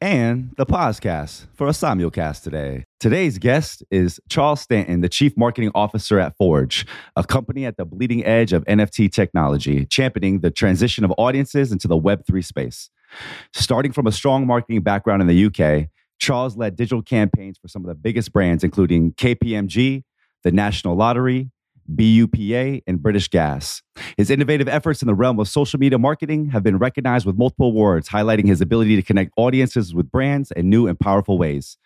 and 0.00 0.52
the 0.56 0.66
podcast 0.66 1.46
for 1.54 1.66
a 1.66 1.72
Samuel 1.72 2.10
cast 2.10 2.44
today. 2.44 2.84
Today's 3.00 3.38
guest 3.38 3.82
is 3.90 4.20
Charles 4.28 4.60
Stanton, 4.60 5.00
the 5.00 5.08
Chief 5.08 5.36
Marketing 5.36 5.70
Officer 5.74 6.18
at 6.20 6.34
Forj, 6.40 6.86
a 7.16 7.24
company 7.24 7.64
at 7.64 7.76
the 7.76 7.84
bleeding 7.84 8.24
edge 8.24 8.52
of 8.52 8.64
NFT 8.66 9.10
technology, 9.12 9.84
championing 9.86 10.40
the 10.40 10.50
transition 10.50 11.04
of 11.04 11.12
audiences 11.18 11.72
into 11.72 11.88
the 11.88 11.98
Web3 11.98 12.44
space. 12.44 12.90
Starting 13.52 13.92
from 13.92 14.06
a 14.06 14.12
strong 14.12 14.46
marketing 14.46 14.82
background 14.82 15.22
in 15.22 15.28
the 15.28 15.46
UK, 15.46 15.88
Charles 16.18 16.56
led 16.56 16.76
digital 16.76 17.02
campaigns 17.02 17.58
for 17.58 17.68
some 17.68 17.82
of 17.82 17.88
the 17.88 17.94
biggest 17.94 18.32
brands, 18.32 18.62
including 18.62 19.12
KPMG, 19.14 20.04
the 20.44 20.52
National 20.52 20.96
Lottery, 20.96 21.50
BUPA, 21.90 22.82
and 22.86 23.02
British 23.02 23.28
Gas. 23.28 23.82
His 24.16 24.30
innovative 24.30 24.68
efforts 24.68 25.02
in 25.02 25.06
the 25.06 25.14
realm 25.14 25.40
of 25.40 25.48
social 25.48 25.78
media 25.78 25.98
marketing 25.98 26.50
have 26.50 26.62
been 26.62 26.78
recognized 26.78 27.26
with 27.26 27.36
multiple 27.36 27.68
awards, 27.68 28.08
highlighting 28.08 28.46
his 28.46 28.60
ability 28.60 28.96
to 28.96 29.02
connect 29.02 29.32
audiences 29.36 29.94
with 29.94 30.10
brands 30.10 30.50
in 30.52 30.68
new 30.68 30.86
and 30.86 30.98
powerful 30.98 31.38
ways. 31.38 31.78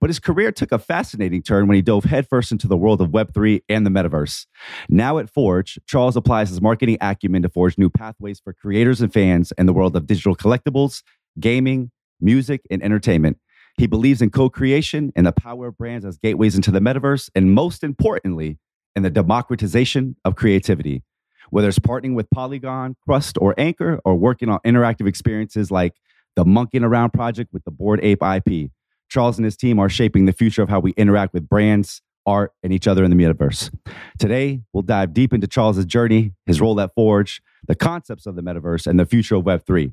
But 0.00 0.10
his 0.10 0.18
career 0.18 0.52
took 0.52 0.72
a 0.72 0.78
fascinating 0.78 1.42
turn 1.42 1.68
when 1.68 1.76
he 1.76 1.82
dove 1.82 2.04
headfirst 2.04 2.52
into 2.52 2.66
the 2.66 2.76
world 2.76 3.00
of 3.00 3.10
Web3 3.10 3.62
and 3.68 3.84
the 3.86 3.90
metaverse. 3.90 4.46
Now 4.88 5.18
at 5.18 5.32
Forj, 5.32 5.78
Charles 5.86 6.16
applies 6.16 6.48
his 6.48 6.60
marketing 6.60 6.98
acumen 7.00 7.42
to 7.42 7.48
forge 7.48 7.76
new 7.76 7.90
pathways 7.90 8.40
for 8.40 8.52
creators 8.52 9.00
and 9.00 9.12
fans 9.12 9.52
in 9.58 9.66
the 9.66 9.72
world 9.72 9.96
of 9.96 10.06
digital 10.06 10.34
collectibles, 10.34 11.02
gaming, 11.38 11.90
music, 12.20 12.62
and 12.70 12.82
entertainment. 12.82 13.38
He 13.76 13.86
believes 13.86 14.20
in 14.20 14.30
co 14.30 14.50
creation 14.50 15.12
and 15.16 15.26
the 15.26 15.32
power 15.32 15.68
of 15.68 15.78
brands 15.78 16.04
as 16.04 16.18
gateways 16.18 16.54
into 16.54 16.70
the 16.70 16.80
metaverse, 16.80 17.30
and 17.34 17.54
most 17.54 17.82
importantly, 17.82 18.58
and 18.94 19.04
the 19.04 19.10
democratization 19.10 20.16
of 20.24 20.36
creativity. 20.36 21.02
Whether 21.50 21.68
it's 21.68 21.78
partnering 21.78 22.14
with 22.14 22.30
Polygon, 22.30 22.96
Crust, 23.04 23.36
or 23.40 23.54
Anchor, 23.58 24.00
or 24.04 24.16
working 24.16 24.48
on 24.48 24.58
interactive 24.64 25.06
experiences 25.06 25.70
like 25.70 25.94
the 26.34 26.44
Monkeying 26.44 26.84
Around 26.84 27.10
project 27.10 27.52
with 27.52 27.64
the 27.64 27.70
Bored 27.70 28.00
Ape 28.02 28.22
IP, 28.22 28.70
Charles 29.10 29.36
and 29.36 29.44
his 29.44 29.56
team 29.56 29.78
are 29.78 29.90
shaping 29.90 30.24
the 30.24 30.32
future 30.32 30.62
of 30.62 30.70
how 30.70 30.80
we 30.80 30.92
interact 30.92 31.34
with 31.34 31.46
brands, 31.46 32.00
art, 32.24 32.52
and 32.62 32.72
each 32.72 32.86
other 32.86 33.04
in 33.04 33.10
the 33.10 33.22
metaverse. 33.22 33.74
Today, 34.18 34.62
we'll 34.72 34.82
dive 34.82 35.12
deep 35.12 35.34
into 35.34 35.46
Charles's 35.46 35.84
journey, 35.84 36.32
his 36.46 36.60
role 36.60 36.80
at 36.80 36.94
Forj, 36.96 37.40
the 37.66 37.74
concepts 37.74 38.24
of 38.24 38.36
the 38.36 38.42
metaverse, 38.42 38.86
and 38.86 38.98
the 38.98 39.04
future 39.04 39.34
of 39.34 39.44
Web3. 39.44 39.92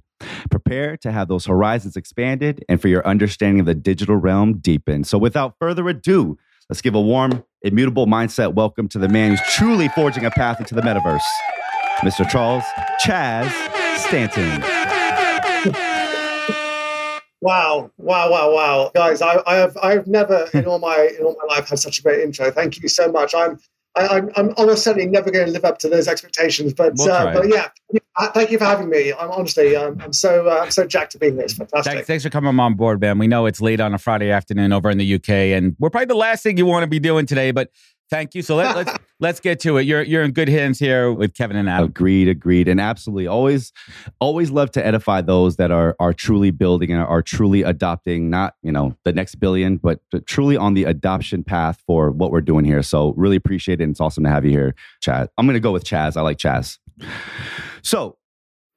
Prepare 0.49 0.95
to 0.97 1.11
have 1.11 1.27
those 1.27 1.45
horizons 1.45 1.97
expanded 1.97 2.63
and 2.69 2.81
for 2.81 2.87
your 2.87 3.05
understanding 3.05 3.59
of 3.59 3.65
the 3.65 3.75
digital 3.75 4.15
realm 4.15 4.59
deepened. 4.59 5.07
So, 5.07 5.17
without 5.17 5.55
further 5.59 5.87
ado, 5.89 6.37
Let's 6.69 6.81
give 6.81 6.93
a 6.93 7.01
warm, 7.01 7.43
immutable 7.61 8.07
mindset 8.07 8.53
welcome 8.53 8.87
to 8.87 8.97
the 8.97 9.09
man 9.09 9.31
who's 9.31 9.41
truly 9.53 9.89
forging 9.89 10.23
a 10.25 10.31
path 10.31 10.59
into 10.59 10.73
the 10.73 10.81
metaverse, 10.81 11.19
Mr. 11.99 12.27
Charles 12.29 12.63
Chaz 13.03 13.49
Stanton. 13.97 14.61
Wow, 17.41 17.91
wow, 17.97 18.29
wow, 18.29 18.53
wow, 18.53 18.91
guys! 18.93 19.21
I, 19.21 19.41
I 19.47 19.55
have 19.55 19.77
I've 19.77 20.07
never 20.07 20.47
in 20.53 20.65
all 20.65 20.79
my 20.79 21.09
in 21.17 21.25
all 21.25 21.37
my 21.41 21.55
life 21.55 21.69
had 21.69 21.79
such 21.79 21.99
a 21.99 22.01
great 22.01 22.21
intro. 22.21 22.51
Thank 22.51 22.81
you 22.81 22.89
so 22.89 23.11
much. 23.11 23.33
I'm 23.33 23.59
I, 23.95 24.17
am 24.17 24.29
I'm 24.35 24.53
almost 24.57 24.83
certainly 24.83 25.07
never 25.07 25.31
going 25.31 25.47
to 25.47 25.51
live 25.51 25.65
up 25.65 25.79
to 25.79 25.89
those 25.89 26.07
expectations. 26.07 26.73
But 26.73 26.93
we'll 26.95 27.11
uh, 27.11 27.33
but 27.33 27.49
yeah, 27.49 27.69
thank 28.33 28.51
you 28.51 28.57
for 28.57 28.65
having 28.65 28.89
me. 28.89 29.13
I'm 29.13 29.31
honestly 29.31 29.75
I'm, 29.75 29.99
I'm 30.01 30.13
so 30.13 30.47
uh, 30.47 30.61
I'm 30.63 30.71
so 30.71 30.85
jacked 30.85 31.13
to 31.13 31.17
be 31.17 31.31
here. 31.31 31.41
It's 31.41 31.53
fantastic. 31.53 31.93
Thanks, 31.93 32.07
thanks, 32.07 32.23
for 32.23 32.29
coming 32.29 32.57
on 32.59 32.75
board, 32.75 33.01
man. 33.01 33.17
We 33.17 33.27
know 33.27 33.45
it's 33.45 33.61
late 33.61 33.79
on 33.79 33.93
a 33.93 33.97
Friday 33.97 34.31
afternoon 34.31 34.73
over 34.73 34.89
in 34.89 34.97
the 34.97 35.15
UK, 35.15 35.29
and 35.29 35.75
we're 35.79 35.89
probably 35.89 36.05
the 36.05 36.15
last 36.15 36.43
thing 36.43 36.57
you 36.57 36.65
want 36.65 36.83
to 36.83 36.87
be 36.87 36.99
doing 36.99 37.25
today. 37.25 37.51
But 37.51 37.71
Thank 38.09 38.33
you. 38.33 38.41
So 38.41 38.55
let, 38.55 38.67
us 38.67 38.75
let's, 38.75 38.99
let's 39.19 39.39
get 39.39 39.59
to 39.61 39.77
it. 39.77 39.83
You're 39.83 40.01
you're 40.01 40.23
in 40.23 40.31
good 40.31 40.49
hands 40.49 40.79
here 40.79 41.11
with 41.13 41.35
Kevin 41.35 41.55
and 41.57 41.69
Adam. 41.69 41.85
Agreed, 41.85 42.27
agreed, 42.27 42.67
and 42.67 42.81
absolutely. 42.81 43.27
Always, 43.27 43.71
always 44.19 44.49
love 44.49 44.71
to 44.71 44.85
edify 44.85 45.21
those 45.21 45.57
that 45.57 45.71
are 45.71 45.95
are 45.99 46.13
truly 46.13 46.51
building 46.51 46.91
and 46.91 47.01
are 47.01 47.21
truly 47.21 47.61
adopting. 47.61 48.29
Not 48.29 48.55
you 48.63 48.71
know 48.71 48.95
the 49.05 49.13
next 49.13 49.35
billion, 49.35 49.77
but 49.77 49.99
truly 50.25 50.57
on 50.57 50.73
the 50.73 50.85
adoption 50.85 51.43
path 51.43 51.81
for 51.85 52.11
what 52.11 52.31
we're 52.31 52.41
doing 52.41 52.65
here. 52.65 52.81
So 52.81 53.13
really 53.15 53.35
appreciate 53.35 53.79
it. 53.79 53.83
And 53.83 53.91
it's 53.91 54.01
awesome 54.01 54.23
to 54.23 54.29
have 54.29 54.43
you 54.43 54.51
here, 54.51 54.75
Chaz. 55.05 55.27
I'm 55.37 55.45
going 55.45 55.53
to 55.53 55.59
go 55.59 55.71
with 55.71 55.83
Chaz. 55.83 56.17
I 56.17 56.21
like 56.21 56.37
Chaz. 56.37 56.79
So 57.81 58.17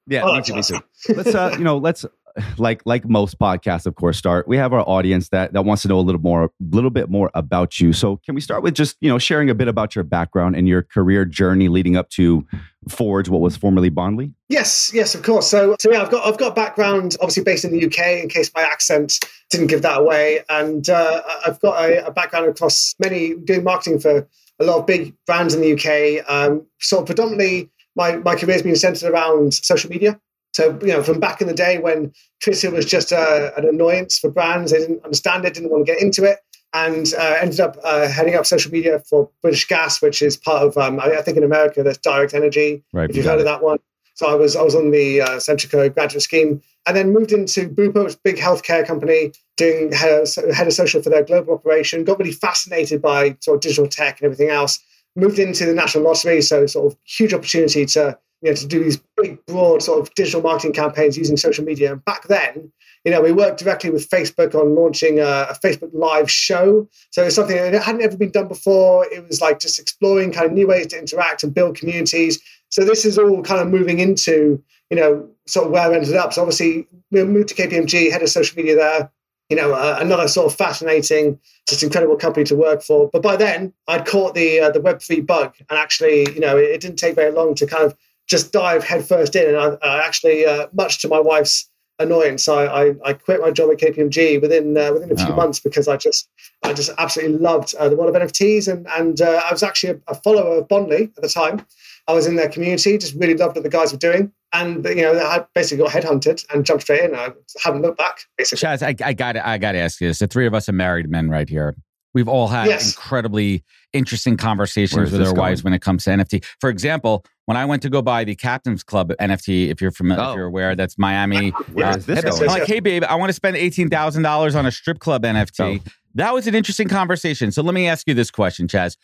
yeah, 0.07 0.23
oh, 0.23 0.35
me 0.35 0.41
too, 0.41 0.55
me 0.55 0.61
too. 0.61 0.79
Let's 1.09 1.33
uh, 1.33 1.55
you 1.57 1.63
know, 1.63 1.77
let's 1.77 2.05
like 2.57 2.81
like 2.85 3.07
most 3.07 3.39
podcasts, 3.39 3.85
of 3.85 3.95
course, 3.95 4.17
start. 4.17 4.47
We 4.47 4.57
have 4.57 4.73
our 4.73 4.87
audience 4.87 5.29
that 5.29 5.53
that 5.53 5.65
wants 5.65 5.83
to 5.83 5.87
know 5.87 5.99
a 5.99 6.01
little 6.01 6.21
more, 6.21 6.45
a 6.45 6.49
little 6.71 6.89
bit 6.89 7.09
more 7.09 7.29
about 7.33 7.79
you. 7.79 7.93
So, 7.93 8.17
can 8.17 8.35
we 8.35 8.41
start 8.41 8.63
with 8.63 8.73
just 8.73 8.97
you 9.01 9.09
know 9.09 9.19
sharing 9.19 9.49
a 9.49 9.55
bit 9.55 9.67
about 9.67 9.95
your 9.95 10.03
background 10.03 10.55
and 10.55 10.67
your 10.67 10.83
career 10.83 11.25
journey 11.25 11.67
leading 11.67 11.95
up 11.95 12.09
to 12.11 12.45
Forj, 12.89 13.29
what 13.29 13.41
was 13.41 13.57
formerly 13.57 13.89
Bondly? 13.89 14.33
Yes, 14.49 14.91
yes, 14.93 15.15
of 15.15 15.23
course. 15.23 15.47
So, 15.47 15.75
so 15.79 15.91
yeah, 15.91 16.01
I've 16.01 16.11
got 16.11 16.25
I've 16.25 16.37
got 16.37 16.55
background 16.55 17.15
obviously 17.21 17.43
based 17.43 17.65
in 17.65 17.71
the 17.71 17.85
UK. 17.85 18.23
In 18.23 18.29
case 18.29 18.51
my 18.55 18.61
accent 18.61 19.19
didn't 19.49 19.67
give 19.67 19.81
that 19.83 19.99
away, 19.99 20.43
and 20.49 20.89
uh, 20.89 21.21
I've 21.45 21.59
got 21.59 21.83
a, 21.83 22.07
a, 22.07 22.11
background 22.11 22.47
across 22.47 22.95
many 22.99 23.35
doing 23.35 23.63
marketing 23.63 23.99
for 23.99 24.27
a 24.59 24.63
lot 24.63 24.79
of 24.79 24.85
big 24.85 25.15
brands 25.25 25.53
in 25.53 25.61
the 25.61 25.73
UK. 25.73 26.29
Um, 26.29 26.65
so 26.79 27.03
predominantly, 27.03 27.69
my 27.95 28.17
my 28.17 28.35
career 28.35 28.53
has 28.53 28.63
been 28.63 28.75
centered 28.75 29.11
around 29.11 29.53
social 29.53 29.89
media. 29.89 30.19
So, 30.53 30.77
you 30.81 30.87
know, 30.87 31.03
from 31.03 31.19
back 31.19 31.41
in 31.41 31.47
the 31.47 31.53
day 31.53 31.79
when 31.79 32.13
Twitter 32.41 32.69
was 32.69 32.85
just 32.85 33.11
uh, 33.11 33.51
an 33.57 33.67
annoyance 33.67 34.19
for 34.19 34.29
brands, 34.29 34.71
they 34.71 34.79
didn't 34.79 35.03
understand 35.03 35.45
it, 35.45 35.53
didn't 35.53 35.71
want 35.71 35.85
to 35.85 35.91
get 35.91 36.01
into 36.01 36.23
it, 36.23 36.39
and 36.73 37.11
uh, 37.17 37.37
ended 37.41 37.59
up 37.59 37.77
uh, 37.83 38.07
heading 38.07 38.35
up 38.35 38.45
social 38.45 38.71
media 38.71 38.99
for 38.99 39.29
British 39.41 39.67
Gas, 39.67 40.01
which 40.01 40.21
is 40.21 40.37
part 40.37 40.63
of, 40.63 40.77
um, 40.77 40.99
I 40.99 41.21
think 41.21 41.37
in 41.37 41.43
America, 41.43 41.81
there's 41.81 41.97
Direct 41.97 42.33
Energy, 42.33 42.83
right, 42.93 43.09
if 43.09 43.15
you've 43.15 43.25
heard 43.25 43.39
it. 43.39 43.39
of 43.39 43.45
that 43.45 43.63
one. 43.63 43.79
So 44.15 44.27
I 44.27 44.35
was 44.35 44.55
I 44.55 44.61
was 44.61 44.75
on 44.75 44.91
the 44.91 45.21
uh, 45.21 45.29
Centrica 45.37 45.91
graduate 45.91 46.21
scheme, 46.21 46.61
and 46.85 46.95
then 46.95 47.13
moved 47.13 47.31
into 47.31 47.67
Bupa, 47.67 48.03
which 48.03 48.09
is 48.09 48.15
a 48.15 48.19
big 48.23 48.35
healthcare 48.35 48.85
company, 48.85 49.31
doing 49.57 49.91
head 49.91 50.21
of, 50.21 50.53
head 50.53 50.67
of 50.67 50.73
social 50.73 51.01
for 51.01 51.09
their 51.09 51.23
global 51.23 51.55
operation. 51.55 52.03
Got 52.03 52.19
really 52.19 52.31
fascinated 52.31 53.01
by 53.01 53.35
sort 53.39 53.55
of 53.55 53.61
digital 53.61 53.87
tech 53.87 54.19
and 54.19 54.25
everything 54.25 54.49
else. 54.49 54.79
Moved 55.15 55.39
into 55.39 55.65
the 55.65 55.73
National 55.73 56.03
Lottery, 56.03 56.43
so 56.43 56.67
sort 56.67 56.91
of 56.91 56.99
huge 57.05 57.33
opportunity 57.33 57.87
to 57.87 58.17
you 58.43 58.49
know, 58.49 58.55
to 58.55 58.67
do 58.67 58.83
these 58.83 59.01
big, 59.15 59.43
broad 59.45 59.81
sort 59.81 60.01
of 60.01 60.13
digital 60.15 60.41
marketing 60.41 60.73
campaigns 60.73 61.17
using 61.17 61.37
social 61.37 61.63
media. 61.63 61.93
And 61.93 62.03
back 62.03 62.27
then, 62.27 62.71
you 63.05 63.11
know, 63.11 63.21
we 63.21 63.31
worked 63.31 63.59
directly 63.59 63.89
with 63.89 64.09
Facebook 64.09 64.53
on 64.53 64.75
launching 64.75 65.19
a, 65.19 65.47
a 65.49 65.57
Facebook 65.63 65.91
Live 65.93 66.29
show. 66.29 66.87
So 67.11 67.23
it's 67.23 67.35
something 67.35 67.55
that 67.55 67.81
hadn't 67.81 68.01
ever 68.01 68.17
been 68.17 68.31
done 68.31 68.49
before. 68.49 69.05
It 69.11 69.25
was 69.25 69.39
like 69.39 69.59
just 69.59 69.79
exploring 69.79 70.33
kind 70.33 70.45
of 70.45 70.51
new 70.51 70.67
ways 70.67 70.87
to 70.87 70.99
interact 70.99 71.43
and 71.43 71.53
build 71.53 71.77
communities. 71.77 72.41
So 72.69 72.83
this 72.83 73.05
is 73.05 73.17
all 73.17 73.41
kind 73.43 73.61
of 73.61 73.69
moving 73.69 73.99
into, 73.99 74.61
you 74.89 74.97
know, 74.97 75.29
sort 75.47 75.67
of 75.67 75.71
where 75.71 75.89
I 75.89 75.95
ended 75.95 76.15
up. 76.15 76.33
So 76.33 76.41
obviously, 76.41 76.87
we 77.11 77.23
moved 77.23 77.49
to 77.49 77.55
KPMG, 77.55 78.11
head 78.11 78.21
of 78.21 78.29
social 78.29 78.57
media 78.57 78.75
there. 78.75 79.11
You 79.49 79.57
know, 79.57 79.73
uh, 79.73 79.97
another 79.99 80.27
sort 80.27 80.51
of 80.51 80.57
fascinating, 80.57 81.39
just 81.67 81.83
incredible 81.83 82.15
company 82.15 82.45
to 82.45 82.55
work 82.55 82.81
for. 82.81 83.09
But 83.11 83.21
by 83.21 83.35
then, 83.35 83.73
I'd 83.87 84.05
caught 84.05 84.33
the 84.33 84.61
uh, 84.61 84.69
the 84.71 84.81
Web 84.81 85.01
three 85.01 85.21
bug, 85.21 85.53
and 85.69 85.77
actually, 85.77 86.21
you 86.33 86.39
know, 86.39 86.57
it, 86.57 86.71
it 86.71 86.81
didn't 86.81 86.97
take 86.97 87.13
very 87.13 87.31
long 87.31 87.53
to 87.55 87.67
kind 87.67 87.83
of 87.83 87.95
just 88.27 88.51
dive 88.51 88.83
headfirst 88.83 89.35
in. 89.35 89.55
And 89.55 89.57
I, 89.57 89.87
I 89.87 90.05
actually, 90.05 90.45
uh, 90.45 90.67
much 90.73 91.01
to 91.01 91.07
my 91.07 91.19
wife's 91.19 91.69
annoyance, 91.99 92.47
I, 92.47 92.65
I, 92.65 92.93
I, 93.05 93.13
quit 93.13 93.41
my 93.41 93.51
job 93.51 93.71
at 93.71 93.77
KPMG 93.77 94.41
within 94.41 94.77
uh, 94.77 94.93
within 94.93 95.11
a 95.11 95.15
few 95.15 95.33
oh. 95.33 95.35
months 95.35 95.59
because 95.59 95.87
I 95.87 95.97
just 95.97 96.29
I 96.63 96.73
just 96.73 96.91
absolutely 96.97 97.37
loved 97.37 97.75
uh, 97.75 97.89
the 97.89 97.95
world 97.95 98.15
of 98.15 98.21
NFTs 98.21 98.71
and 98.71 98.87
and 98.91 99.21
uh, 99.21 99.41
I 99.45 99.51
was 99.51 99.63
actually 99.63 99.93
a, 99.93 100.11
a, 100.11 100.15
follower 100.15 100.59
of 100.59 100.67
Bondly 100.67 101.11
at 101.15 101.21
the 101.21 101.29
time. 101.29 101.65
I 102.07 102.13
was 102.13 102.27
in 102.27 102.35
their 102.35 102.49
community, 102.49 102.97
just 102.97 103.15
really 103.15 103.35
loved 103.35 103.55
what 103.55 103.63
the 103.63 103.69
guys 103.69 103.93
were 103.93 103.99
doing. 103.99 104.31
And 104.51 104.83
you 104.85 105.03
know, 105.03 105.13
I 105.13 105.45
basically 105.55 105.83
got 105.83 105.93
headhunted 105.93 106.45
and 106.53 106.65
jumped 106.65 106.83
straight 106.83 107.01
in. 107.01 107.15
I 107.15 107.29
haven't 107.63 107.81
looked 107.81 107.97
back. 107.97 108.19
Basically, 108.37 108.67
Chaz, 108.67 108.83
I, 108.83 108.95
I 109.05 109.13
got 109.13 109.37
I 109.37 109.57
got 109.57 109.71
to 109.73 109.79
ask 109.79 110.01
you 110.01 110.07
this. 110.07 110.19
The 110.19 110.27
three 110.27 110.45
of 110.45 110.53
us 110.53 110.67
are 110.67 110.73
married 110.73 111.09
men 111.09 111.29
right 111.29 111.47
here. 111.47 111.75
We've 112.13 112.27
all 112.27 112.47
had 112.47 112.67
Yes. 112.67 112.93
incredibly 112.93 113.63
interesting 113.91 114.37
conversations 114.37 114.97
Where's 114.97 115.11
with 115.11 115.21
this 115.21 115.29
our 115.29 115.35
wives 115.35 115.63
when 115.63 115.73
it 115.73 115.81
comes 115.81 116.03
to 116.05 116.11
NFT. 116.11 116.43
For 116.61 116.69
example, 116.69 117.25
when 117.45 117.57
I 117.57 117.65
went 117.65 117.81
to 117.83 117.89
go 117.89 118.01
buy 118.01 118.23
the 118.23 118.35
Captain's 118.35 118.83
Club 118.83 119.11
NFT, 119.19 119.69
if 119.69 119.81
you're 119.81 119.91
familiar, 119.91 120.23
Oh. 120.23 120.31
if 120.31 120.35
you're 120.37 120.45
aware, 120.45 120.75
that's 120.75 120.97
Miami. 120.97 121.49
Where 121.73 121.87
Uh, 121.87 121.95
is 121.97 122.05
this 122.05 122.23
I'm 122.41 122.47
like, 122.47 122.65
hey, 122.65 122.79
babe, 122.79 123.03
I 123.07 123.15
want 123.15 123.29
to 123.29 123.33
spend 123.33 123.57
eighteen 123.57 123.89
thousand 123.89 124.23
dollars 124.23 124.55
on 124.55 124.65
a 124.65 124.71
strip 124.71 124.99
club 124.99 125.23
NFT. 125.23 125.81
Oh. 125.85 125.91
That 126.15 126.33
was 126.33 126.45
an 126.47 126.53
interesting 126.55 126.87
conversation. 126.87 127.51
So 127.51 127.63
let 127.63 127.73
me 127.73 127.87
ask 127.87 128.07
you 128.07 128.13
this 128.13 128.29
question, 128.31 128.67
Chaz. 128.67 128.95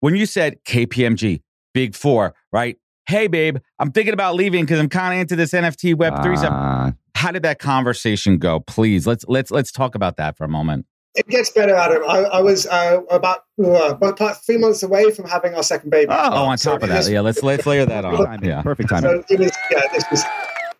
When 0.00 0.16
you 0.16 0.24
said 0.26 0.56
KPMG, 0.64 1.42
Big 1.74 1.94
Four, 1.94 2.34
right? 2.52 2.76
Hey, 3.06 3.26
babe, 3.26 3.58
I'm 3.78 3.92
thinking 3.92 4.14
about 4.14 4.34
leaving 4.36 4.64
because 4.64 4.80
I'm 4.80 4.88
kind 4.88 5.14
of 5.14 5.20
into 5.20 5.36
this 5.36 5.52
NFT 5.52 5.94
Web 5.94 6.22
three 6.22 6.36
stuff. 6.36 6.50
Ah, 6.52 6.92
How 7.14 7.30
did 7.30 7.42
that 7.42 7.58
conversation 7.58 8.38
go? 8.38 8.60
Please, 8.60 9.06
let's 9.06 9.24
let's 9.28 9.50
let's 9.50 9.70
talk 9.70 9.94
about 9.94 10.16
that 10.16 10.36
for 10.36 10.44
a 10.44 10.48
moment. 10.48 10.86
It 11.14 11.26
gets 11.28 11.50
better, 11.50 11.74
Adam. 11.74 12.02
I, 12.08 12.18
I 12.24 12.40
was 12.40 12.66
uh, 12.66 13.00
about, 13.10 13.44
uh, 13.62 13.94
about 14.00 14.44
three 14.44 14.56
months 14.58 14.82
away 14.82 15.10
from 15.10 15.28
having 15.28 15.54
our 15.54 15.62
second 15.62 15.90
baby. 15.90 16.08
Oh, 16.10 16.30
Oh, 16.32 16.44
on 16.44 16.58
So 16.58 16.72
top 16.72 16.82
of 16.84 16.88
that, 16.88 16.96
was- 16.98 17.10
yeah, 17.10 17.20
let's 17.20 17.42
let's 17.42 17.66
layer 17.66 17.84
that 17.86 18.04
on. 18.04 18.24
timing. 18.24 18.48
Yeah. 18.50 18.62
Perfect 18.62 18.88
timing. 18.88 19.22
So 19.28 19.34
it 19.34 19.38
was, 19.40 19.52
yeah, 19.70 19.82
this 19.92 20.04
was 20.10 20.24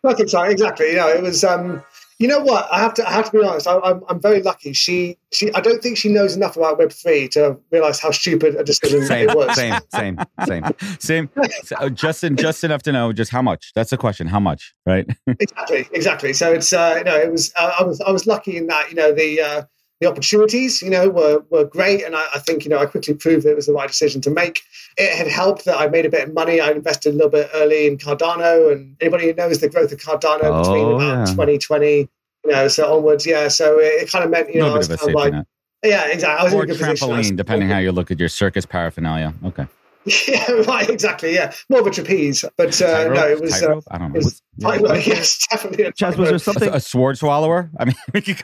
perfect 0.02 0.30
time. 0.30 0.50
Exactly. 0.50 0.90
You 0.90 0.96
know, 0.96 1.08
it 1.08 1.22
was. 1.22 1.44
Um, 1.44 1.82
you 2.18 2.28
know 2.28 2.38
what? 2.38 2.68
I 2.70 2.78
have 2.78 2.94
to. 2.94 3.08
I 3.08 3.12
have 3.12 3.32
to 3.32 3.38
be 3.40 3.44
honest. 3.44 3.66
I, 3.66 3.80
I'm, 3.80 4.02
I'm 4.08 4.20
very 4.20 4.42
lucky. 4.42 4.72
She, 4.74 5.18
she. 5.32 5.52
I 5.54 5.60
don't 5.60 5.82
think 5.82 5.96
she 5.96 6.08
knows 6.08 6.36
enough 6.36 6.56
about 6.56 6.78
Web 6.78 6.92
three 6.92 7.26
to 7.30 7.58
realize 7.72 7.98
how 7.98 8.12
stupid 8.12 8.54
a 8.54 8.62
decision 8.62 9.04
Same, 9.06 9.28
it 9.28 9.36
was. 9.36 9.56
same, 9.56 9.74
same, 9.92 10.18
same. 10.46 10.64
Same, 11.00 11.30
so, 11.64 11.76
uh, 11.76 11.88
just 11.88 12.22
en- 12.22 12.36
just 12.36 12.62
enough 12.62 12.82
to 12.84 12.92
know 12.92 13.12
just 13.12 13.32
how 13.32 13.42
much. 13.42 13.72
That's 13.74 13.90
the 13.90 13.96
question. 13.96 14.28
How 14.28 14.38
much, 14.38 14.72
right? 14.86 15.04
Exactly. 15.40 15.88
Exactly. 15.92 16.32
So 16.32 16.52
it's. 16.52 16.72
Uh, 16.72 16.94
you 16.98 17.04
know, 17.04 17.16
it 17.16 17.32
was. 17.32 17.52
Uh, 17.58 17.72
I 17.80 17.82
was. 17.82 18.00
I 18.00 18.12
was 18.12 18.24
lucky 18.26 18.56
in 18.56 18.68
that. 18.68 18.90
You 18.90 18.94
know, 18.96 19.12
the. 19.12 19.40
Uh, 19.40 19.62
the 20.02 20.08
opportunities, 20.08 20.82
you 20.82 20.90
know, 20.90 21.08
were, 21.08 21.44
were 21.50 21.64
great, 21.64 22.04
and 22.04 22.16
I, 22.16 22.24
I 22.34 22.38
think 22.40 22.64
you 22.64 22.70
know 22.70 22.78
I 22.78 22.86
quickly 22.86 23.14
proved 23.14 23.44
that 23.46 23.52
it 23.52 23.56
was 23.56 23.66
the 23.66 23.72
right 23.72 23.88
decision 23.88 24.20
to 24.22 24.30
make. 24.30 24.62
It 24.96 25.16
had 25.16 25.28
helped 25.28 25.64
that 25.64 25.78
I 25.78 25.86
made 25.86 26.04
a 26.04 26.10
bit 26.10 26.28
of 26.28 26.34
money. 26.34 26.60
I 26.60 26.72
invested 26.72 27.14
a 27.14 27.16
little 27.16 27.30
bit 27.30 27.48
early 27.54 27.86
in 27.86 27.98
Cardano, 27.98 28.72
and 28.72 28.96
anybody 29.00 29.26
who 29.26 29.34
knows 29.34 29.60
the 29.60 29.68
growth 29.68 29.92
of 29.92 29.98
Cardano 29.98 30.40
oh, 30.42 30.62
between 30.62 30.84
Oh, 30.84 30.96
about 30.96 31.28
yeah. 31.28 31.32
2020, 31.32 31.96
you 31.98 32.08
know, 32.44 32.68
so 32.68 32.96
onwards, 32.96 33.24
yeah. 33.24 33.46
So 33.48 33.78
it, 33.78 34.02
it 34.02 34.10
kind 34.10 34.24
of 34.24 34.30
meant, 34.30 34.52
you 34.52 34.60
know, 34.60 34.74
I 34.74 34.78
was 34.78 34.88
bit 34.88 35.00
of 35.00 35.08
a 35.08 35.12
kind 35.12 35.16
of 35.16 35.22
like, 35.22 35.32
net. 35.32 35.46
yeah, 35.84 36.06
exactly. 36.08 36.40
I 36.40 36.44
was 36.44 36.52
Or 36.52 36.64
in 36.64 36.70
a 36.70 36.72
good 36.72 36.80
position. 36.80 37.08
Trampoline, 37.08 37.36
depending 37.36 37.68
how 37.68 37.78
you 37.78 37.92
look 37.92 38.10
at 38.10 38.18
your 38.18 38.28
circus 38.28 38.66
paraphernalia. 38.66 39.32
Okay. 39.44 39.66
Yeah, 40.04 40.50
right, 40.66 40.88
exactly. 40.90 41.34
Yeah, 41.34 41.52
more 41.68 41.80
of 41.80 41.86
a 41.86 41.90
trapeze, 41.90 42.44
but 42.56 42.80
uh, 42.82 43.04
Tightrope? 43.04 43.14
no, 43.16 43.28
it 43.28 43.40
was. 43.40 43.62
Uh, 43.62 43.80
I 43.90 43.98
don't 43.98 44.12
know. 44.12 44.18
it 44.18 44.24
was 44.24 44.42
Yeah. 44.56 44.68
tightrope, 44.70 45.06
yes, 45.06 45.46
definitely. 45.50 45.84
A 45.84 45.92
Chaz, 45.92 46.16
was 46.16 46.28
there 46.28 46.38
something? 46.38 46.68
a 46.68 46.80
sword 46.80 47.18
swallower? 47.18 47.70
I 47.78 47.84
mean, 47.84 47.94
we 48.14 48.20
could, 48.20 48.42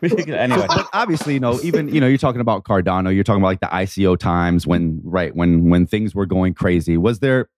we 0.00 0.08
could, 0.10 0.30
anyway. 0.30 0.66
but 0.68 0.88
obviously, 0.92 1.34
you 1.34 1.40
know, 1.40 1.58
even 1.62 1.88
you 1.88 2.00
know, 2.00 2.06
you're 2.06 2.18
talking 2.18 2.40
about 2.40 2.64
Cardano. 2.64 3.14
You're 3.14 3.24
talking 3.24 3.40
about 3.42 3.48
like 3.48 3.60
the 3.60 3.66
ICO 3.66 4.18
times 4.18 4.66
when, 4.66 5.00
right, 5.04 5.34
when 5.34 5.70
when 5.70 5.86
things 5.86 6.14
were 6.14 6.26
going 6.26 6.54
crazy. 6.54 6.96
Was 6.96 7.20
there, 7.20 7.48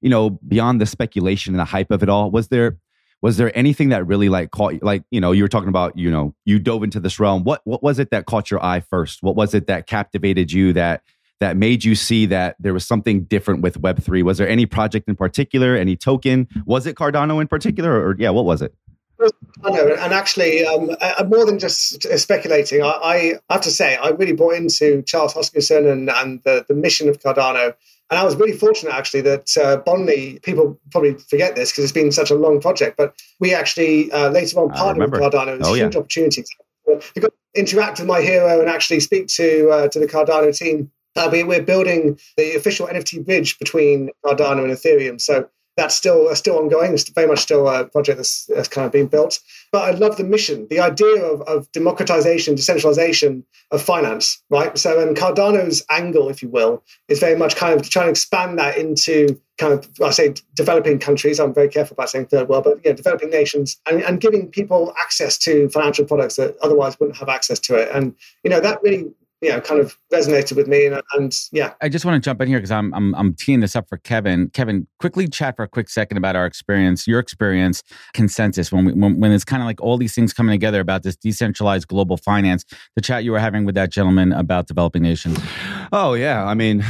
you 0.00 0.10
know, 0.10 0.30
beyond 0.46 0.80
the 0.80 0.86
speculation 0.86 1.54
and 1.54 1.60
the 1.60 1.64
hype 1.64 1.90
of 1.90 2.02
it 2.02 2.08
all, 2.08 2.30
was 2.30 2.48
there 2.48 2.78
was 3.22 3.36
there 3.36 3.56
anything 3.56 3.90
that 3.90 4.06
really 4.06 4.28
like 4.30 4.50
caught? 4.50 4.82
Like, 4.82 5.04
you 5.10 5.20
know, 5.20 5.32
you 5.32 5.42
were 5.42 5.48
talking 5.48 5.68
about, 5.68 5.96
you 5.98 6.10
know, 6.10 6.34
you 6.46 6.58
dove 6.58 6.82
into 6.82 7.00
this 7.00 7.18
realm. 7.20 7.44
What 7.44 7.60
what 7.64 7.82
was 7.82 7.98
it 7.98 8.10
that 8.10 8.26
caught 8.26 8.50
your 8.50 8.64
eye 8.64 8.80
first? 8.80 9.22
What 9.22 9.36
was 9.36 9.54
it 9.54 9.66
that 9.66 9.86
captivated 9.86 10.52
you? 10.52 10.72
That 10.72 11.02
that 11.40 11.56
made 11.56 11.84
you 11.84 11.94
see 11.94 12.26
that 12.26 12.56
there 12.60 12.72
was 12.72 12.86
something 12.86 13.24
different 13.24 13.62
with 13.62 13.78
Web 13.78 14.02
three? 14.02 14.22
Was 14.22 14.38
there 14.38 14.48
any 14.48 14.66
project 14.66 15.08
in 15.08 15.16
particular? 15.16 15.74
Any 15.74 15.96
token? 15.96 16.46
Was 16.66 16.86
it 16.86 16.96
Cardano 16.96 17.40
in 17.40 17.48
particular, 17.48 17.92
or, 17.92 18.14
yeah, 18.18 18.30
what 18.30 18.44
was 18.44 18.62
it? 18.62 18.74
I 19.62 19.78
and 19.78 20.14
actually, 20.14 20.64
um, 20.64 20.96
uh, 20.98 21.24
more 21.28 21.44
than 21.44 21.58
just 21.58 22.02
speculating, 22.18 22.82
I, 22.82 23.36
I 23.48 23.52
have 23.52 23.60
to 23.62 23.70
say 23.70 23.96
I 23.96 24.08
really 24.08 24.32
bought 24.32 24.54
into 24.54 25.02
Charles 25.02 25.34
Hoskinson 25.34 25.90
and, 25.90 26.08
and 26.08 26.42
the, 26.44 26.64
the 26.68 26.74
mission 26.74 27.08
of 27.08 27.20
Cardano. 27.20 27.74
And 28.10 28.18
I 28.18 28.24
was 28.24 28.34
really 28.36 28.56
fortunate, 28.56 28.94
actually, 28.94 29.20
that 29.20 29.56
uh, 29.62 29.76
Bondly, 29.76 30.40
people 30.42 30.80
probably 30.90 31.14
forget 31.14 31.54
this 31.54 31.70
because 31.70 31.84
it's 31.84 31.92
been 31.92 32.10
such 32.10 32.30
a 32.30 32.34
long 32.34 32.60
project, 32.60 32.96
but 32.96 33.14
we 33.40 33.54
actually 33.54 34.10
uh, 34.10 34.30
later 34.30 34.58
on 34.58 34.72
I 34.72 34.76
partnered 34.76 35.12
with. 35.12 35.20
Cardano. 35.20 35.54
It 35.54 35.58
was 35.58 35.68
Oh, 35.68 35.74
a 35.74 35.76
yeah. 35.76 35.84
huge 35.84 35.96
opportunity 35.96 36.42
to 36.42 37.00
to 37.20 37.30
interact 37.54 37.98
with 37.98 38.08
my 38.08 38.20
hero 38.20 38.58
and 38.58 38.68
actually 38.68 39.00
speak 39.00 39.28
to 39.28 39.68
uh, 39.70 39.88
to 39.88 40.00
the 40.00 40.06
Cardano 40.06 40.56
team. 40.56 40.90
Uh, 41.16 41.28
we, 41.30 41.42
we're 41.42 41.62
building 41.62 42.18
the 42.36 42.54
official 42.54 42.86
NFT 42.86 43.24
bridge 43.24 43.58
between 43.58 44.10
Cardano 44.24 44.64
and 44.64 44.72
Ethereum. 44.72 45.20
So 45.20 45.48
that's 45.76 45.94
still 45.94 46.28
uh, 46.28 46.34
still 46.34 46.58
ongoing. 46.58 46.92
It's 46.92 47.08
very 47.08 47.26
much 47.26 47.40
still 47.40 47.68
a 47.68 47.86
project 47.86 48.18
that's, 48.18 48.46
that's 48.46 48.68
kind 48.68 48.86
of 48.86 48.92
being 48.92 49.06
built. 49.06 49.38
But 49.72 49.82
I 49.82 49.96
love 49.96 50.16
the 50.16 50.24
mission, 50.24 50.66
the 50.68 50.80
idea 50.80 51.22
of, 51.24 51.40
of 51.42 51.70
democratization, 51.72 52.54
decentralization 52.54 53.44
of 53.70 53.80
finance, 53.80 54.42
right? 54.50 54.76
So, 54.76 55.00
and 55.00 55.16
Cardano's 55.16 55.82
angle, 55.88 56.28
if 56.28 56.42
you 56.42 56.48
will, 56.48 56.82
is 57.08 57.20
very 57.20 57.36
much 57.36 57.56
kind 57.56 57.80
of 57.80 57.88
trying 57.88 58.06
to 58.06 58.10
expand 58.10 58.58
that 58.58 58.76
into 58.76 59.40
kind 59.58 59.72
of, 59.72 59.88
I 60.02 60.10
say, 60.10 60.34
developing 60.54 60.98
countries. 60.98 61.38
I'm 61.38 61.54
very 61.54 61.68
careful 61.68 61.94
about 61.94 62.10
saying 62.10 62.26
third 62.26 62.48
world, 62.48 62.64
but 62.64 62.80
yeah, 62.84 62.92
developing 62.92 63.30
nations 63.30 63.80
and, 63.88 64.02
and 64.02 64.20
giving 64.20 64.48
people 64.48 64.92
access 65.00 65.38
to 65.38 65.68
financial 65.68 66.04
products 66.04 66.36
that 66.36 66.56
otherwise 66.62 66.98
wouldn't 66.98 67.18
have 67.18 67.28
access 67.28 67.58
to 67.60 67.76
it. 67.76 67.90
And, 67.94 68.14
you 68.42 68.50
know, 68.50 68.60
that 68.60 68.82
really, 68.82 69.12
you 69.40 69.48
know, 69.48 69.60
kind 69.60 69.80
of 69.80 69.96
resonated 70.12 70.54
with 70.56 70.68
me. 70.68 70.86
And, 70.86 71.00
and 71.14 71.34
yeah, 71.50 71.72
I 71.80 71.88
just 71.88 72.04
want 72.04 72.22
to 72.22 72.26
jump 72.26 72.40
in 72.42 72.48
here 72.48 72.58
because 72.58 72.70
I'm, 72.70 72.92
I'm 72.94 73.14
I'm 73.14 73.34
teeing 73.34 73.60
this 73.60 73.74
up 73.74 73.88
for 73.88 73.96
Kevin. 73.98 74.50
Kevin, 74.50 74.86
quickly 74.98 75.26
chat 75.28 75.56
for 75.56 75.62
a 75.62 75.68
quick 75.68 75.88
second 75.88 76.18
about 76.18 76.36
our 76.36 76.44
experience, 76.44 77.06
your 77.06 77.18
experience, 77.18 77.82
consensus 78.12 78.70
when 78.70 78.84
we, 78.84 78.92
when, 78.92 79.18
when 79.18 79.32
it's 79.32 79.44
kind 79.44 79.62
of 79.62 79.66
like 79.66 79.80
all 79.80 79.96
these 79.96 80.14
things 80.14 80.32
coming 80.32 80.52
together 80.52 80.80
about 80.80 81.02
this 81.02 81.16
decentralized 81.16 81.88
global 81.88 82.16
finance. 82.16 82.64
The 82.96 83.02
chat 83.02 83.24
you 83.24 83.32
were 83.32 83.38
having 83.38 83.64
with 83.64 83.74
that 83.76 83.90
gentleman 83.90 84.32
about 84.32 84.66
developing 84.66 85.02
nations. 85.02 85.38
Oh 85.92 86.12
yeah, 86.14 86.44
I 86.44 86.54
mean, 86.54 86.84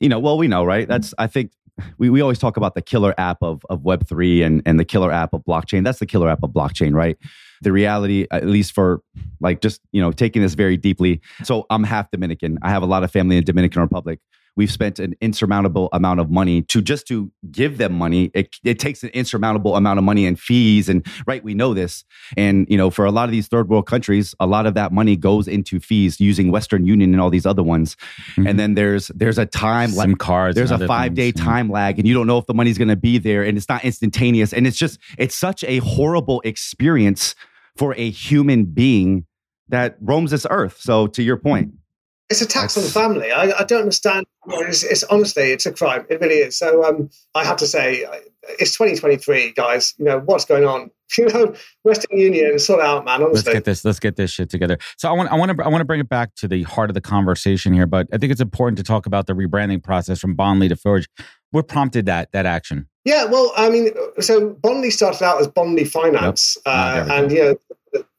you 0.00 0.08
know, 0.08 0.18
well 0.18 0.36
we 0.36 0.48
know, 0.48 0.64
right? 0.64 0.86
That's 0.86 1.14
I 1.18 1.26
think 1.26 1.52
we, 1.98 2.10
we 2.10 2.20
always 2.20 2.38
talk 2.38 2.56
about 2.56 2.74
the 2.74 2.82
killer 2.82 3.14
app 3.16 3.38
of 3.42 3.62
of 3.70 3.84
Web 3.84 4.06
three 4.06 4.42
and 4.42 4.62
and 4.66 4.78
the 4.78 4.84
killer 4.84 5.10
app 5.10 5.32
of 5.32 5.42
blockchain. 5.44 5.84
That's 5.84 5.98
the 5.98 6.06
killer 6.06 6.28
app 6.28 6.42
of 6.42 6.50
blockchain, 6.50 6.94
right? 6.94 7.16
The 7.62 7.72
reality, 7.72 8.26
at 8.30 8.46
least 8.46 8.72
for 8.72 9.02
like 9.40 9.60
just 9.60 9.80
you 9.92 10.00
know 10.00 10.12
taking 10.12 10.42
this 10.42 10.54
very 10.54 10.76
deeply. 10.76 11.20
So 11.44 11.66
I'm 11.70 11.84
half 11.84 12.10
Dominican. 12.10 12.58
I 12.62 12.70
have 12.70 12.82
a 12.82 12.86
lot 12.86 13.04
of 13.04 13.10
family 13.10 13.36
in 13.36 13.44
Dominican 13.44 13.82
Republic. 13.82 14.20
We've 14.56 14.70
spent 14.70 14.98
an 14.98 15.14
insurmountable 15.20 15.88
amount 15.92 16.20
of 16.20 16.30
money 16.30 16.62
to 16.62 16.80
just 16.80 17.06
to 17.08 17.30
give 17.50 17.78
them 17.78 17.92
money. 17.92 18.30
It, 18.34 18.56
it 18.64 18.78
takes 18.78 19.02
an 19.02 19.10
insurmountable 19.10 19.76
amount 19.76 19.98
of 19.98 20.04
money 20.04 20.26
and 20.26 20.38
fees, 20.38 20.88
and 20.88 21.06
right, 21.26 21.44
we 21.44 21.54
know 21.54 21.74
this. 21.74 22.04
And 22.36 22.66
you 22.70 22.76
know, 22.76 22.90
for 22.90 23.04
a 23.04 23.10
lot 23.10 23.24
of 23.24 23.32
these 23.32 23.48
third 23.48 23.68
world 23.68 23.86
countries, 23.86 24.34
a 24.40 24.46
lot 24.46 24.66
of 24.66 24.74
that 24.74 24.92
money 24.92 25.16
goes 25.16 25.46
into 25.46 25.78
fees 25.78 26.20
using 26.20 26.50
Western 26.50 26.86
Union 26.86 27.12
and 27.12 27.20
all 27.20 27.30
these 27.30 27.46
other 27.46 27.62
ones. 27.62 27.96
And 28.36 28.46
mm-hmm. 28.46 28.56
then 28.56 28.74
there's 28.74 29.08
there's 29.08 29.38
a 29.38 29.46
time 29.46 29.90
SIM 29.90 30.10
like 30.10 30.18
cards. 30.18 30.56
there's 30.56 30.70
a 30.70 30.86
five 30.86 31.14
day 31.14 31.30
things, 31.30 31.40
yeah. 31.40 31.42
Mm-hmm. 31.42 31.50
time 31.50 31.70
lag, 31.70 31.98
and 31.98 32.08
you 32.08 32.14
don't 32.14 32.26
know 32.26 32.38
if 32.38 32.46
the 32.46 32.54
money's 32.54 32.78
going 32.78 32.88
to 32.88 32.96
be 32.96 33.18
there, 33.18 33.42
and 33.42 33.56
it's 33.56 33.68
not 33.68 33.84
instantaneous, 33.84 34.52
and 34.52 34.66
it's 34.66 34.78
just 34.78 34.98
it's 35.18 35.34
such 35.34 35.64
a 35.64 35.78
horrible 35.78 36.40
experience 36.44 37.34
for 37.76 37.94
a 37.96 38.10
human 38.10 38.64
being 38.64 39.26
that 39.68 39.96
roams 40.00 40.30
this 40.30 40.46
earth. 40.48 40.78
So 40.80 41.06
to 41.08 41.22
your 41.22 41.36
point, 41.36 41.72
It's 42.28 42.40
a 42.40 42.46
tax 42.46 42.76
on 42.76 42.82
the 42.82 42.90
family. 42.90 43.30
I, 43.30 43.52
I 43.60 43.64
don't 43.64 43.82
understand. 43.82 44.26
It's, 44.48 44.82
it's 44.82 45.04
honestly, 45.04 45.52
it's 45.52 45.64
a 45.64 45.72
crime. 45.72 46.04
It 46.08 46.20
really 46.20 46.36
is. 46.36 46.58
So 46.58 46.84
um, 46.84 47.08
I 47.34 47.44
have 47.44 47.56
to 47.58 47.66
say, 47.66 48.04
it's 48.58 48.72
2023, 48.72 49.52
guys. 49.52 49.94
You 49.98 50.06
know 50.06 50.18
what's 50.20 50.44
going 50.44 50.64
on. 50.64 50.90
You 51.16 51.26
know, 51.26 51.54
Western 51.84 52.18
Union, 52.18 52.58
sort 52.58 52.80
out, 52.80 53.04
man. 53.04 53.22
Honestly. 53.22 53.52
Let's 53.52 53.54
get 53.54 53.64
this. 53.64 53.84
Let's 53.84 54.00
get 54.00 54.16
this 54.16 54.28
shit 54.32 54.50
together. 54.50 54.76
So 54.98 55.08
I 55.08 55.12
want. 55.12 55.30
I 55.30 55.36
want 55.36 55.56
to. 55.56 55.64
I 55.64 55.68
want 55.68 55.80
to 55.80 55.84
bring 55.84 56.00
it 56.00 56.08
back 56.08 56.34
to 56.38 56.48
the 56.48 56.64
heart 56.64 56.90
of 56.90 56.94
the 56.94 57.00
conversation 57.00 57.72
here. 57.72 57.86
But 57.86 58.08
I 58.12 58.18
think 58.18 58.32
it's 58.32 58.40
important 58.40 58.76
to 58.78 58.82
talk 58.82 59.06
about 59.06 59.28
the 59.28 59.32
rebranding 59.32 59.80
process 59.84 60.18
from 60.18 60.34
Bondly 60.34 60.68
to 60.68 60.74
Forj. 60.74 61.06
What 61.52 61.68
prompted 61.68 62.06
that 62.06 62.32
that 62.32 62.44
action? 62.44 62.88
Yeah, 63.04 63.24
well, 63.26 63.52
I 63.56 63.70
mean, 63.70 63.90
so 64.18 64.50
Bondly 64.50 64.90
started 64.90 65.22
out 65.22 65.40
as 65.40 65.46
Bondly 65.46 65.84
Finance, 65.84 66.58
there 66.64 66.74
uh, 66.74 67.06
and 67.08 67.30
you 67.30 67.40
know, 67.40 67.56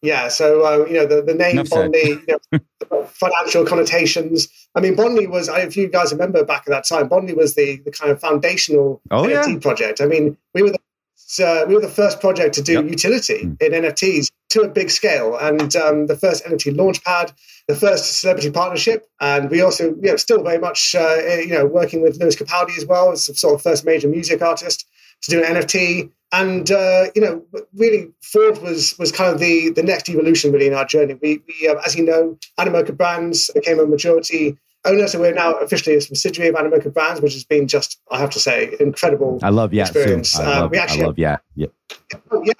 yeah, 0.01 0.27
so 0.27 0.65
uh, 0.65 0.85
you 0.85 0.93
know 0.93 1.05
the, 1.05 1.21
the 1.21 1.33
name 1.33 1.53
Enough 1.59 1.67
said. 1.67 1.91
You 1.95 2.21
know, 2.51 2.59
financial 3.07 3.65
connotations. 3.65 4.47
I 4.75 4.79
mean, 4.81 4.95
Bondly 4.95 5.27
was, 5.27 5.47
if 5.49 5.75
you 5.77 5.87
guys 5.89 6.11
remember 6.11 6.43
back 6.45 6.63
at 6.67 6.71
that 6.71 6.85
time, 6.85 7.07
Bondly 7.07 7.33
was 7.33 7.55
the 7.55 7.77
the 7.85 7.91
kind 7.91 8.11
of 8.11 8.19
foundational 8.19 9.01
Oh, 9.11 9.23
NFT 9.23 9.53
yeah. 9.53 9.59
project. 9.59 10.01
I 10.01 10.05
mean, 10.05 10.37
we 10.53 10.61
were 10.61 10.71
the 10.71 10.79
uh, 11.43 11.65
we 11.67 11.75
were 11.75 11.81
the 11.81 11.89
first 11.89 12.21
project 12.21 12.55
to 12.55 12.61
do 12.61 12.73
Yep. 12.73 12.85
utility 12.85 13.39
Mm. 13.43 13.61
in 13.61 13.71
NFTs 13.83 14.31
to 14.51 14.61
a 14.61 14.67
big 14.69 14.89
scale, 14.89 15.35
and 15.37 15.75
um, 15.75 16.07
the 16.07 16.15
first 16.15 16.45
NFT 16.45 16.73
launchpad, 16.75 17.33
the 17.67 17.75
first 17.75 18.21
celebrity 18.21 18.49
partnership, 18.49 19.05
and 19.19 19.49
we 19.51 19.61
also, 19.61 19.87
you 20.01 20.09
know, 20.11 20.15
still 20.15 20.41
very 20.41 20.57
much, 20.57 20.95
uh, 20.95 21.17
you 21.39 21.47
know, 21.49 21.65
working 21.65 22.01
with 22.01 22.17
Lewis 22.21 22.37
Capaldi 22.37 22.77
as 22.77 22.85
well 22.85 23.11
as 23.11 23.25
sort 23.37 23.55
of 23.55 23.61
first 23.61 23.83
major 23.83 24.07
music 24.07 24.41
artist 24.41 24.86
to 25.23 25.31
do 25.31 25.43
an 25.43 25.55
NFT. 25.55 26.11
And 26.33 26.69
uh, 26.71 27.05
you 27.15 27.21
know, 27.21 27.41
really, 27.73 28.09
Forj 28.21 28.61
was 28.61 28.97
was 28.99 29.11
kind 29.13 29.33
of 29.33 29.39
the 29.39 29.69
the 29.69 29.83
next 29.83 30.09
evolution 30.09 30.51
really 30.51 30.67
in 30.67 30.73
our 30.73 30.83
journey. 30.85 31.13
We, 31.21 31.41
we 31.47 31.67
uh, 31.69 31.75
as 31.85 31.95
you 31.95 32.03
know, 32.03 32.37
Animoca 32.59 32.95
Brands 32.95 33.49
became 33.53 33.79
a 33.79 33.85
majority 33.85 34.57
owner. 34.83 35.07
So 35.07 35.19
we're 35.21 35.33
now 35.33 35.53
officially 35.55 35.95
a 35.95 36.01
subsidiary 36.01 36.49
of 36.49 36.55
Animoca 36.55 36.93
Brands, 36.93 37.21
which 37.21 37.31
has 37.33 37.45
been 37.45 37.67
just, 37.67 37.99
I 38.11 38.19
have 38.19 38.29
to 38.31 38.39
say, 38.39 38.75
incredible. 38.79 39.39
I 39.41 39.49
love 39.49 39.73
Yat 39.73 39.87
experience. 39.87 40.37
I 40.37 40.43
Um, 40.43 40.59
love, 40.63 40.71
we 40.71 40.77
actually 40.77 41.03
I 41.03 41.05
love 41.07 41.17
Yat. 41.19 41.41
Yeah. 41.55 41.67
Yeah. 42.09 42.53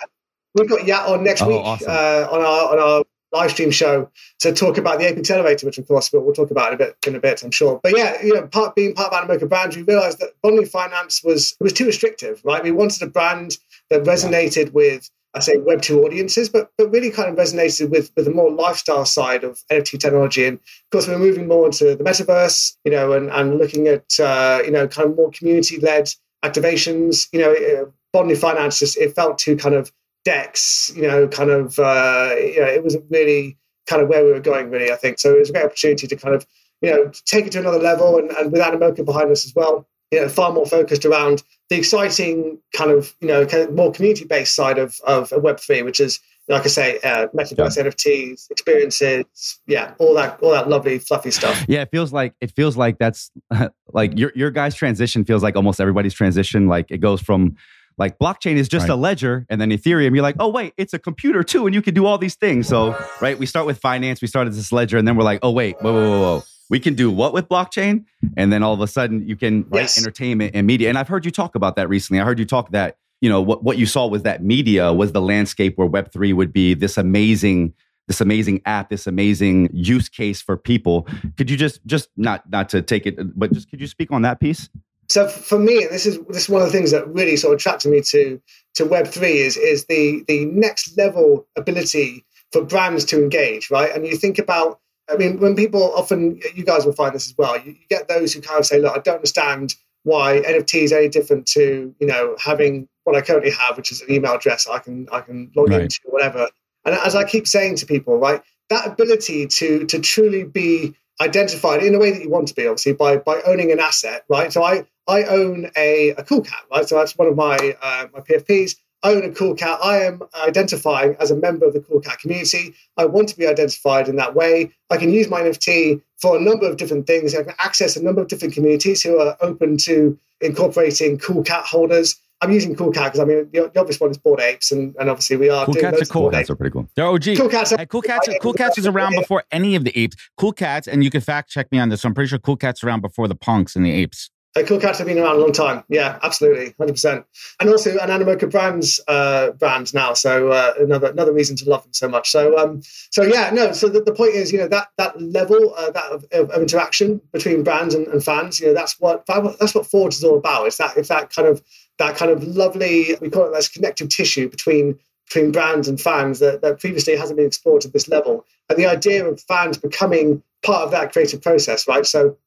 We've 0.56 0.70
got 0.70 0.86
Yat 0.88 1.06
on 1.08 1.24
next 1.24 1.42
Oh, 1.42 1.48
week 1.50 1.58
awesome. 1.58 1.88
uh, 1.90 2.28
on 2.32 2.42
our 2.42 2.72
on 2.74 2.80
our 2.80 3.04
live 3.32 3.52
stream 3.52 3.72
show 3.72 4.10
to 4.40 4.54
talk 4.54 4.78
about 4.78 5.00
the 5.00 5.08
Ape 5.08 5.18
Accelerator, 5.18 5.66
which 5.66 5.78
of 5.78 5.88
course 5.88 6.12
we'll, 6.12 6.34
talk 6.34 6.52
about 6.52 6.70
in 6.70 6.74
a 6.76 6.78
bit 6.78 6.98
in 7.06 7.16
a 7.16 7.20
bit, 7.20 7.44
I'm 7.44 7.52
sure. 7.52 7.80
But 7.82 7.98
yeah, 7.98 8.22
you 8.22 8.34
know, 8.34 8.48
part 8.48 8.76
being 8.76 8.94
part 8.94 9.14
of 9.14 9.20
Animoca 9.20 9.50
brand, 9.50 9.76
we 9.76 9.82
realized 9.82 10.20
that 10.20 10.34
Bondly 10.42 10.66
Finance 10.66 11.24
was 11.24 11.56
was 11.60 11.74
too 11.74 11.86
restrictive, 11.86 12.42
right? 12.44 12.64
We 12.64 12.72
wanted 12.72 13.02
a 13.02 13.08
brand 13.08 13.58
that 13.90 14.04
resonated 14.04 14.74
with 14.74 15.10
I 15.34 15.40
say 15.40 15.58
Web 15.58 15.82
two 15.82 16.04
audiences, 16.04 16.50
but 16.50 16.72
but 16.78 16.92
really 16.92 17.12
kind 17.12 17.30
of 17.30 17.36
resonated 17.36 17.90
with 17.90 18.12
with 18.16 18.26
the 18.26 18.32
more 18.32 18.52
lifestyle 18.52 19.06
side 19.06 19.44
of 19.44 19.62
NFT 19.72 20.00
technology. 20.00 20.46
And 20.46 20.58
of 20.58 20.90
course, 20.92 21.08
we're 21.08 21.20
moving 21.20 21.48
more 21.48 21.66
into 21.66 21.96
the 21.96 22.04
metaverse, 22.04 22.76
you 22.84 22.92
know, 22.92 23.14
and 23.14 23.30
and 23.30 23.58
looking 23.58 23.88
at 23.88 24.20
uh, 24.20 24.62
you 24.66 24.72
know 24.72 24.88
kind 24.88 25.10
of 25.10 25.16
more 25.16 25.32
community 25.32 25.80
led 25.80 26.10
activations. 26.44 27.28
You 27.32 27.40
know, 27.40 27.54
uh, 27.54 27.86
Bondly 28.14 28.36
Finance 28.36 28.80
just 28.80 28.98
it 28.98 29.16
felt 29.16 29.38
too 29.38 29.56
kind 29.56 29.76
of 29.76 29.92
Dex, 30.28 30.92
you 30.96 31.04
know, 31.04 31.28
kind 31.28 31.50
of 31.50 31.80
uh, 31.80 32.34
you 32.38 32.60
know, 32.60 32.68
it 32.68 32.84
was 32.84 32.98
really 33.10 33.58
kind 33.88 34.02
of 34.02 34.10
where 34.10 34.26
we 34.26 34.32
were 34.32 34.42
going, 34.42 34.70
really. 34.70 34.92
I 34.92 34.98
think 34.98 35.20
so. 35.20 35.34
It 35.34 35.40
was 35.40 35.50
a 35.50 35.54
great 35.54 35.66
opportunity 35.66 36.06
to 36.08 36.16
kind 36.18 36.36
of 36.36 36.46
you 36.82 36.92
know 36.92 37.12
take 37.26 37.46
it 37.48 37.54
to 37.54 37.60
another 37.60 37.80
level, 37.80 38.18
and, 38.18 38.30
and 38.32 38.52
with 38.52 38.62
Animoca 38.62 39.06
behind 39.06 39.32
us 39.32 39.46
as 39.46 39.54
well 39.56 39.88
you 40.12 40.22
know, 40.22 40.30
far 40.30 40.52
more 40.54 40.66
focused 40.66 41.06
around 41.06 41.44
the 41.70 41.76
exciting 41.76 42.58
kind 42.76 42.92
of, 42.92 43.14
you 43.20 43.28
know, 43.28 43.46
kind 43.46 43.64
of 43.64 43.76
more 43.76 43.92
community-based 43.92 44.56
side 44.56 44.78
of, 44.78 44.96
of 45.06 45.30
Web3, 45.32 45.84
which 45.84 46.00
is, 46.00 46.20
like 46.48 46.64
I 46.64 46.68
say, 46.68 47.00
uh, 47.00 47.28
metaverse, 47.36 47.76
Yeah. 47.76 47.84
NFTs, 47.84 48.50
experiences, 48.50 49.60
yeah, 49.68 49.94
all 49.98 50.14
that, 50.16 50.40
all 50.42 50.52
that 50.52 50.70
lovely, 50.70 50.98
fluffy 50.98 51.32
stuff. 51.32 51.66
Yeah, 51.68 51.82
it 51.82 51.90
feels 51.92 52.14
like 52.14 52.36
it 52.40 52.52
feels 52.52 52.78
like 52.78 53.00
that's 53.00 53.32
like 53.94 54.18
your 54.18 54.32
your 54.34 54.50
guys' 54.50 54.74
transition 54.76 55.26
feels 55.26 55.44
like 55.44 55.58
almost 55.58 55.82
everybody's 55.82 56.14
transition. 56.14 56.68
Like 56.68 56.90
it 56.90 57.00
goes 57.00 57.20
from 57.20 57.58
like 57.98 58.20
blockchain 58.20 58.56
is 58.56 58.68
just 58.68 58.84
Right. 58.84 58.94
a 58.94 58.96
ledger, 58.96 59.46
and 59.50 59.60
then 59.60 59.70
Ethereum, 59.72 60.14
you're 60.14 60.22
like, 60.24 60.36
oh 60.40 60.50
wait, 60.50 60.74
it's 60.78 60.94
a 60.94 61.00
computer 61.00 61.44
too, 61.44 61.66
and 61.66 61.74
you 61.76 61.82
can 61.82 61.94
do 61.94 62.06
all 62.06 62.18
these 62.18 62.36
things. 62.36 62.68
So 62.68 62.96
right, 63.22 63.38
we 63.38 63.46
start 63.46 63.66
with 63.66 63.80
finance, 63.80 64.22
we 64.22 64.28
started 64.28 64.54
this 64.54 64.72
ledger, 64.72 64.98
and 64.98 65.08
then 65.08 65.16
we're 65.16 65.24
like, 65.24 65.40
oh 65.42 65.52
wait, 65.52 65.76
whoa, 65.82 65.94
whoa, 65.94 66.10
whoa, 66.10 66.20
whoa. 66.38 66.44
We 66.70 66.80
can 66.82 66.96
do 66.96 67.10
what 67.10 67.34
with 67.34 67.48
blockchain, 67.48 68.04
and 68.36 68.52
then 68.52 68.62
all 68.62 68.74
of 68.74 68.82
a 68.82 68.88
sudden 68.88 69.28
you 69.28 69.36
can 69.36 69.66
right 69.70 69.82
Yes. 69.84 69.98
entertainment 69.98 70.52
and 70.54 70.68
media. 70.68 70.90
And 70.90 70.98
I've 70.98 71.08
heard 71.08 71.24
you 71.26 71.32
talk 71.32 71.56
about 71.56 71.76
that 71.78 71.88
recently. 71.90 72.20
I 72.20 72.26
heard 72.26 72.40
you 72.40 72.46
talk 72.46 72.72
that 72.72 72.98
you 73.22 73.30
know 73.30 73.42
what 73.42 73.64
what 73.64 73.78
you 73.78 73.86
saw 73.86 74.06
was 74.06 74.24
that 74.24 74.44
media 74.44 74.94
was 74.94 75.12
the 75.14 75.22
landscape 75.22 75.78
where 75.78 75.88
Web 75.88 76.12
three 76.12 76.34
would 76.34 76.52
be 76.54 76.74
this 76.74 76.98
amazing 76.98 77.74
this 78.08 78.22
amazing 78.22 78.62
app, 78.66 78.90
this 78.90 79.06
amazing 79.08 79.70
use 79.74 80.08
case 80.08 80.42
for 80.42 80.56
people. 80.56 81.08
Could 81.36 81.50
you 81.50 81.58
just 81.58 81.84
just 81.86 82.10
not 82.16 82.50
not 82.52 82.70
to 82.70 82.82
take 82.82 83.06
it, 83.06 83.16
but 83.38 83.52
just 83.54 83.70
could 83.70 83.82
you 83.82 83.88
speak 83.88 84.12
on 84.12 84.22
that 84.22 84.40
piece? 84.40 84.70
So 85.10 85.28
for 85.28 85.58
me, 85.58 85.86
this 85.90 86.06
is 86.06 86.20
this 86.28 86.44
is 86.44 86.50
one 86.50 86.62
of 86.62 86.68
the 86.68 86.78
things 86.78 86.92
that 86.92 87.08
really 87.08 87.38
sort 87.38 87.54
of 87.54 87.60
attracted 87.60 87.90
me 87.92 88.02
to 88.02 88.42
to 88.76 88.86
Web 88.86 89.08
three 89.08 89.40
is 89.40 89.58
is 89.58 89.86
the 89.86 90.24
the 90.28 90.46
next 90.46 90.98
level 90.98 91.48
ability 91.56 92.26
for 92.52 92.64
brands 92.64 93.06
to 93.06 93.22
engage, 93.22 93.70
right? 93.72 93.94
And 93.94 94.06
you 94.08 94.16
think 94.16 94.40
about, 94.40 94.80
I 95.10 95.18
mean, 95.18 95.40
when 95.40 95.56
people 95.56 95.94
often, 95.96 96.40
you 96.56 96.64
guys 96.64 96.86
will 96.86 96.94
find 96.94 97.14
this 97.14 97.28
as 97.28 97.36
well. 97.38 97.58
You, 97.58 97.72
you 97.72 97.88
get 97.90 98.08
those 98.08 98.34
who 98.34 98.42
kind 98.42 98.60
of 98.60 98.66
say, 98.66 98.80
"Look, 98.80 98.96
I 98.96 99.00
don't 99.00 99.16
understand 99.16 99.76
why 100.04 100.42
NFT 100.42 100.84
is 100.84 100.92
any 100.94 101.10
different 101.10 101.46
to 101.48 101.94
you 102.00 102.08
know 102.08 102.36
having 102.40 102.88
what 103.06 103.16
I 103.16 103.22
currently 103.22 103.52
have, 103.52 103.78
which 103.78 103.92
is 103.92 104.02
an 104.02 104.12
email 104.12 104.34
address 104.36 104.68
I 104.68 104.80
can 104.80 105.08
I 105.12 105.22
can 105.22 105.52
log 105.56 105.70
Right. 105.70 105.84
into 105.84 106.00
or 106.06 106.12
whatever." 106.12 106.50
And 106.86 106.96
as 106.96 107.16
I 107.16 107.24
keep 107.24 107.48
saying 107.48 107.76
to 107.78 107.86
people, 107.86 108.18
right, 108.18 108.42
that 108.70 108.86
ability 108.88 109.48
to 109.48 109.86
to 109.86 110.00
truly 110.00 110.44
be 110.44 110.96
identified 111.22 111.82
in 111.82 111.96
a 111.96 112.00
way 112.00 112.12
that 112.12 112.22
you 112.22 112.30
want 112.30 112.48
to 112.50 112.54
be, 112.54 112.68
obviously, 112.68 112.94
by 112.94 113.18
by 113.18 113.42
owning 113.46 113.72
an 113.72 113.80
asset, 113.80 114.26
right? 114.30 114.52
So 114.52 114.64
I 114.64 114.86
I 115.08 115.24
own 115.24 115.72
a, 115.76 116.10
a 116.10 116.24
cool 116.24 116.42
cat, 116.42 116.60
right? 116.72 116.88
So 116.88 116.96
that's 116.96 117.18
one 117.18 117.28
of 117.28 117.36
my 117.36 117.58
uh, 117.82 118.08
my 118.14 118.20
PFPs. 118.20 118.76
I 119.04 119.14
own 119.14 119.24
a 119.24 119.32
cool 119.32 119.54
cat. 119.54 119.80
I 119.84 120.00
am 120.00 120.22
identifying 120.44 121.16
as 121.20 121.30
a 121.30 121.36
member 121.36 121.66
of 121.68 121.74
the 121.74 121.82
cool 121.82 122.02
cat 122.02 122.20
community. 122.20 122.74
I 122.98 123.06
want 123.06 123.30
to 123.30 123.38
be 123.38 123.46
identified 123.46 124.10
in 124.10 124.16
that 124.16 124.34
way. 124.34 124.72
I 124.90 124.98
can 124.98 125.14
use 125.14 125.30
my 125.30 125.42
NFT 125.42 126.02
for 126.18 126.36
a 126.36 126.42
number 126.42 126.68
of 126.68 126.78
different 126.78 127.06
things. 127.06 127.36
I 127.36 127.44
can 127.44 127.54
access 127.60 127.96
a 127.96 128.04
number 128.04 128.22
of 128.22 128.28
different 128.28 128.56
communities 128.56 129.04
who 129.04 129.20
are 129.20 129.38
open 129.40 129.78
to 129.80 130.18
incorporating 130.42 131.20
cool 131.20 131.44
cat 131.44 131.66
holders. 131.66 132.20
I'm 132.42 132.52
using 132.52 132.76
cool 132.76 132.92
cat 132.92 133.14
because 133.14 133.20
I 133.20 133.26
mean 133.26 133.50
the, 133.52 133.72
the 133.74 133.80
obvious 133.80 134.00
one 134.00 134.12
is 134.12 134.18
bored 134.18 134.40
apes, 134.40 134.72
and, 134.72 134.96
and 135.00 135.10
obviously 135.10 135.38
we 135.38 135.50
are 135.50 135.66
Cool 135.66 135.76
Cats 135.76 136.02
are 136.02 136.06
cool. 136.06 136.36
Apes. 136.36 136.50
are 136.50 136.56
pretty 136.56 136.72
cool. 136.72 136.88
They're 136.96 137.08
OG. 137.08 137.24
Cool 137.36 137.50
cats. 137.50 137.72
Hey, 137.72 137.86
cool 137.88 138.02
cats. 138.02 138.28
Are 138.28 138.38
cool 138.42 138.54
cats 138.54 138.78
was 138.78 138.86
around 138.86 139.16
before 139.16 139.44
any 139.52 139.76
of 139.76 139.84
the 139.84 139.98
apes. 139.98 140.16
Cool 140.38 140.54
cats, 140.54 140.88
and 140.88 141.04
you 141.04 141.10
can 141.10 141.22
fact 141.22 141.50
check 141.50 141.72
me 141.72 141.80
on 141.80 141.90
this. 141.90 142.04
I'm 142.06 142.14
pretty 142.14 142.28
sure 142.28 142.40
cool 142.40 142.58
cats 142.58 142.84
around 142.84 143.02
before 143.02 143.28
the 143.28 143.36
punks 143.36 143.76
and 143.76 143.86
the 143.86 143.92
apes. 143.92 144.30
Uh, 144.58 144.64
cool 144.64 144.80
cats 144.80 144.98
have 144.98 145.08
been 145.08 145.20
around 145.20 145.36
a 145.36 145.40
long 145.40 145.52
time. 145.52 145.84
Yeah, 145.88 146.18
absolutely, 146.24 146.74
hundred 146.78 146.94
percent. 146.94 147.26
And 147.60 147.70
also 147.70 147.92
an 147.92 148.10
Animoca 148.10 148.50
brands 148.50 149.00
uh, 149.08 149.52
brand 149.52 149.94
now, 149.94 150.14
so 150.14 150.50
uh, 150.50 150.74
another 150.80 151.12
another 151.12 151.32
reason 151.32 151.56
to 151.58 151.70
love 151.70 151.84
them 151.84 151.94
so 151.94 152.08
much. 152.08 152.32
So 152.32 152.58
um, 152.58 152.82
so 153.12 153.24
yeah, 153.24 153.52
no. 153.54 153.72
So 153.74 153.88
the, 153.88 154.02
the 154.02 154.14
point 154.14 154.34
is, 154.34 154.52
you 154.52 154.58
know, 154.58 154.68
that 154.70 154.88
that 154.98 155.22
level 155.22 155.76
uh, 155.78 155.92
that 155.92 156.12
of, 156.12 156.26
of, 156.32 156.52
interaction 156.60 157.22
between 157.32 157.64
brands 157.64 157.94
and, 157.94 158.08
and 158.08 158.24
fans, 158.24 158.60
you 158.60 158.68
know, 158.68 158.74
that's 158.74 159.00
what 159.00 159.26
that's 159.28 159.76
what 159.76 159.86
Forj 159.86 160.10
is 160.10 160.24
all 160.24 160.38
about. 160.38 160.66
It's 160.66 160.78
that 160.78 160.98
it's 160.98 161.10
that 161.10 161.30
kind 161.30 161.48
of 161.48 161.62
that 162.00 162.16
kind 162.16 162.32
of 162.32 162.44
lovely 162.44 163.16
we 163.22 163.30
call 163.30 163.46
it 163.46 163.54
this 163.54 163.70
connective 163.70 164.10
tissue 164.10 164.50
between 164.50 164.98
between 165.28 165.52
brands 165.52 165.88
and 165.88 166.00
fans 166.00 166.40
that, 166.40 166.62
that 166.62 166.80
previously 166.80 167.16
hasn't 167.16 167.38
been 167.38 167.48
explored 167.48 167.84
at 167.84 167.92
this 167.92 168.08
level. 168.08 168.46
And 168.70 168.80
the 168.80 168.86
idea 168.86 169.26
of 169.28 169.42
fans 169.42 169.78
becoming 169.78 170.42
part 170.64 170.84
of 170.84 170.92
that 170.92 171.12
creative 171.12 171.42
process, 171.42 171.88
right? 171.88 172.06
So 172.06 172.38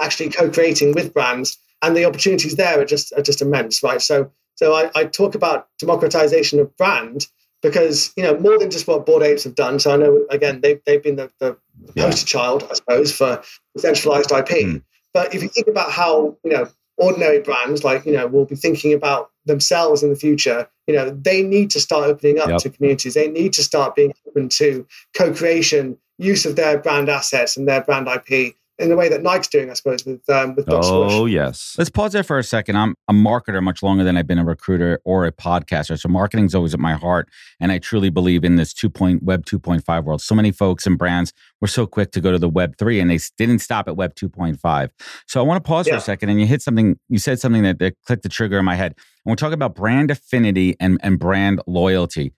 actually 0.00 0.28
co-creating 0.30 0.92
with 0.92 1.12
brands 1.14 1.58
and 1.82 1.96
the 1.96 2.04
opportunities 2.04 2.56
there 2.56 2.80
are 2.80 2.84
just 2.84 3.12
are 3.12 3.22
just 3.22 3.42
immense 3.42 3.82
right 3.82 4.02
so 4.02 4.30
so 4.56 4.72
I, 4.74 4.90
I 4.94 5.04
talk 5.04 5.34
about 5.34 5.68
democratization 5.78 6.60
of 6.60 6.74
brand 6.76 7.26
because 7.62 8.12
you 8.16 8.22
know 8.22 8.38
more 8.38 8.58
than 8.58 8.70
just 8.70 8.86
what 8.86 9.06
bored 9.06 9.22
apes 9.22 9.44
have 9.44 9.54
done 9.54 9.78
so 9.78 9.92
i 9.92 9.96
know 9.96 10.24
again 10.30 10.60
they've, 10.60 10.80
they've 10.86 11.02
been 11.02 11.16
the, 11.16 11.30
the 11.38 11.56
Yeah. 11.94 12.04
poster 12.04 12.26
child 12.26 12.66
i 12.70 12.74
suppose 12.74 13.12
for 13.12 13.42
centralized 13.76 14.32
ip 14.32 14.48
Hmm. 14.50 14.76
but 15.12 15.34
if 15.34 15.42
you 15.42 15.48
think 15.48 15.66
about 15.68 15.90
how 15.92 16.36
you 16.44 16.50
know 16.50 16.68
ordinary 16.96 17.40
brands 17.40 17.82
like 17.84 18.04
you 18.06 18.12
know 18.12 18.26
will 18.26 18.44
be 18.46 18.54
thinking 18.56 18.92
about 18.94 19.30
themselves 19.46 20.02
in 20.02 20.10
the 20.10 20.16
future 20.16 20.68
you 20.86 20.94
know 20.94 21.10
they 21.10 21.42
need 21.42 21.70
to 21.70 21.80
start 21.80 22.08
opening 22.08 22.38
up 22.38 22.48
Yep. 22.50 22.58
to 22.58 22.70
communities 22.70 23.14
they 23.14 23.28
need 23.28 23.52
to 23.54 23.62
start 23.62 23.94
being 23.96 24.12
open 24.28 24.48
to 24.50 24.86
co-creation 25.16 25.98
use 26.18 26.46
of 26.46 26.54
their 26.56 26.78
brand 26.78 27.08
assets 27.08 27.56
and 27.56 27.66
their 27.68 27.80
brand 27.82 28.08
ip 28.08 28.54
in 28.78 28.88
the 28.88 28.96
way 28.96 29.08
that 29.08 29.22
Nike's 29.22 29.48
doing, 29.48 29.70
I 29.70 29.74
suppose, 29.74 30.04
with 30.04 30.28
um, 30.28 30.56
with 30.56 30.66
Dot 30.66 30.84
Swoosh. 30.84 31.12
Oh 31.12 31.26
yes. 31.26 31.74
Let's 31.78 31.90
pause 31.90 32.12
there 32.12 32.24
for 32.24 32.38
a 32.38 32.42
second. 32.42 32.76
I'm 32.76 32.94
a 33.08 33.12
marketer 33.12 33.62
much 33.62 33.82
longer 33.82 34.02
than 34.02 34.16
I've 34.16 34.26
been 34.26 34.38
a 34.38 34.44
recruiter 34.44 35.00
or 35.04 35.26
a 35.26 35.32
podcaster. 35.32 35.98
So 35.98 36.08
marketing's 36.08 36.54
always 36.54 36.74
at 36.74 36.80
my 36.80 36.94
heart. 36.94 37.28
And 37.60 37.70
I 37.70 37.78
truly 37.78 38.10
believe 38.10 38.44
in 38.44 38.56
this 38.56 38.72
2. 38.72 38.90
Point, 38.94 39.22
web 39.22 39.44
2.5 39.44 40.04
world. 40.04 40.22
So 40.22 40.34
many 40.34 40.52
folks 40.52 40.86
and 40.86 40.96
brands 40.96 41.32
were 41.60 41.66
so 41.66 41.86
quick 41.86 42.12
to 42.12 42.20
go 42.20 42.30
to 42.30 42.38
the 42.38 42.48
web 42.48 42.76
3 42.78 43.00
and 43.00 43.10
they 43.10 43.18
didn't 43.38 43.58
stop 43.58 43.88
at 43.88 43.96
web 43.96 44.14
2.5. 44.14 44.90
So 45.26 45.40
I 45.40 45.42
want 45.42 45.62
to 45.62 45.66
pause 45.66 45.88
for 45.88 45.96
a 45.96 46.00
second 46.00 46.28
and 46.28 46.40
you 46.40 46.46
hit 46.46 46.62
something, 46.62 46.98
you 47.08 47.18
said 47.18 47.40
something 47.40 47.62
that, 47.62 47.78
that 47.78 47.96
clicked 48.06 48.22
the 48.22 48.28
trigger 48.28 48.58
in 48.58 48.64
my 48.64 48.76
head. 48.76 48.94
And 49.24 49.32
we're 49.32 49.36
talking 49.36 49.54
about 49.54 49.74
brand 49.74 50.10
affinity 50.10 50.76
and, 50.78 51.00
and 51.02 51.18
brand 51.18 51.60
loyalty. 51.66 52.34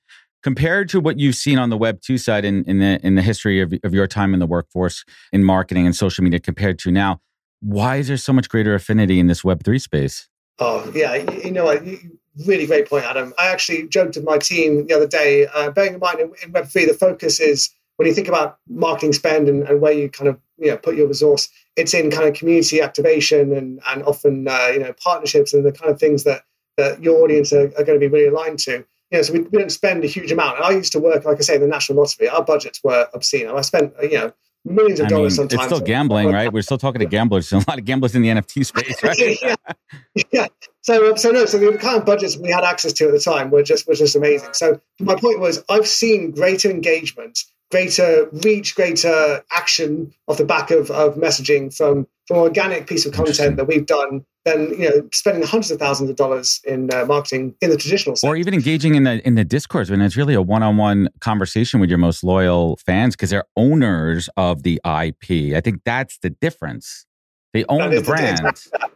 Compared 0.47 0.89
to 0.91 1.01
what 1.01 1.19
you've 1.19 1.35
seen 1.35 1.59
on 1.59 1.71
the 1.71 1.77
Web 1.77 2.01
two 2.01 2.19
side 2.19 2.45
in, 2.45 2.63
in 2.67 2.79
the 2.79 3.05
in 3.05 3.17
the 3.17 3.21
history 3.21 3.61
of, 3.61 3.75
of 3.83 3.93
your 3.93 4.07
time 4.07 4.33
in 4.33 4.39
the 4.39 4.47
workforce 4.47 5.05
in 5.33 5.43
marketing 5.43 5.87
and 5.87 5.97
social 5.97 6.23
media 6.23 6.39
compared 6.39 6.79
to 6.79 6.93
now, 6.93 7.21
why 7.63 7.97
is 7.97 8.07
there 8.07 8.17
so 8.17 8.33
much 8.33 8.49
greater 8.49 8.73
affinity 8.73 9.19
in 9.19 9.27
this 9.27 9.43
Web 9.43 9.65
three 9.65 9.81
space? 9.81 10.29
Oh, 10.61 10.89
yeah. 10.95 11.17
You, 11.17 11.51
know? 11.51 11.77
Really 12.47 12.65
great 12.65 12.89
point, 12.89 13.05
Adam. 13.07 13.35
I 13.41 13.49
actually 13.49 13.89
joked 13.89 14.15
with 14.15 14.25
my 14.25 14.39
team 14.39 14.87
the 14.87 14.95
other 14.95 15.09
day, 15.09 15.49
uh, 15.53 15.73
bearing 15.73 15.95
in 15.95 15.99
mind 15.99 16.21
in, 16.21 16.33
in 16.45 16.53
Web3, 16.53 16.87
the 16.87 16.95
focus 16.95 17.41
is 17.41 17.71
when 17.97 18.07
you 18.07 18.15
think 18.15 18.29
about 18.29 18.59
marketing 18.69 19.15
spend 19.15 19.49
and, 19.49 19.65
and 19.65 19.81
where 19.81 19.95
you 19.95 20.09
kind 20.09 20.29
of 20.29 20.39
you 20.59 20.71
know, 20.71 20.77
put 20.77 20.95
your 20.95 21.09
resource, 21.09 21.49
it's 21.75 21.93
in 21.93 22.09
kind 22.09 22.29
of 22.29 22.35
community 22.35 22.81
activation 22.81 23.53
and, 23.53 23.81
and 23.89 24.05
often 24.05 24.47
uh, 24.47 24.69
you 24.73 24.79
know 24.79 24.93
partnerships 24.93 25.53
and 25.53 25.67
the 25.67 25.73
kind 25.73 25.91
of 25.91 25.99
things 25.99 26.23
that, 26.23 26.45
that 26.77 27.03
your 27.03 27.25
audience 27.25 27.53
are, 27.53 27.67
are 27.77 27.83
going 27.83 27.99
to 27.99 27.99
be 27.99 28.07
really 28.07 28.29
aligned 28.29 28.61
to. 28.61 28.85
You 29.11 29.19
know, 29.19 29.23
so 29.23 29.33
we, 29.35 29.45
don't 29.45 29.71
spend 29.71 30.05
a 30.05 30.09
huge 30.09 30.33
amount. 30.33 30.57
And 30.57 30.65
I 30.65 30.71
used 30.71 30.93
to 30.93 30.99
work, 30.99 31.25
like 31.25 31.39
I 31.39 31.41
say, 31.41 31.55
in 31.55 31.61
the 31.61 31.69
National 31.69 31.99
Lottery. 31.99 32.29
Our 32.29 32.43
budgets 32.43 32.83
were 32.83 33.09
obscene. 33.15 33.49
I 33.49 33.61
spent, 33.61 33.95
you 34.03 34.19
know, 34.19 34.33
millions 34.67 35.01
of 35.01 35.07
I 35.07 35.09
mean, 35.09 35.17
dollars 35.17 35.39
it's 35.39 35.65
still 35.65 35.81
gambling, 35.81 36.33
right? 36.33 36.53
We're 36.53 36.63
still 36.63 36.79
talking 36.79 36.99
to 36.99 37.07
gamblers. 37.07 37.51
There's 37.51 37.65
a 37.65 37.71
lot 37.71 37.79
of 37.79 37.85
gamblers 37.85 38.15
in 38.15 38.23
the 38.23 38.29
NFT 38.29 38.67
space, 38.67 39.03
right? 39.03 39.17
yeah. 39.43 39.55
yeah. 40.33 40.47
So, 40.83 41.11
um, 41.11 41.17
so 41.17 41.31
no. 41.31 41.47
So 41.47 41.59
the 41.59 41.79
kind 41.79 41.97
of 41.97 42.05
budgets 42.05 42.37
we 42.37 42.51
had 42.51 42.65
access 42.65 42.93
to 42.95 43.07
at 43.07 43.13
the 43.13 43.21
time 43.21 43.51
were 43.51 43.63
just 43.63 43.87
were 43.87 43.95
just 43.95 44.17
amazing. 44.17 44.53
So 44.53 44.81
my 45.01 45.15
point 45.15 45.41
was, 45.41 45.65
I've 45.69 45.87
seen 45.87 46.33
greater 46.33 46.71
engagement, 46.71 47.39
greater 47.71 48.29
reach, 48.33 48.75
greater 48.75 49.45
action 49.53 50.13
off 50.27 50.39
the 50.39 50.45
back 50.45 50.71
of, 50.71 50.91
of 50.91 51.15
messaging 51.15 51.75
from 51.75 52.07
from 52.27 52.39
organic 52.39 52.87
piece 52.87 53.07
of 53.07 53.13
content 53.13 53.57
that 53.57 53.67
we've 53.67 53.87
done 53.87 54.25
than 54.47 54.71
you 54.81 54.89
know 54.89 55.09
spending 55.13 55.43
hundreds 55.43 55.71
of 55.71 55.79
thousands 55.79 56.09
of 56.09 56.17
dollars 56.17 56.61
in 56.65 56.89
uh, 56.95 57.05
marketing 57.05 57.55
in 57.61 57.69
the 57.69 57.77
traditional 57.77 58.17
sense. 58.17 58.25
or 58.29 58.37
even 58.37 58.55
engaging 58.55 58.95
in 58.95 59.03
the 59.03 59.27
in 59.27 59.35
the 59.35 59.45
discourse 59.45 59.91
when 59.91 60.01
it's 60.01 60.17
really 60.17 60.35
a 60.35 60.41
one-on-one 60.41 61.09
conversation 61.21 61.81
with 61.81 61.91
your 61.91 61.99
most 61.99 62.25
loyal 62.25 62.77
fans 62.87 63.15
because 63.15 63.31
they're 63.31 63.45
owners 63.57 64.31
of 64.37 64.63
the 64.63 64.81
ip 65.03 65.25
i 65.55 65.61
think 65.61 65.83
that's 65.85 66.17
the 66.19 66.31
difference 66.31 67.05
they 67.53 67.65
own 67.69 67.91
the 67.91 67.97
is 67.97 68.03
the- 68.03 68.07
brand 68.07 68.39
exactly 68.39 68.71
that. 68.81 68.91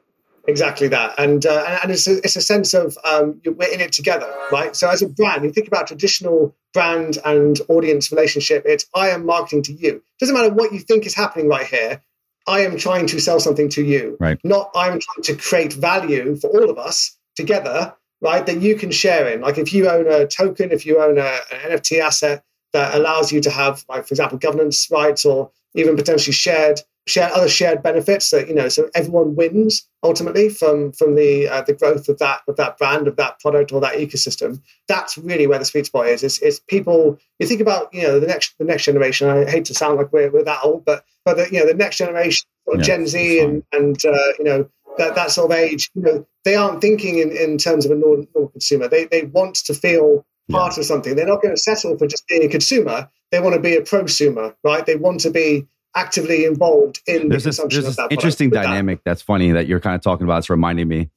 Exactly 0.49 0.89
that, 0.89 1.15
and 1.19 1.45
uh, 1.45 1.65
and- 1.69 1.79
and 1.83 1.93
it's 1.93 2.09
a, 2.09 2.17
it's 2.25 2.35
a 2.35 2.41
sense 2.41 2.73
of 2.73 2.97
um, 3.05 3.41
we're 3.45 3.69
in 3.73 3.81
it 3.81 3.93
together, 3.93 4.29
right? 4.51 4.75
So 4.75 4.89
as 4.89 5.03
a 5.03 5.07
brand, 5.09 5.45
you 5.45 5.53
think 5.53 5.69
about 5.69 5.87
traditional 5.87 6.57
brand 6.73 7.19
and 7.27 7.61
audience 7.69 8.11
relationship. 8.11 8.63
It's 8.65 8.87
I 8.95 9.11
am 9.11 9.27
marketing 9.27 9.63
to 9.65 9.75
you. 9.75 10.03
Doesn't 10.19 10.35
matter 10.35 10.53
what 10.53 10.73
you 10.73 10.79
think 10.79 11.05
is 11.05 11.15
happening 11.15 11.47
right 11.47 11.67
here. 11.67 12.03
I 12.51 12.61
am 12.61 12.77
trying 12.77 13.07
to 13.07 13.21
sell 13.21 13.39
something 13.39 13.69
to 13.71 13.85
you, 13.85 14.17
Right. 14.19 14.39
Not 14.43 14.71
I'm 14.75 14.99
trying 14.99 15.23
to 15.23 15.37
create 15.37 15.73
value 15.73 16.35
for 16.35 16.49
all 16.49 16.69
of 16.69 16.79
us 16.79 17.17
together, 17.37 17.95
right? 18.21 18.45
That 18.45 18.61
you 18.61 18.75
can 18.75 18.91
share 18.91 19.29
in. 19.29 19.41
Like 19.41 19.57
if 19.57 19.73
you 19.73 19.89
own 19.89 20.09
a 20.09 20.27
token, 20.27 20.73
if 20.73 20.85
you 20.85 21.01
own 21.01 21.19
a, 21.19 21.39
an 21.53 21.71
NFT 21.71 22.01
asset 22.01 22.43
that 22.73 22.95
allows 22.95 23.31
you 23.31 23.41
to 23.43 23.51
have, 23.51 23.85
like 23.89 24.07
for 24.07 24.15
example, 24.15 24.39
governance 24.39 24.89
rights 24.91 25.25
or 25.25 25.53
even 25.75 25.95
potentially 25.95 26.33
shared 26.33 26.81
share 27.07 27.33
other 27.35 27.49
shared 27.49 27.83
benefits 27.83 28.31
that 28.31 28.49
you 28.49 28.55
know 28.55 28.69
so 28.69 28.89
everyone 28.95 29.35
wins 29.35 29.89
ultimately 30.03 30.49
from 30.49 30.93
from 30.93 31.15
the 31.15 31.49
uh, 31.49 31.63
the 31.63 31.73
growth 31.73 32.09
of 32.09 32.19
that 32.19 32.43
of 32.47 32.57
that 32.57 32.79
brand 32.79 33.09
of 33.09 33.17
that 33.17 33.41
product 33.41 33.73
or 33.73 33.81
that 33.81 33.95
ecosystem. 33.95 34.61
That's 34.87 35.19
really 35.19 35.47
where 35.47 35.59
the 35.59 35.65
sweet 35.65 35.87
spot 35.87 36.07
is. 36.07 36.23
It's, 36.23 36.39
it's 36.41 36.61
people 36.61 37.19
you 37.39 37.47
think 37.47 37.61
about 37.61 37.93
you 37.93 38.03
know 38.03 38.21
the 38.21 38.27
next 38.27 38.55
the 38.59 38.65
next 38.65 38.85
generation 38.85 39.29
i 39.29 39.49
hate 39.51 39.65
to 39.65 39.75
sound 39.75 39.97
like 39.99 40.13
we're, 40.13 40.31
we're 40.31 40.45
that 40.45 40.61
old 40.63 40.85
but 40.85 41.05
but 41.25 41.37
the, 41.37 41.49
you 41.51 41.59
know 41.59 41.67
the 41.67 41.75
next 41.75 41.97
generation 41.97 42.47
or 42.67 42.77
Yeah, 42.77 42.83
gen 42.83 43.07
z 43.07 43.41
and 43.41 43.63
and 43.73 44.05
uh, 44.05 44.33
you 44.39 44.45
know 44.45 44.69
that 44.99 45.15
that 45.15 45.31
sort 45.31 45.51
of 45.51 45.57
age 45.57 45.91
you 45.95 46.03
know 46.03 46.27
they 46.45 46.55
aren't 46.55 46.81
thinking 46.81 47.19
in, 47.19 47.33
in 47.33 47.59
terms 47.59 47.85
of 47.85 47.91
a 47.91 47.95
normal, 47.95 48.27
normal 48.35 48.51
consumer. 48.51 48.89
They 48.89 49.07
they 49.07 49.25
want 49.25 49.57
to 49.57 49.75
feel 49.75 50.25
part 50.51 50.79
of 50.79 50.85
something. 50.85 51.15
They're 51.15 51.27
not 51.27 51.43
going 51.43 51.55
to 51.55 51.61
settle 51.61 51.97
for 51.97 52.07
just 52.07 52.27
being 52.27 52.45
a 52.45 52.49
consumer. 52.49 53.09
They 53.31 53.41
want 53.41 53.55
to 53.55 53.61
be 53.61 53.77
a 53.77 53.83
prosumer 53.83 54.55
right? 54.65 54.85
They 54.85 54.97
want 54.97 55.21
to 55.21 55.31
be 55.31 55.67
actively 55.97 56.45
involved 56.45 57.01
in 57.07 57.29
there's 57.29 57.45
the 57.45 57.51
this, 57.51 57.57
there's 57.59 57.59
of 57.59 57.71
this 57.71 57.85
that 57.85 57.95
product 57.97 58.13
interesting 58.13 58.51
with 58.51 58.55
that. 58.55 58.63
dynamic 58.65 59.01
that's 59.05 59.23
funny 59.23 59.53
that 59.53 59.67
you're 59.67 59.81
kind 59.81 59.97
of 59.97 60.03
talking 60.03 60.25
about. 60.25 60.39
It's 60.39 60.51
reminding 60.51 60.89
me. 60.89 61.11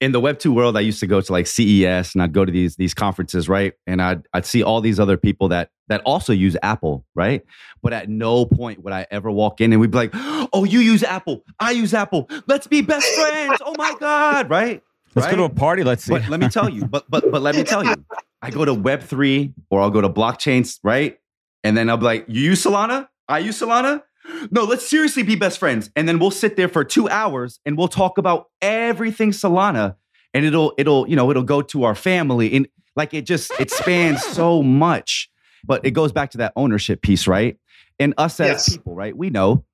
In 0.00 0.12
the 0.12 0.20
Web 0.20 0.38
two 0.38 0.52
world, 0.54 0.78
I 0.78 0.80
used 0.80 1.00
to 1.00 1.06
go 1.06 1.20
to 1.20 1.32
like 1.32 1.46
CES 1.46 2.14
and 2.14 2.22
I'd 2.22 2.32
go 2.32 2.44
to 2.44 2.50
these 2.50 2.76
these 2.76 2.94
conferences, 2.94 3.48
right? 3.48 3.74
And 3.86 4.00
I'd 4.00 4.26
I'd 4.32 4.46
see 4.46 4.62
all 4.62 4.80
these 4.80 4.98
other 4.98 5.18
people 5.18 5.48
that 5.48 5.70
that 5.88 6.00
also 6.06 6.32
use 6.32 6.56
Apple, 6.62 7.04
right? 7.14 7.44
But 7.82 7.92
at 7.92 8.08
no 8.08 8.46
point 8.46 8.82
would 8.82 8.94
I 8.94 9.06
ever 9.10 9.30
walk 9.30 9.60
in 9.60 9.72
and 9.72 9.80
we'd 9.80 9.90
be 9.90 9.98
like, 9.98 10.10
"Oh, 10.14 10.64
you 10.64 10.80
use 10.80 11.02
Apple, 11.02 11.44
I 11.58 11.72
use 11.72 11.92
Apple. 11.92 12.30
Let's 12.46 12.66
be 12.66 12.80
best 12.80 13.06
friends." 13.20 13.58
Oh 13.64 13.74
my 13.76 13.94
god, 14.00 14.48
right? 14.48 14.82
let's 15.14 15.28
go 15.28 15.36
to 15.36 15.42
a 15.42 15.48
party 15.48 15.82
let's 15.82 16.04
see 16.04 16.12
But 16.12 16.28
let 16.28 16.38
me 16.38 16.48
tell 16.48 16.68
you, 16.68 16.86
but 16.86 17.04
but 17.10 17.30
but 17.30 17.42
let 17.42 17.54
me 17.54 17.64
tell 17.64 17.84
you, 17.84 17.94
I 18.40 18.50
go 18.50 18.64
to 18.64 18.72
Web 18.72 19.02
three 19.02 19.52
or 19.68 19.82
I'll 19.82 19.90
go 19.90 20.00
to 20.00 20.08
blockchains, 20.08 20.78
right? 20.82 21.18
And 21.62 21.76
then 21.76 21.90
I'll 21.90 21.98
be 21.98 22.06
like, 22.06 22.24
"You 22.26 22.40
use 22.40 22.64
Solana? 22.64 23.08
I 23.30 23.38
use 23.38 23.60
Solana." 23.60 24.02
No, 24.50 24.64
let's 24.64 24.86
seriously 24.86 25.22
be 25.22 25.34
best 25.34 25.58
friends, 25.58 25.90
and 25.96 26.06
then 26.06 26.18
we'll 26.18 26.30
sit 26.30 26.56
there 26.56 26.68
for 26.68 26.84
two 26.84 27.08
hours 27.08 27.58
and 27.64 27.76
we'll 27.76 27.88
talk 27.88 28.18
about 28.18 28.46
everything 28.60 29.30
Solana, 29.30 29.96
and 30.34 30.44
it'll 30.44 30.74
it'll 30.78 31.08
you 31.08 31.16
know 31.16 31.30
it'll 31.30 31.42
go 31.42 31.62
to 31.62 31.84
our 31.84 31.94
family 31.94 32.54
and 32.54 32.68
like 32.96 33.14
it 33.14 33.26
just 33.26 33.50
it 33.58 33.70
spans 33.70 34.22
so 34.22 34.62
much, 34.62 35.30
but 35.64 35.84
it 35.86 35.92
goes 35.92 36.12
back 36.12 36.30
to 36.32 36.38
that 36.38 36.52
ownership 36.56 37.02
piece, 37.02 37.26
right? 37.26 37.56
And 37.98 38.14
us 38.18 38.40
as 38.40 38.48
Yes. 38.48 38.68
people, 38.70 38.94
right? 38.94 39.16
We 39.16 39.30
know 39.30 39.64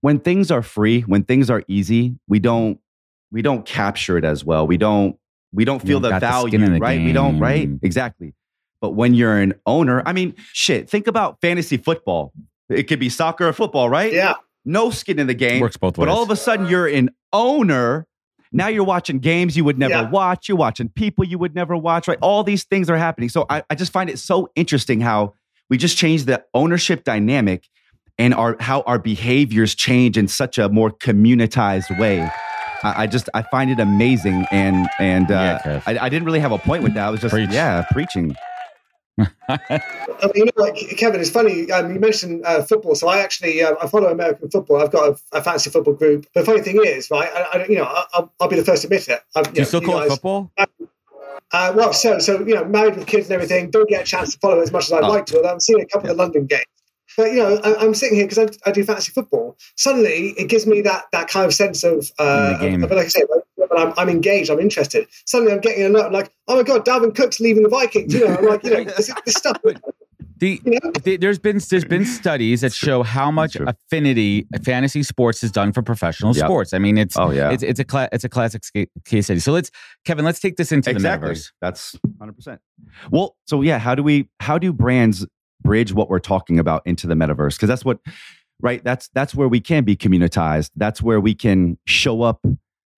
when 0.00 0.18
things 0.18 0.50
are 0.50 0.62
free, 0.62 1.02
when 1.02 1.24
things 1.24 1.50
are 1.50 1.62
easy, 1.68 2.16
we 2.28 2.38
don't 2.38 2.78
we 3.30 3.42
don't 3.42 3.66
capture 3.66 4.16
it 4.16 4.24
as 4.24 4.44
well. 4.44 4.66
We 4.66 4.76
don't 4.76 5.16
we 5.52 5.64
don't 5.64 5.80
feel 5.80 6.00
the 6.00 6.10
got 6.10 6.20
the 6.20 6.26
value, 6.26 6.58
the 6.58 6.80
right? 6.80 7.02
We 7.02 7.12
don't, 7.12 7.38
right? 7.38 7.68
Exactly. 7.82 8.34
But 8.80 8.90
when 8.90 9.14
you're 9.14 9.38
an 9.38 9.54
owner, 9.66 10.02
I 10.04 10.12
mean, 10.12 10.34
shit, 10.52 10.90
think 10.90 11.06
about 11.06 11.40
fantasy 11.40 11.76
football. 11.76 12.32
It 12.68 12.84
could 12.84 12.98
be 13.00 13.08
soccer 13.08 13.48
or 13.48 13.52
football, 13.52 13.88
right? 13.88 14.12
yeah 14.12 14.34
No 14.64 14.90
skin 14.90 15.18
in 15.18 15.26
the 15.26 15.34
game. 15.34 15.60
works 15.60 15.76
both 15.76 15.98
ways 15.98 16.06
But 16.06 16.12
all 16.12 16.22
of 16.22 16.30
a 16.30 16.36
sudden 16.36 16.66
you're 16.66 16.86
an 16.86 17.10
owner. 17.32 18.06
Now 18.52 18.68
you're 18.68 18.84
watching 18.84 19.18
games 19.18 19.56
you 19.56 19.64
would 19.64 19.78
never 19.78 19.94
Yeah. 19.94 20.10
watch. 20.10 20.48
You're 20.48 20.56
watching 20.56 20.88
people 20.88 21.24
you 21.24 21.38
would 21.38 21.54
never 21.54 21.76
watch, 21.76 22.06
right? 22.08 22.18
All 22.22 22.44
these 22.44 22.64
things 22.64 22.88
are 22.88 22.96
happening. 22.96 23.28
So 23.28 23.46
I, 23.50 23.62
I 23.68 23.74
just 23.74 23.92
find 23.92 24.08
it 24.08 24.18
so 24.18 24.48
interesting 24.54 25.00
how 25.00 25.34
we 25.68 25.76
just 25.76 25.96
change 25.96 26.24
the 26.24 26.44
ownership 26.54 27.04
dynamic 27.04 27.68
and 28.16 28.32
our 28.32 28.56
how 28.60 28.82
our 28.82 28.98
behaviors 28.98 29.74
change 29.74 30.16
in 30.16 30.28
such 30.28 30.56
a 30.58 30.68
more 30.68 30.90
communitized 30.90 31.90
way. 31.98 32.20
I, 32.84 33.02
I 33.02 33.06
just 33.08 33.28
I 33.34 33.42
find 33.42 33.70
it 33.72 33.80
amazing 33.80 34.46
and 34.52 34.88
and 35.00 35.30
uh, 35.32 35.58
Yeah, 35.64 35.80
I, 35.86 35.98
I 35.98 36.08
didn't 36.08 36.24
really 36.24 36.38
have 36.40 36.52
a 36.52 36.58
point 36.58 36.84
with 36.84 36.94
that. 36.94 37.06
I 37.06 37.10
was 37.10 37.20
just 37.20 37.32
Preach. 37.34 37.50
yeah 37.50 37.82
preaching. 37.90 38.36
I 39.48 39.80
mean, 40.22 40.32
you 40.34 40.44
know, 40.46 40.52
like 40.56 40.74
Kevin, 40.96 41.20
it's 41.20 41.30
funny. 41.30 41.70
Um, 41.70 41.92
you 41.94 42.00
mentioned 42.00 42.44
uh, 42.44 42.62
football, 42.62 42.94
so 42.94 43.08
I 43.08 43.18
actually 43.18 43.62
uh, 43.62 43.74
I 43.80 43.86
follow 43.86 44.08
American 44.10 44.50
football. 44.50 44.82
I've 44.82 44.90
got 44.90 45.10
a, 45.32 45.38
a 45.38 45.42
fantasy 45.42 45.70
football 45.70 45.94
group. 45.94 46.26
The 46.34 46.44
funny 46.44 46.62
thing 46.62 46.80
is, 46.84 47.10
right? 47.10 47.30
I, 47.32 47.58
I, 47.60 47.66
you 47.66 47.76
know, 47.76 47.84
I, 47.84 48.04
I'll, 48.14 48.32
I'll 48.40 48.48
be 48.48 48.56
the 48.56 48.64
first 48.64 48.82
to 48.82 48.88
admit 48.88 49.08
it. 49.08 49.20
I've, 49.36 49.52
do 49.52 49.60
you 49.60 49.64
still 49.66 49.80
call 49.80 49.98
it 49.98 50.08
guys- 50.08 50.10
football 50.18 50.50
Uh, 51.52 51.72
well, 51.76 51.92
so 51.92 52.18
so 52.18 52.40
you 52.44 52.54
know, 52.54 52.64
married 52.64 52.96
with 52.96 53.06
kids 53.06 53.26
and 53.26 53.34
everything. 53.34 53.70
Don't 53.70 53.88
get 53.88 54.02
a 54.02 54.04
chance 54.04 54.32
to 54.32 54.38
follow 54.40 54.60
as 54.60 54.72
much 54.72 54.86
as 54.86 54.92
I'd 54.92 55.04
Oh. 55.04 55.08
like 55.08 55.26
to. 55.26 55.42
I'm 55.44 55.60
seeing 55.60 55.80
a 55.80 55.86
couple 55.86 56.10
of 56.10 56.16
the 56.16 56.22
London 56.22 56.46
games. 56.46 56.64
But 57.16 57.30
you 57.30 57.36
know, 57.36 57.60
I, 57.62 57.76
I'm 57.76 57.94
sitting 57.94 58.16
here 58.16 58.26
because 58.26 58.50
I, 58.64 58.68
I 58.68 58.72
do 58.72 58.82
fantasy 58.82 59.12
football. 59.12 59.56
Suddenly, 59.76 60.30
it 60.36 60.48
gives 60.48 60.66
me 60.66 60.80
that 60.80 61.04
that 61.12 61.28
kind 61.28 61.46
of 61.46 61.54
sense 61.54 61.84
of, 61.84 62.10
uh, 62.18 62.54
In 62.60 62.66
game. 62.70 62.82
of, 62.84 62.90
of 62.90 62.96
like 62.96 63.06
I 63.06 63.08
say, 63.08 63.22
when 63.74 63.86
I'm, 63.88 63.94
I'm 63.96 64.08
engaged, 64.08 64.50
I'm 64.50 64.60
interested. 64.60 65.06
Suddenly, 65.26 65.52
I'm 65.52 65.60
getting 65.60 65.84
a 65.84 65.88
note. 65.88 66.12
Like, 66.12 66.32
oh 66.48 66.56
my 66.56 66.62
god, 66.62 66.84
Dalvin 66.86 67.14
Cook's 67.14 67.40
leaving 67.40 67.62
the 67.62 67.68
Vikings. 67.68 68.14
You 68.14 68.26
know, 68.28 68.36
I'm 68.36 68.46
like, 68.46 68.64
you 68.64 68.70
know, 68.70 68.84
this, 68.84 69.10
this 69.26 69.34
stuff. 69.34 69.58
The, 70.38 70.60
You 70.64 70.72
know? 70.82 70.90
the- 71.04 71.16
there's 71.16 71.38
been 71.38 71.60
there's 71.70 71.84
been 71.84 72.04
studies 72.04 72.60
that 72.62 72.72
show 72.72 73.02
how 73.04 73.30
much 73.30 73.56
affinity 73.56 74.46
fantasy 74.64 75.02
sports 75.04 75.40
has 75.42 75.52
done 75.52 75.72
for 75.72 75.80
professional 75.80 76.34
Yep. 76.34 76.44
sports. 76.46 76.72
I 76.72 76.78
mean, 76.78 76.98
it's 76.98 77.16
Oh 77.16 77.30
yeah, 77.30 77.50
it's 77.50 77.62
it's 77.62 77.78
a 77.78 77.84
cla- 77.84 78.08
it's 78.12 78.24
a 78.24 78.28
classic 78.28 78.64
sca- 78.64 78.86
case 79.04 79.26
study. 79.26 79.38
So 79.40 79.52
let's 79.52 79.70
Kevin, 80.04 80.24
let's 80.24 80.40
take 80.40 80.56
this 80.56 80.72
into 80.72 80.90
exactly. 80.90 81.28
the 81.28 81.34
metaverse. 81.34 81.52
That's 81.60 81.96
hundred 82.18 82.32
percent. 82.34 82.60
Well, 83.10 83.36
so 83.46 83.62
yeah, 83.62 83.78
how 83.78 83.94
do 83.94 84.02
we 84.02 84.28
how 84.40 84.58
do 84.58 84.72
brands 84.72 85.24
bridge 85.62 85.92
what 85.94 86.10
we're 86.10 86.18
talking 86.18 86.58
about 86.58 86.82
into 86.84 87.06
the 87.06 87.14
metaverse? 87.14 87.54
Because 87.54 87.68
that's 87.68 87.84
what 87.84 88.00
right. 88.60 88.82
That's 88.82 89.08
that's 89.14 89.36
where 89.36 89.48
we 89.48 89.60
can 89.60 89.84
be 89.84 89.94
communitized. 89.94 90.72
That's 90.74 91.00
where 91.00 91.20
we 91.20 91.34
can 91.36 91.78
show 91.86 92.22
up 92.22 92.40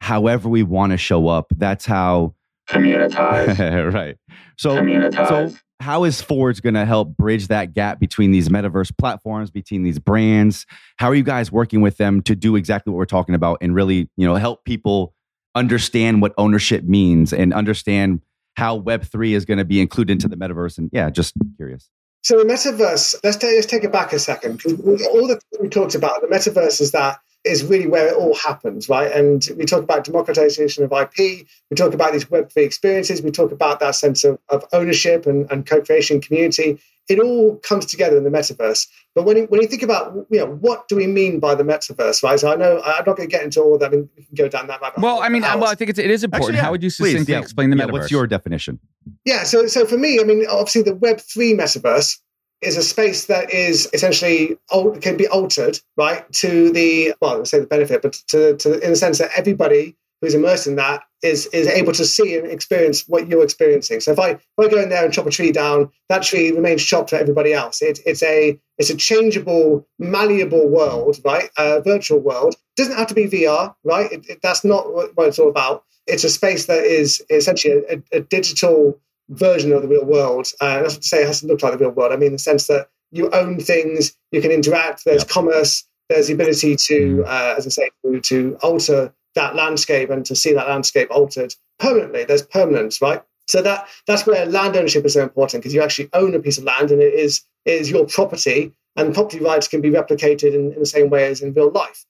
however 0.00 0.48
we 0.48 0.62
want 0.62 0.92
to 0.92 0.98
show 0.98 1.28
up. 1.28 1.46
That's 1.56 1.86
how 1.86 2.34
Communitize. 2.68 3.92
right. 3.94 4.16
So 4.56 4.70
Communitize. 4.70 5.28
so 5.52 5.56
how 5.80 6.04
is 6.04 6.22
Forj 6.22 6.62
going 6.62 6.74
to 6.74 6.84
help 6.84 7.16
bridge 7.16 7.48
that 7.48 7.74
gap 7.74 8.00
between 8.00 8.32
these 8.32 8.48
metaverse 8.48 8.96
platforms, 8.96 9.50
between 9.50 9.82
these 9.82 9.98
brands? 9.98 10.66
How 10.96 11.08
are 11.08 11.14
you 11.14 11.22
guys 11.22 11.52
working 11.52 11.80
with 11.80 11.96
them 11.96 12.22
to 12.22 12.34
do 12.34 12.56
exactly 12.56 12.92
what 12.92 12.98
we're 12.98 13.04
talking 13.04 13.34
about 13.34 13.58
and 13.60 13.74
really, 13.74 14.08
you 14.16 14.26
know, 14.26 14.34
help 14.36 14.64
people 14.64 15.14
understand 15.54 16.22
what 16.22 16.32
ownership 16.38 16.84
means 16.84 17.32
and 17.32 17.52
understand 17.52 18.22
how 18.56 18.80
Web3 18.80 19.32
is 19.32 19.44
going 19.44 19.58
to 19.58 19.64
be 19.64 19.80
included 19.80 20.12
into 20.12 20.28
the 20.28 20.36
metaverse? 20.36 20.78
And 20.78 20.90
yeah, 20.92 21.10
just 21.10 21.34
curious. 21.56 21.90
So 22.22 22.38
the 22.38 22.44
metaverse, 22.44 23.14
let's 23.22 23.36
take, 23.36 23.54
let's 23.54 23.66
take 23.66 23.84
it 23.84 23.92
back 23.92 24.12
a 24.12 24.18
second. 24.18 24.60
All 24.64 25.28
the 25.28 25.40
we 25.60 25.68
talked 25.68 25.94
about, 25.94 26.22
the 26.22 26.26
metaverse 26.26 26.80
is 26.80 26.92
that 26.92 27.18
is 27.46 27.64
really 27.64 27.86
where 27.86 28.08
it 28.08 28.14
all 28.14 28.34
happens, 28.34 28.88
right? 28.88 29.10
And 29.10 29.46
we 29.56 29.64
talk 29.64 29.82
about 29.82 30.04
democratization 30.04 30.84
of 30.84 30.92
IP. 30.92 31.46
We 31.70 31.76
talk 31.76 31.94
about 31.94 32.12
these 32.12 32.24
Web3 32.26 32.56
experiences. 32.58 33.22
We 33.22 33.30
talk 33.30 33.52
about 33.52 33.80
that 33.80 33.94
sense 33.94 34.24
of, 34.24 34.38
of 34.48 34.64
ownership 34.72 35.26
and, 35.26 35.50
and 35.50 35.66
co-creation 35.66 36.20
community. 36.20 36.78
It 37.08 37.20
all 37.20 37.56
comes 37.58 37.86
together 37.86 38.16
in 38.16 38.24
the 38.24 38.30
metaverse. 38.30 38.88
But 39.14 39.24
when 39.24 39.36
you, 39.36 39.44
when 39.44 39.62
you 39.62 39.68
think 39.68 39.82
about, 39.82 40.26
you 40.28 40.40
know, 40.40 40.46
what 40.46 40.88
do 40.88 40.96
we 40.96 41.06
mean 41.06 41.38
by 41.38 41.54
the 41.54 41.62
metaverse, 41.62 42.22
right? 42.22 42.38
So 42.38 42.52
I 42.52 42.56
know 42.56 42.82
I'm 42.84 43.04
not 43.06 43.16
going 43.16 43.28
to 43.28 43.32
get 43.32 43.44
into 43.44 43.62
all 43.62 43.74
of 43.74 43.80
that. 43.80 43.86
I 43.86 43.90
mean, 43.90 44.10
we 44.16 44.24
can 44.24 44.34
go 44.34 44.48
down 44.48 44.66
that 44.66 44.80
rabbit 44.80 45.00
Well, 45.00 45.22
I 45.22 45.28
mean, 45.28 45.42
for 45.42 45.48
uh, 45.48 45.56
well, 45.58 45.70
I 45.70 45.76
think 45.76 45.90
it's, 45.90 46.00
it 46.00 46.10
is 46.10 46.24
important. 46.24 46.48
Actually, 46.50 46.56
yeah. 46.56 46.64
How 46.64 46.70
would 46.72 46.82
you 46.82 46.90
Please, 46.90 47.12
succinctly 47.12 47.34
yeah. 47.34 47.40
explain 47.40 47.70
the 47.70 47.76
Yeah, 47.76 47.84
metaverse? 47.84 47.92
what's 47.92 48.10
your 48.10 48.26
definition? 48.26 48.80
Yeah, 49.24 49.44
so 49.44 49.68
so 49.68 49.86
for 49.86 49.96
me, 49.96 50.18
I 50.20 50.24
mean, 50.24 50.44
obviously 50.46 50.82
the 50.82 50.96
Web 50.96 51.20
three 51.20 51.54
metaverse 51.54 52.18
is 52.62 52.76
a 52.76 52.82
space 52.82 53.26
that 53.26 53.52
is 53.52 53.88
essentially 53.92 54.56
al- 54.72 54.96
can 54.98 55.16
be 55.16 55.28
altered, 55.28 55.78
right, 55.96 56.30
to 56.32 56.70
the 56.72 57.14
well, 57.20 57.44
say 57.44 57.60
the 57.60 57.66
benefit, 57.66 58.02
but 58.02 58.14
to 58.28 58.56
to 58.56 58.80
in 58.80 58.90
the 58.90 58.96
sense 58.96 59.18
that 59.18 59.30
everybody 59.36 59.96
who's 60.20 60.34
immersed 60.34 60.66
in 60.66 60.76
that 60.76 61.02
is 61.22 61.46
is 61.46 61.66
able 61.66 61.92
to 61.92 62.04
see 62.04 62.36
and 62.36 62.50
experience 62.50 63.04
what 63.08 63.28
you're 63.28 63.44
experiencing. 63.44 64.00
So 64.00 64.12
if 64.12 64.18
I 64.18 64.30
if 64.30 64.42
I 64.58 64.68
go 64.68 64.80
in 64.80 64.88
there 64.88 65.04
and 65.04 65.12
chop 65.12 65.26
a 65.26 65.30
tree 65.30 65.52
down, 65.52 65.90
that 66.08 66.22
tree 66.22 66.52
remains 66.52 66.84
chopped 66.84 67.10
for 67.10 67.16
everybody 67.16 67.52
else. 67.52 67.82
It, 67.82 68.00
it's 68.06 68.22
a 68.22 68.58
it's 68.78 68.90
a 68.90 68.96
changeable, 68.96 69.86
malleable 69.98 70.68
world, 70.68 71.18
right? 71.24 71.50
A 71.58 71.80
virtual 71.80 72.20
world. 72.20 72.56
doesn't 72.76 72.96
have 72.96 73.08
to 73.08 73.14
be 73.14 73.28
VR, 73.28 73.74
right? 73.84 74.10
It, 74.12 74.26
it, 74.28 74.38
that's 74.42 74.64
not 74.64 74.92
what, 74.92 75.16
what 75.16 75.28
it's 75.28 75.38
all 75.38 75.48
about. 75.48 75.84
It's 76.06 76.24
a 76.24 76.30
space 76.30 76.66
that 76.66 76.84
is 76.84 77.22
essentially 77.30 77.82
a, 77.90 78.02
a 78.12 78.20
digital 78.20 78.98
version 79.28 79.72
of 79.72 79.82
the 79.82 79.88
real 79.88 80.04
world. 80.04 80.46
Uh, 80.60 80.82
that's 80.82 80.94
not 80.94 81.02
to 81.02 81.08
say 81.08 81.22
it 81.22 81.26
has 81.26 81.40
to 81.40 81.46
look 81.46 81.62
like 81.62 81.72
the 81.72 81.78
real 81.78 81.90
world. 81.90 82.12
I 82.12 82.16
mean, 82.16 82.28
in 82.28 82.32
the 82.32 82.38
sense 82.38 82.66
that 82.66 82.88
you 83.10 83.30
own 83.30 83.60
things, 83.60 84.16
you 84.32 84.40
can 84.40 84.50
interact. 84.50 85.04
There's 85.04 85.24
commerce. 85.24 85.84
There's 86.08 86.28
the 86.28 86.34
ability 86.34 86.76
to, 86.76 87.24
uh, 87.26 87.54
as 87.56 87.66
I 87.66 87.70
say, 87.70 87.90
to, 88.04 88.20
to 88.20 88.58
alter 88.62 89.12
that 89.34 89.56
landscape 89.56 90.10
and 90.10 90.24
to 90.26 90.36
see 90.36 90.52
that 90.52 90.68
landscape 90.68 91.10
altered 91.10 91.54
permanently. 91.78 92.24
There's 92.24 92.42
permanence, 92.42 93.02
right? 93.02 93.22
So 93.48 93.62
that 93.62 93.88
that's 94.06 94.26
where 94.26 94.44
land 94.46 94.76
ownership 94.76 95.04
is 95.04 95.14
so 95.14 95.22
important 95.22 95.62
because 95.62 95.74
you 95.74 95.82
actually 95.82 96.08
own 96.12 96.34
a 96.34 96.40
piece 96.40 96.58
of 96.58 96.64
land 96.64 96.90
and 96.90 97.00
it 97.00 97.14
is 97.14 97.42
it 97.64 97.80
is 97.80 97.90
your 97.90 98.06
property, 98.06 98.72
and 98.96 99.14
property 99.14 99.40
rights 99.40 99.68
can 99.68 99.80
be 99.80 99.90
replicated 99.90 100.54
in, 100.54 100.72
in 100.72 100.80
the 100.80 100.86
same 100.86 101.10
way 101.10 101.26
as 101.26 101.42
in 101.42 101.52
real 101.52 101.70
life. 101.70 102.04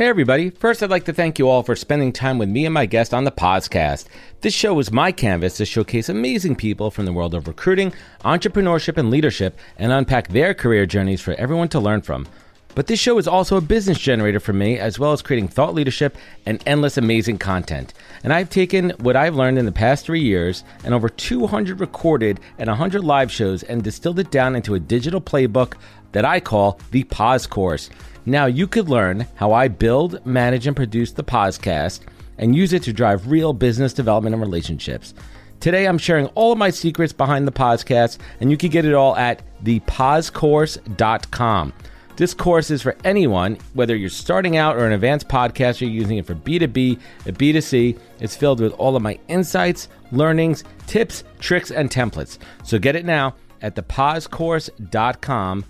Hey, 0.00 0.06
everybody. 0.06 0.48
First, 0.48 0.82
I'd 0.82 0.88
like 0.88 1.04
to 1.04 1.12
thank 1.12 1.38
you 1.38 1.46
all 1.50 1.62
for 1.62 1.76
spending 1.76 2.10
time 2.10 2.38
with 2.38 2.48
me 2.48 2.64
and 2.64 2.72
my 2.72 2.86
guest 2.86 3.12
on 3.12 3.24
the 3.24 3.30
podcast. 3.30 4.06
This 4.40 4.54
show 4.54 4.78
is 4.78 4.90
my 4.90 5.12
canvas 5.12 5.58
to 5.58 5.66
showcase 5.66 6.08
amazing 6.08 6.56
people 6.56 6.90
from 6.90 7.04
the 7.04 7.12
world 7.12 7.34
of 7.34 7.46
recruiting, 7.46 7.92
entrepreneurship, 8.24 8.96
and 8.96 9.10
leadership 9.10 9.58
and 9.76 9.92
unpack 9.92 10.28
their 10.28 10.54
career 10.54 10.86
journeys 10.86 11.20
for 11.20 11.34
everyone 11.34 11.68
to 11.68 11.80
learn 11.80 12.00
from. 12.00 12.26
But 12.74 12.86
this 12.86 12.98
show 12.98 13.18
is 13.18 13.28
also 13.28 13.58
a 13.58 13.60
business 13.60 13.98
generator 13.98 14.40
for 14.40 14.54
me, 14.54 14.78
as 14.78 14.98
well 14.98 15.12
as 15.12 15.20
creating 15.20 15.48
thought 15.48 15.74
leadership 15.74 16.16
and 16.46 16.62
endless 16.64 16.96
amazing 16.96 17.36
content. 17.36 17.92
And 18.24 18.32
I've 18.32 18.48
taken 18.48 18.94
what 19.00 19.16
I've 19.16 19.36
learned 19.36 19.58
in 19.58 19.66
the 19.66 19.70
past 19.70 20.06
three 20.06 20.22
years 20.22 20.64
and 20.82 20.94
over 20.94 21.10
200 21.10 21.78
recorded 21.78 22.40
and 22.56 22.68
100 22.68 23.04
live 23.04 23.30
shows 23.30 23.64
and 23.64 23.82
distilled 23.82 24.18
it 24.18 24.30
down 24.30 24.56
into 24.56 24.74
a 24.74 24.80
digital 24.80 25.20
playbook 25.20 25.74
that 26.12 26.24
I 26.24 26.40
call 26.40 26.80
the 26.90 27.04
Pause 27.04 27.48
Course. 27.48 27.90
Now 28.30 28.46
you 28.46 28.66
could 28.68 28.88
learn 28.88 29.26
how 29.34 29.52
I 29.52 29.66
build, 29.66 30.24
manage, 30.24 30.68
and 30.68 30.76
produce 30.76 31.10
the 31.10 31.24
podcast 31.24 32.02
and 32.38 32.54
use 32.54 32.72
it 32.72 32.84
to 32.84 32.92
drive 32.92 33.28
real 33.28 33.52
business 33.52 33.92
development 33.92 34.34
and 34.34 34.40
relationships. 34.40 35.14
Today, 35.58 35.88
I'm 35.88 35.98
sharing 35.98 36.26
all 36.28 36.52
of 36.52 36.58
my 36.58 36.70
secrets 36.70 37.12
behind 37.12 37.48
the 37.48 37.52
podcast, 37.52 38.18
and 38.38 38.48
you 38.48 38.56
can 38.56 38.70
get 38.70 38.84
it 38.84 38.94
all 38.94 39.16
at 39.16 39.42
thepausecourse.com. 39.64 41.72
This 42.14 42.32
course 42.32 42.70
is 42.70 42.82
for 42.82 42.96
anyone, 43.02 43.58
whether 43.74 43.96
you're 43.96 44.08
starting 44.08 44.56
out 44.56 44.76
or 44.76 44.86
an 44.86 44.92
advanced 44.92 45.26
podcaster 45.26 45.90
using 45.90 46.18
it 46.18 46.26
for 46.26 46.36
B2B 46.36 47.00
and 47.26 47.36
B2C. 47.36 47.98
It's 48.20 48.36
filled 48.36 48.60
with 48.60 48.74
all 48.74 48.94
of 48.94 49.02
my 49.02 49.18
insights, 49.26 49.88
learnings, 50.12 50.62
tips, 50.86 51.24
tricks, 51.40 51.72
and 51.72 51.90
templates. 51.90 52.38
So 52.62 52.78
get 52.78 52.94
it 52.94 53.04
now 53.04 53.34
at 53.60 53.74
thepausecourse.com 53.74 55.64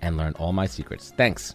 and 0.00 0.16
learn 0.16 0.32
all 0.38 0.54
my 0.54 0.66
secrets. 0.66 1.12
Thanks. 1.14 1.54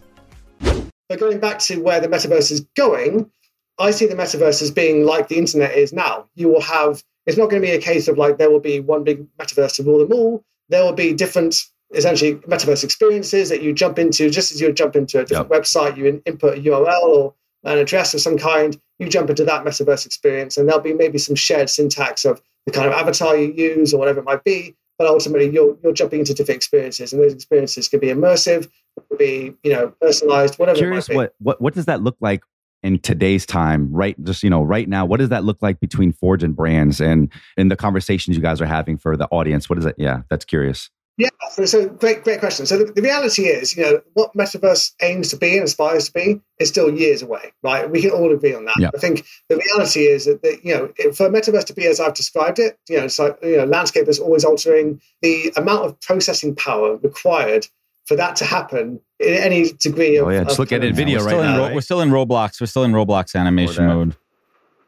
But 1.08 1.20
going 1.20 1.40
back 1.40 1.58
to 1.60 1.76
where 1.82 2.00
the 2.00 2.08
metaverse 2.08 2.50
is 2.50 2.60
going, 2.76 3.30
I 3.78 3.90
see 3.90 4.06
the 4.06 4.14
metaverse 4.14 4.62
as 4.62 4.70
being 4.70 5.04
like 5.04 5.28
the 5.28 5.38
internet 5.38 5.76
is 5.76 5.92
now. 5.92 6.26
You 6.34 6.48
will 6.48 6.60
have, 6.60 7.02
it's 7.26 7.36
not 7.36 7.50
going 7.50 7.60
to 7.60 7.68
be 7.68 7.74
a 7.74 7.80
case 7.80 8.08
of 8.08 8.18
like 8.18 8.38
there 8.38 8.50
will 8.50 8.60
be 8.60 8.80
one 8.80 9.04
big 9.04 9.26
metaverse 9.36 9.76
to 9.76 9.82
rule 9.82 9.98
them 9.98 10.12
all. 10.12 10.44
There 10.68 10.84
will 10.84 10.92
be 10.92 11.12
different, 11.12 11.66
essentially, 11.94 12.36
metaverse 12.36 12.84
experiences 12.84 13.48
that 13.48 13.62
you 13.62 13.72
jump 13.72 13.98
into, 13.98 14.30
just 14.30 14.52
as 14.52 14.60
you 14.60 14.72
jump 14.72 14.96
into 14.96 15.20
a 15.20 15.24
different 15.24 15.50
yep. 15.50 15.62
website, 15.62 15.96
you 15.96 16.22
input 16.24 16.58
a 16.58 16.60
URL 16.60 17.02
or 17.02 17.34
an 17.64 17.78
address 17.78 18.14
of 18.14 18.20
some 18.20 18.38
kind, 18.38 18.80
you 18.98 19.08
jump 19.08 19.30
into 19.30 19.44
that 19.44 19.64
metaverse 19.64 20.06
experience, 20.06 20.56
and 20.56 20.68
there'll 20.68 20.80
be 20.80 20.94
maybe 20.94 21.18
some 21.18 21.34
shared 21.34 21.70
syntax 21.70 22.24
of 22.24 22.40
the 22.66 22.72
kind 22.72 22.86
of 22.86 22.92
avatar 22.92 23.36
you 23.36 23.52
use 23.52 23.92
or 23.92 23.98
whatever 23.98 24.20
it 24.20 24.24
might 24.24 24.44
be. 24.44 24.74
But 24.98 25.08
ultimately, 25.08 25.50
you're, 25.50 25.76
you're 25.82 25.92
jumping 25.92 26.20
into 26.20 26.34
different 26.34 26.56
experiences, 26.56 27.12
and 27.12 27.22
those 27.22 27.32
experiences 27.32 27.88
could 27.88 28.00
be 28.00 28.08
immersive, 28.08 28.68
could 29.08 29.18
be 29.18 29.54
you 29.62 29.72
know 29.72 29.92
personalized 30.00 30.58
whatever 30.58 30.78
curious 30.78 31.08
what, 31.08 31.34
what 31.38 31.60
what 31.60 31.74
does 31.74 31.86
that 31.86 32.02
look 32.02 32.16
like 32.20 32.42
in 32.82 32.98
today's 32.98 33.46
time 33.46 33.88
right 33.92 34.22
just 34.24 34.42
you 34.42 34.50
know 34.50 34.62
right 34.62 34.88
now 34.88 35.06
what 35.06 35.20
does 35.20 35.28
that 35.28 35.44
look 35.44 35.58
like 35.62 35.80
between 35.80 36.12
Forj 36.12 36.42
and 36.42 36.54
brands 36.56 37.00
and 37.00 37.32
in 37.56 37.68
the 37.68 37.76
conversations 37.76 38.36
you 38.36 38.42
guys 38.42 38.60
are 38.60 38.66
having 38.66 38.98
for 38.98 39.16
the 39.16 39.26
audience? 39.28 39.68
What 39.68 39.78
is 39.78 39.86
it? 39.86 39.94
Yeah 39.98 40.22
that's 40.28 40.44
curious 40.44 40.90
yeah 41.18 41.28
so, 41.50 41.64
so 41.64 41.88
great 41.88 42.24
great 42.24 42.40
question 42.40 42.64
so 42.66 42.78
the, 42.78 42.92
the, 42.92 43.02
reality 43.02 43.42
is 43.42 43.76
you 43.76 43.82
know 43.82 44.00
what 44.14 44.32
metaverse 44.34 44.92
aims 45.02 45.28
to 45.28 45.36
be 45.36 45.54
and 45.54 45.64
aspires 45.64 46.06
to 46.06 46.12
be 46.12 46.40
is 46.58 46.68
still 46.68 46.90
years 46.90 47.22
away 47.22 47.52
right 47.62 47.90
we 47.90 48.00
can 48.00 48.10
all 48.10 48.32
agree 48.32 48.54
on 48.54 48.64
that 48.64 48.76
yeah. 48.78 48.90
i 48.94 48.98
think 48.98 49.26
the 49.48 49.56
reality 49.56 50.00
is 50.00 50.24
that, 50.24 50.42
that 50.42 50.64
you 50.64 50.74
know 50.74 50.86
for 51.12 51.28
metaverse 51.28 51.64
to 51.64 51.74
be 51.74 51.86
as 51.86 52.00
i've 52.00 52.14
described 52.14 52.58
it 52.58 52.78
you 52.88 52.98
know 52.98 53.08
so 53.08 53.36
you 53.42 53.56
know 53.56 53.64
landscape 53.64 54.08
is 54.08 54.18
always 54.18 54.44
altering 54.44 55.00
the 55.20 55.52
amount 55.56 55.84
of 55.84 56.00
processing 56.00 56.54
power 56.54 56.96
required 56.96 57.66
for 58.06 58.16
that 58.16 58.36
to 58.36 58.44
happen 58.44 59.00
in 59.20 59.34
any 59.34 59.72
degree 59.74 60.18
oh, 60.18 60.22
of. 60.22 60.28
Oh 60.28 60.30
yeah, 60.30 60.44
just 60.44 60.58
look 60.58 60.72
at 60.72 60.80
Nvidia 60.80 61.20
right 61.20 61.36
now. 61.36 61.56
Ro- 61.56 61.62
right? 61.64 61.74
We're 61.74 61.80
still 61.82 62.00
in 62.00 62.10
Roblox. 62.10 62.60
We're 62.60 62.66
still 62.66 62.82
in 62.84 62.92
Roblox 62.92 63.38
animation 63.38 63.86
mode. 63.86 64.16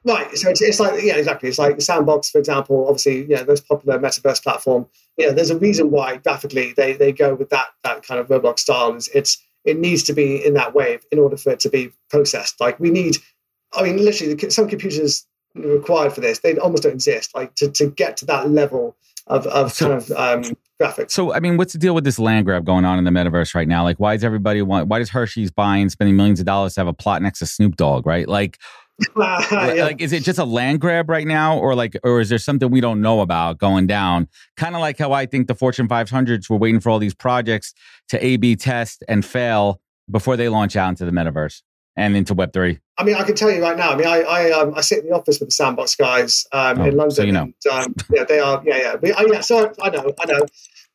Right. 0.05 0.37
So 0.37 0.51
it's, 0.51 0.61
it's 0.61 0.81
like 0.81 1.03
yeah, 1.03 1.17
exactly. 1.17 1.49
It's 1.49 1.59
like 1.59 1.81
Sandbox, 1.81 2.31
for 2.31 2.39
example. 2.39 2.87
Obviously, 2.87 3.23
you 3.23 3.37
know, 3.37 3.45
most 3.45 3.67
popular 3.67 3.99
metaverse 3.99 4.43
platform. 4.43 4.87
You 5.17 5.29
know, 5.29 5.33
there's 5.33 5.51
a 5.51 5.59
reason 5.59 5.91
why 5.91 6.17
graphically 6.19 6.75
they 6.77 6.93
they 6.93 7.13
go 7.13 7.35
with 7.35 7.49
that 7.51 7.69
that 7.85 8.07
kind 8.07 8.21
of 8.21 8.29
Roblox 8.29 8.61
style. 8.61 8.95
Is 8.95 9.09
it's 9.15 9.43
it 9.65 9.79
needs 9.79 10.03
to 10.05 10.13
be 10.13 10.45
in 10.45 10.55
that 10.55 10.75
way 10.75 10.99
in 11.11 11.19
order 11.19 11.39
for 11.39 11.53
it 11.53 11.61
to 11.61 11.71
be 11.71 11.91
processed. 12.11 12.61
Like 12.61 12.79
we 12.79 12.91
need, 12.91 13.17
I 13.73 13.83
mean, 13.83 13.97
literally, 13.97 14.39
some 14.51 14.69
computers 14.69 15.27
required 15.55 16.13
for 16.13 16.21
this 16.21 16.41
they 16.41 16.59
almost 16.59 16.83
don't 16.83 16.93
exist. 16.93 17.35
Like 17.35 17.55
to 17.57 17.71
to 17.71 17.91
get 17.91 18.19
to 18.19 18.27
that 18.27 18.51
level 18.51 18.97
of 19.27 19.47
of 19.47 19.77
kind 19.77 19.93
of 19.95 20.11
um, 20.11 20.43
graphics. 20.81 21.13
So, 21.13 21.33
I 21.33 21.41
mean, 21.41 21.57
what's 21.57 21.73
the 21.73 21.79
deal 21.79 21.95
with 21.95 22.05
this 22.05 22.19
land 22.19 22.47
grab 22.47 22.65
going 22.65 22.85
on 22.85 22.99
in 22.99 23.05
the 23.05 23.11
metaverse 23.11 23.55
right 23.55 23.69
now? 23.69 23.83
Like, 23.83 23.99
why 23.99 24.15
is 24.15 24.25
everybody 24.25 24.63
want? 24.63 24.89
Why 24.89 24.99
does 24.99 25.11
Hershey's 25.11 25.51
buying, 25.51 25.89
spending 25.89 26.17
millions 26.17 26.41
of 26.41 26.47
dollars 26.47 26.75
to 26.75 26.81
have 26.81 26.89
a 26.89 26.93
plot 26.93 27.23
next 27.23 27.39
to 27.39 27.47
Snoop 27.47 27.77
Dogg? 27.77 28.07
Right? 28.07 28.29
Like, 28.29 28.59
yeah. 29.17 29.85
like, 29.85 30.01
is 30.01 30.13
it 30.13 30.23
just 30.23 30.39
a 30.39 30.45
land 30.45 30.81
grab 30.81 31.11
right 31.11 31.27
now, 31.27 31.59
or 31.59 31.75
like, 31.75 31.97
or 32.05 32.21
is 32.21 32.29
there 32.29 32.39
something 32.39 32.71
we 32.71 32.81
don't 32.81 33.01
know 33.01 33.21
about 33.21 33.59
going 33.59 33.87
down? 33.87 34.29
Kind 34.57 34.75
of 34.75 34.81
like 34.81 34.99
how 34.99 35.13
I 35.13 35.27
think 35.27 35.49
the 35.49 35.55
Fortune 35.55 35.89
500s 35.89 36.49
were 36.49 36.57
waiting 36.57 36.81
for 36.81 36.91
all 36.91 36.99
these 36.99 37.15
projects 37.15 37.75
to 38.09 38.25
A/B 38.25 38.57
test 38.57 39.03
and 39.09 39.25
fail 39.25 39.81
before 40.11 40.37
they 40.37 40.49
launch 40.49 40.77
out 40.77 40.91
into 40.91 41.05
the 41.05 41.11
metaverse 41.11 41.63
and 41.97 42.17
into 42.17 42.35
Web 42.35 42.53
three. 42.53 42.79
I 42.97 43.05
mean, 43.05 43.17
I 43.17 43.25
can 43.25 43.35
tell 43.35 43.51
you 43.51 43.61
right 43.63 43.77
now. 43.77 43.93
I 43.93 43.97
mean, 43.97 44.07
I 44.07 44.21
I, 44.21 44.51
um, 44.53 44.75
I 44.77 44.81
sit 44.81 45.01
in 45.01 45.11
the 45.11 45.15
office 45.17 45.41
with 45.41 45.49
the 45.49 45.55
Sandbox 45.55 45.97
guys 45.97 46.47
um, 46.53 46.81
oh, 46.81 46.85
in 46.85 46.97
London. 46.97 47.11
So 47.11 47.23
you 47.23 47.33
know, 47.33 47.43
and, 47.43 47.57
um, 47.73 47.95
yeah, 48.13 48.25
they 48.25 48.39
are. 48.39 48.63
Yeah, 48.65 48.77
yeah. 48.77 48.97
But, 48.97 49.19
uh, 49.19 49.25
yeah. 49.33 49.41
So 49.41 49.73
I 49.83 49.91
know, 49.91 50.13
I 50.21 50.27
know. 50.27 50.47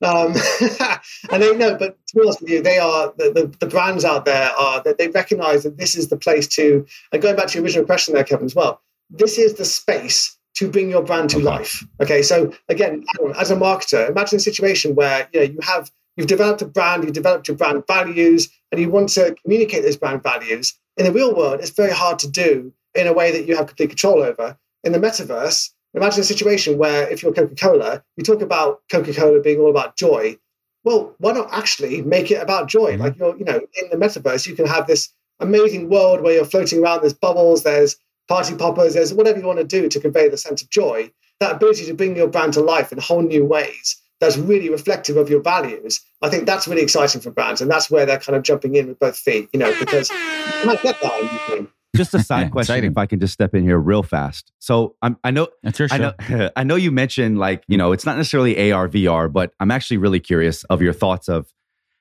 Um, 0.02 0.36
and 1.32 1.44
they 1.44 1.56
know, 1.56 1.76
but 1.76 1.98
to 2.08 2.16
be 2.16 2.22
honest 2.22 2.42
with 2.42 2.50
you, 2.50 2.62
they 2.62 2.80
are 2.80 3.14
the, 3.18 3.32
the, 3.32 3.58
the 3.60 3.68
brands 3.68 4.06
out 4.06 4.26
there 4.26 4.52
are 4.52 4.82
that 4.84 4.98
they 4.98 5.10
recognise 5.10 5.64
that 5.64 5.78
this 5.78 5.96
is 5.96 6.08
the 6.08 6.18
place 6.18 6.48
to. 6.48 6.86
And 7.12 7.22
going 7.22 7.36
back 7.36 7.48
to 7.48 7.56
your 7.56 7.64
original 7.64 7.86
question 7.86 8.14
there, 8.14 8.24
Kevin, 8.24 8.46
as 8.46 8.56
well. 8.56 8.82
This 9.10 9.38
is 9.38 9.56
the 9.56 9.66
space 9.66 10.38
to 10.56 10.70
bring 10.70 10.90
your 10.90 11.04
brand 11.04 11.30
to 11.32 11.40
life. 11.40 11.84
Okay, 12.02 12.22
so 12.22 12.54
again, 12.70 13.06
as 13.38 13.52
a 13.52 13.56
marketer, 13.56 14.10
imagine 14.10 14.38
a 14.38 14.40
situation 14.40 14.96
where 14.96 15.28
you 15.34 15.40
know 15.40 15.46
you 15.46 15.60
have 15.62 15.92
you've 16.16 16.28
developed 16.28 16.62
a 16.62 16.66
brand, 16.66 17.04
you've 17.04 17.14
developed 17.14 17.48
your 17.48 17.58
brand 17.58 17.86
values, 17.88 18.50
and 18.72 18.80
you 18.80 18.90
want 18.90 19.10
to 19.10 19.36
communicate 19.44 19.84
those 19.84 19.98
brand 19.98 20.22
values 20.22 20.78
in 21.00 21.06
the 21.06 21.14
real 21.14 21.34
world, 21.34 21.62
it's 21.62 21.70
very 21.70 21.94
hard 21.94 22.20
to 22.20 22.30
do 22.30 22.74
in 22.94 23.08
a 23.08 23.14
way 23.14 23.32
that 23.32 23.48
you 23.48 23.56
have 23.56 23.68
complete 23.68 23.90
control 23.90 24.22
over. 24.22 24.58
In 24.84 24.92
the 24.92 25.00
metaverse, 25.00 25.72
imagine 25.93 26.21
a 26.21 26.23
situation 26.23 26.78
where 26.78 27.08
if 27.10 27.23
you're 27.23 27.34
Coca 27.34 27.56
Cola, 27.56 28.04
you 28.17 28.23
talk 28.23 28.41
about 28.41 28.82
Coca 28.91 29.13
Cola 29.13 29.41
being 29.41 29.60
all 29.60 29.69
about 29.69 29.95
joy. 29.95 30.38
Well, 30.84 31.15
why 31.19 31.34
not 31.34 31.49
actually 31.52 32.02
make 32.02 32.32
it 32.32 32.41
about 32.41 32.69
joy? 32.69 32.93
Mm-hmm. 32.93 33.02
Like 33.02 33.17
you're, 33.17 33.38
you 33.38 33.45
know, 33.45 33.60
in 33.82 33.89
the 33.89 33.97
metaverse, 33.97 34.47
you 34.47 34.56
can 34.56 34.65
have 34.65 34.88
this 34.88 35.10
amazing 35.39 35.89
world 35.89 36.21
where 36.21 36.34
you're 36.34 36.45
floating 36.45 36.82
around. 36.82 37.02
There's 37.02 37.13
bubbles, 37.13 37.63
there's 37.63 37.97
party 38.28 38.56
poppers, 38.56 38.93
there's 38.93 39.13
whatever 39.13 39.39
you 39.39 39.45
want 39.45 39.60
to 39.60 39.65
do 39.65 39.89
to 39.89 39.99
convey 39.99 40.30
the 40.30 40.38
sense 40.38 40.62
of 40.62 40.69
joy. 40.69 41.12
That 41.39 41.56
ability 41.56 41.86
to 41.86 41.93
bring 41.93 42.15
your 42.15 42.28
brand 42.28 42.54
to 42.54 42.62
life 42.62 42.91
in 42.91 42.99
whole 42.99 43.21
new 43.21 43.45
ways 43.45 44.02
that's 44.19 44.38
really 44.38 44.69
reflective 44.69 45.17
of 45.17 45.30
your 45.30 45.41
values. 45.41 46.02
I 46.21 46.30
think 46.30 46.45
that's 46.45 46.67
really 46.67 46.82
exciting 46.82 47.21
for 47.21 47.32
brands, 47.32 47.62
and 47.62 47.71
that's 47.71 47.89
where 47.89 48.06
they're 48.06 48.19
kind 48.19 48.36
of 48.36 48.43
jumping 48.43 48.75
in 48.75 48.88
with 48.88 48.99
both 48.99 49.17
feet. 49.17 49.49
You 49.54 49.60
know, 49.60 49.73
because 49.80 50.10
you 50.10 50.65
might 50.65 50.82
get 50.82 50.99
that. 51.02 51.67
Just 51.95 52.13
a 52.13 52.19
side 52.19 52.52
question, 52.52 52.84
if 52.84 52.97
I 52.97 53.06
can 53.06 53.19
just 53.19 53.34
step 53.34 53.56
in 53.56 53.63
here 53.63 53.78
real 53.78 54.04
fast. 54.04 54.52
So 54.60 54.95
I'm, 55.02 55.17
I 55.23 55.32
know, 55.32 55.47
that's 55.63 55.80
your 55.80 55.88
show. 55.88 55.95
I 55.95 56.28
know, 56.30 56.49
I 56.56 56.63
know 56.63 56.75
you 56.75 56.91
mentioned 56.91 57.39
like 57.39 57.63
you 57.67 57.78
know 57.78 57.91
it's 57.91 58.06
not 58.06 58.17
necessarily 58.17 58.71
AR 58.71 58.88
VR, 58.88 59.32
but 59.32 59.54
I'm 59.60 59.71
actually 59.71 59.97
really 59.97 60.19
curious 60.19 60.63
of 60.65 60.82
your 60.82 60.93
thoughts 60.93 61.28
of 61.28 61.52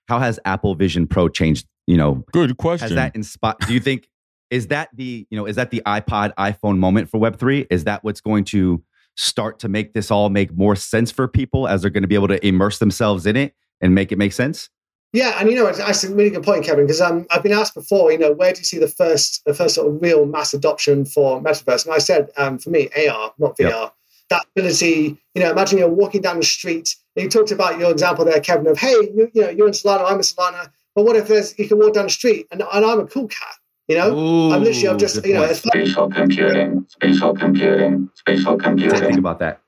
how 0.08 0.18
has 0.18 0.38
Apple 0.44 0.74
Vision 0.74 1.06
Pro 1.06 1.28
changed. 1.28 1.66
You 1.86 1.96
know, 1.96 2.24
good 2.32 2.56
question. 2.58 2.88
Has 2.88 2.94
that 2.96 3.16
inspired? 3.16 3.58
Do 3.66 3.72
you 3.72 3.80
think 3.80 4.08
is 4.50 4.68
that 4.68 4.90
the 4.94 5.26
you 5.30 5.36
know 5.36 5.46
is 5.46 5.56
that 5.56 5.70
the 5.70 5.82
iPod 5.86 6.34
iPhone 6.34 6.78
moment 6.78 7.08
for 7.08 7.18
Web 7.18 7.38
three? 7.38 7.66
Is 7.70 7.84
that 7.84 8.04
what's 8.04 8.20
going 8.20 8.44
to 8.44 8.82
start 9.16 9.58
to 9.60 9.68
make 9.68 9.94
this 9.94 10.10
all 10.10 10.28
make 10.28 10.56
more 10.56 10.76
sense 10.76 11.10
for 11.10 11.26
people 11.26 11.66
as 11.66 11.82
they're 11.82 11.90
going 11.90 12.02
to 12.02 12.08
be 12.08 12.14
able 12.14 12.28
to 12.28 12.46
immerse 12.46 12.78
themselves 12.78 13.26
in 13.26 13.36
it 13.36 13.54
and 13.80 13.94
make 13.94 14.12
it 14.12 14.18
make 14.18 14.32
sense? 14.32 14.70
Yeah, 15.12 15.36
and 15.40 15.50
you 15.50 15.56
know, 15.56 15.72
that's 15.72 16.04
a 16.04 16.14
really 16.14 16.30
good 16.30 16.42
point, 16.42 16.64
Kevin, 16.64 16.84
because 16.84 17.00
um, 17.00 17.26
I've 17.30 17.42
been 17.42 17.52
asked 17.52 17.74
before, 17.74 18.12
you 18.12 18.18
know, 18.18 18.32
where 18.32 18.52
do 18.52 18.58
you 18.58 18.64
see 18.64 18.78
the 18.78 18.88
first, 18.88 19.42
the 19.46 19.54
first 19.54 19.74
sort 19.74 19.88
of 19.88 20.02
real 20.02 20.26
mass 20.26 20.52
adoption 20.52 21.06
for 21.06 21.40
metaverse? 21.40 21.86
And 21.86 21.94
I 21.94 21.98
said, 21.98 22.30
um, 22.36 22.58
for 22.58 22.68
me, 22.68 22.90
AR, 22.94 23.32
not 23.38 23.56
VR. 23.56 23.70
Yep. 23.70 23.94
That 24.28 24.46
ability, 24.54 25.18
you 25.34 25.42
know, 25.42 25.50
imagine 25.50 25.78
you're 25.78 25.88
walking 25.88 26.20
down 26.20 26.36
the 26.36 26.44
street. 26.44 26.94
And 27.16 27.24
you 27.24 27.30
talked 27.30 27.50
about 27.50 27.78
your 27.78 27.90
example 27.90 28.26
there, 28.26 28.38
Kevin, 28.40 28.66
of 28.66 28.76
hey, 28.76 28.92
you, 28.92 29.30
you 29.32 29.42
know, 29.42 29.48
you're 29.48 29.66
in 29.66 29.72
Solana, 29.72 30.04
I'm 30.04 30.16
in 30.16 30.20
Solana. 30.20 30.70
But 30.94 31.06
what 31.06 31.16
if 31.16 31.28
there's 31.28 31.58
you 31.58 31.66
can 31.66 31.78
walk 31.78 31.94
down 31.94 32.04
the 32.04 32.10
street 32.10 32.46
and, 32.50 32.60
and 32.60 32.84
I'm 32.84 33.00
a 33.00 33.06
cool 33.06 33.28
cat? 33.28 33.54
You 33.86 33.96
know, 33.96 34.14
Ooh, 34.14 34.52
I'm 34.52 34.62
literally, 34.62 34.88
I'm 34.88 34.98
just, 34.98 35.24
you 35.24 35.32
know, 35.32 35.44
it's 35.44 35.62
spatial 35.62 36.10
computing, 36.10 36.84
spatial 36.88 37.34
computing, 37.34 38.10
spatial 38.14 38.58
computing. 38.58 39.00
Think 39.00 39.18
about 39.18 39.38
that. 39.38 39.62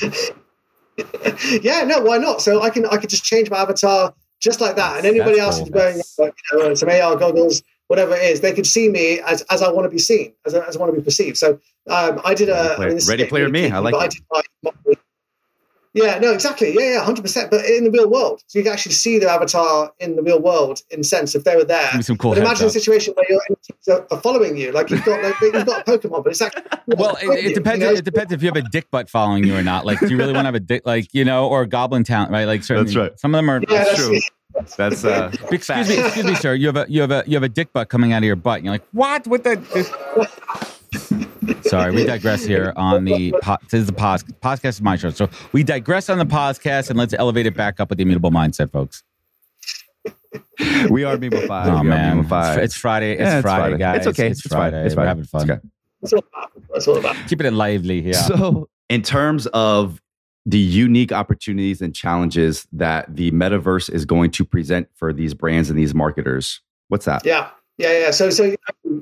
yeah, 1.62 1.82
no, 1.82 2.02
why 2.02 2.18
not? 2.18 2.40
So 2.40 2.62
I 2.62 2.70
can, 2.70 2.86
I 2.86 2.98
could 2.98 3.10
just 3.10 3.24
change 3.24 3.50
my 3.50 3.56
avatar 3.56 4.14
just 4.40 4.60
like 4.60 4.76
that, 4.76 4.98
and 4.98 5.06
anybody 5.06 5.36
That's 5.36 5.58
else 5.60 5.68
cool. 5.68 5.78
is 5.78 6.04
wearing, 6.18 6.32
you 6.52 6.58
know, 6.58 6.74
some 6.74 6.88
AR 6.88 7.16
goggles, 7.16 7.62
whatever 7.88 8.14
it 8.14 8.22
is, 8.22 8.40
they 8.40 8.52
could 8.52 8.66
see 8.66 8.88
me 8.88 9.20
as, 9.20 9.42
as 9.42 9.62
I 9.62 9.70
want 9.70 9.84
to 9.86 9.90
be 9.90 9.98
seen, 9.98 10.32
as, 10.44 10.54
I- 10.54 10.66
as 10.66 10.76
I 10.76 10.80
want 10.80 10.92
to 10.94 11.00
be 11.00 11.04
perceived. 11.04 11.36
So 11.36 11.58
um, 11.88 12.20
I 12.24 12.34
did 12.34 12.48
a 12.48 12.74
I 12.76 12.78
mean, 12.80 12.88
this 12.94 13.04
is 13.04 13.08
Ready 13.08 13.26
Player 13.26 13.48
Me, 13.48 13.70
I 13.70 13.78
like 13.78 13.94
it. 13.94 14.10
did 14.12 14.22
like 14.32 14.98
yeah, 15.96 16.18
no, 16.18 16.32
exactly. 16.32 16.74
Yeah, 16.74 16.92
yeah, 16.92 17.04
hundred 17.04 17.22
percent. 17.22 17.50
But 17.50 17.64
in 17.64 17.84
the 17.84 17.90
real 17.90 18.10
world, 18.10 18.42
so 18.46 18.58
you 18.58 18.62
can 18.62 18.74
actually 18.74 18.92
see 18.92 19.18
their 19.18 19.30
avatar 19.30 19.92
in 19.98 20.14
the 20.14 20.22
real 20.22 20.40
world. 20.40 20.82
In 20.90 21.02
sense, 21.02 21.34
if 21.34 21.44
they 21.44 21.56
were 21.56 21.64
there, 21.64 21.86
Give 21.86 21.96
me 21.96 22.02
some 22.02 22.18
cool 22.18 22.32
but 22.32 22.38
imagine 22.38 22.66
a 22.66 22.70
situation 22.70 23.14
where 23.14 23.24
your 23.30 23.40
NFTs 23.50 23.88
are, 23.88 24.06
are 24.10 24.20
following 24.20 24.58
you, 24.58 24.72
like 24.72 24.90
you've 24.90 25.04
got 25.06 25.22
like, 25.22 25.40
you've 25.40 25.64
got 25.64 25.88
a 25.88 25.90
Pokemon, 25.90 26.22
but 26.22 26.32
it's 26.32 26.42
actually 26.42 26.64
Well, 26.98 27.16
it, 27.22 27.46
it 27.46 27.54
depends. 27.54 27.82
you 27.82 27.90
know? 27.90 27.96
It 27.96 28.04
depends 28.04 28.30
if 28.30 28.42
you 28.42 28.48
have 28.48 28.56
a 28.56 28.68
dick 28.68 28.90
butt 28.90 29.08
following 29.08 29.44
you 29.44 29.56
or 29.56 29.62
not. 29.62 29.86
Like, 29.86 29.98
do 30.00 30.08
you 30.08 30.18
really 30.18 30.34
want 30.34 30.44
to 30.44 30.48
have 30.48 30.54
a 30.54 30.60
dick, 30.60 30.82
like 30.84 31.14
you 31.14 31.24
know, 31.24 31.48
or 31.48 31.62
a 31.62 31.66
goblin 31.66 32.04
talent, 32.04 32.30
right? 32.30 32.44
Like, 32.44 32.62
certain, 32.62 32.84
That's 32.84 32.96
right. 32.96 33.18
Some 33.18 33.34
of 33.34 33.38
them 33.38 33.48
are. 33.48 33.62
Yeah, 33.68 33.84
That's 33.84 33.88
that's 33.88 34.06
true. 34.06 34.20
That's 34.76 35.04
uh, 35.04 35.30
Excuse 35.50 35.88
me, 35.88 35.98
excuse 35.98 36.26
me, 36.26 36.34
sir. 36.34 36.54
You 36.54 36.66
have 36.66 36.76
a 36.76 36.86
you 36.88 37.00
have 37.00 37.10
a 37.10 37.24
you 37.26 37.34
have 37.34 37.42
a 37.42 37.48
dick 37.48 37.72
butt 37.72 37.88
coming 37.88 38.12
out 38.12 38.18
of 38.18 38.24
your 38.24 38.36
butt. 38.36 38.56
And 38.56 38.66
you're 38.66 38.74
like, 38.74 38.86
what? 38.92 39.26
What 39.26 39.44
the? 39.44 40.68
Sorry, 41.62 41.92
we 41.94 42.04
digress 42.04 42.44
here 42.44 42.72
on 42.76 43.04
the 43.04 43.34
po- 43.42 43.56
this 43.70 43.80
is 43.80 43.86
the 43.86 43.92
pos- 43.92 44.22
podcast 44.24 44.68
is 44.68 44.82
my 44.82 44.96
show, 44.96 45.10
so 45.10 45.28
we 45.52 45.62
digress 45.62 46.08
on 46.10 46.18
the 46.18 46.26
podcast 46.26 46.90
and 46.90 46.98
let's 46.98 47.14
elevate 47.14 47.46
it 47.46 47.54
back 47.56 47.80
up 47.80 47.88
with 47.90 47.98
the 47.98 48.02
immutable 48.02 48.30
mindset, 48.30 48.70
folks. 48.72 49.02
we 50.90 51.04
are 51.04 51.16
Memo 51.16 51.46
Five. 51.46 51.68
Oh 51.72 51.82
We 51.82 51.88
man, 51.88 52.24
Five. 52.26 52.58
It's, 52.58 52.64
it's 52.66 52.76
Friday. 52.80 53.12
It's, 53.12 53.20
Yeah, 53.20 53.40
Friday, 53.42 53.78
guys. 53.78 53.98
It's 53.98 54.06
okay. 54.08 54.28
It's, 54.28 54.40
Friday. 54.42 54.84
It's 54.84 54.94
We're 54.94 55.00
fine. 55.02 55.06
having 55.08 55.22
It's 55.22 55.30
fun. 55.30 55.50
okay. 55.50 55.60
That's 56.02 56.12
all 56.12 56.18
about. 56.20 56.50
That's 56.72 56.88
all 56.88 56.96
about. 56.98 57.16
Keeping 57.28 57.46
it 57.46 57.52
lively 57.52 58.02
here. 58.02 58.14
So, 58.14 58.68
in 58.88 59.02
terms 59.02 59.46
of 59.48 60.00
the 60.44 60.58
unique 60.58 61.10
opportunities 61.10 61.80
and 61.80 61.94
challenges 61.94 62.66
that 62.72 63.14
the 63.16 63.30
metaverse 63.32 63.90
is 63.90 64.04
going 64.04 64.30
to 64.32 64.44
present 64.44 64.88
for 64.94 65.12
these 65.12 65.34
brands 65.34 65.70
and 65.70 65.78
these 65.78 65.94
marketers, 65.94 66.60
what's 66.88 67.06
that? 67.06 67.24
Yeah, 67.24 67.50
yeah, 67.78 67.92
yeah. 67.92 68.10
So, 68.10 68.30
so 68.30 68.54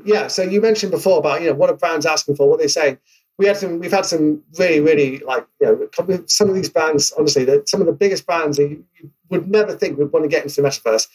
yeah. 0.04 0.26
So 0.26 0.42
you 0.42 0.60
mentioned 0.60 0.90
before 0.90 1.18
about 1.18 1.42
you 1.42 1.48
know 1.48 1.54
what 1.54 1.70
are 1.70 1.76
brands 1.76 2.06
asking 2.06 2.36
for, 2.36 2.48
what 2.48 2.58
they 2.58 2.68
say. 2.68 2.98
We 3.38 3.46
had 3.46 3.56
some. 3.56 3.78
We've 3.78 3.92
had 3.92 4.06
some 4.06 4.42
really, 4.58 4.80
really 4.80 5.18
like 5.20 5.46
you 5.60 5.90
know 5.98 6.24
some 6.26 6.48
of 6.48 6.54
these 6.54 6.68
brands. 6.68 7.12
Honestly, 7.18 7.44
that 7.44 7.68
some 7.68 7.80
of 7.80 7.86
the 7.86 7.92
biggest 7.92 8.26
brands 8.26 8.56
that 8.56 8.68
you, 8.68 8.84
you 9.00 9.10
would 9.30 9.48
never 9.48 9.74
think 9.74 9.98
would 9.98 10.12
want 10.12 10.24
to 10.24 10.28
get 10.28 10.42
into 10.42 10.60
the 10.60 10.68
metaverse. 10.68 11.08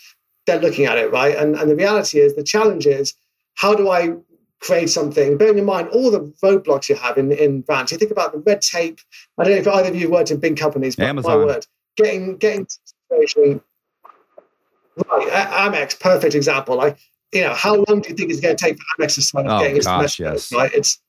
They're 0.46 0.60
looking 0.60 0.86
at 0.86 0.98
it 0.98 1.12
right, 1.12 1.36
and 1.36 1.56
and 1.56 1.70
the 1.70 1.76
reality 1.76 2.20
is 2.20 2.36
the 2.36 2.44
challenge 2.44 2.88
is 2.88 3.14
how 3.56 3.76
do 3.76 3.90
I 3.90 4.16
create 4.62 4.90
something? 4.90 5.38
Bearing 5.38 5.58
in 5.58 5.66
mind 5.66 5.90
all 5.90 6.12
the 6.12 6.22
roadblocks 6.44 6.90
you 6.90 6.96
have 6.96 7.18
in 7.18 7.32
in 7.32 7.62
brands. 7.62 7.92
You 7.92 7.98
think 7.98 8.12
about 8.12 8.32
the 8.32 8.40
red 8.40 8.62
tape. 8.62 9.00
I 9.38 9.44
don't 9.44 9.54
know 9.54 9.60
if 9.60 9.68
either 9.68 9.90
of 9.90 9.96
you 9.96 10.10
worked 10.10 10.32
in 10.32 10.40
big 10.40 10.58
companies, 10.58 10.96
but 10.96 11.08
Amazon. 11.08 11.40
my 11.40 11.46
word, 11.46 11.68
getting 11.98 12.38
getting 12.38 12.68
situation. 13.10 13.62
Right, 15.10 15.30
Amex, 15.32 15.98
perfect 15.98 16.36
example. 16.36 16.76
Like, 16.76 16.98
you 17.34 17.42
know, 17.42 17.54
how 17.54 17.76
long 17.88 18.02
do 18.02 18.10
you 18.10 18.16
think 18.16 18.32
it's 18.32 18.40
going 18.40 18.56
to 18.56 18.64
take 18.66 18.78
for 18.78 19.04
Amex 19.04 19.16
to 19.16 19.22
start 19.22 19.46
Oh, 19.48 19.60
getting 19.60 19.78
into 19.78 19.86
gosh, 19.88 20.20
yes. 20.20 20.52
Right, 20.52 20.72
it's 20.74 21.00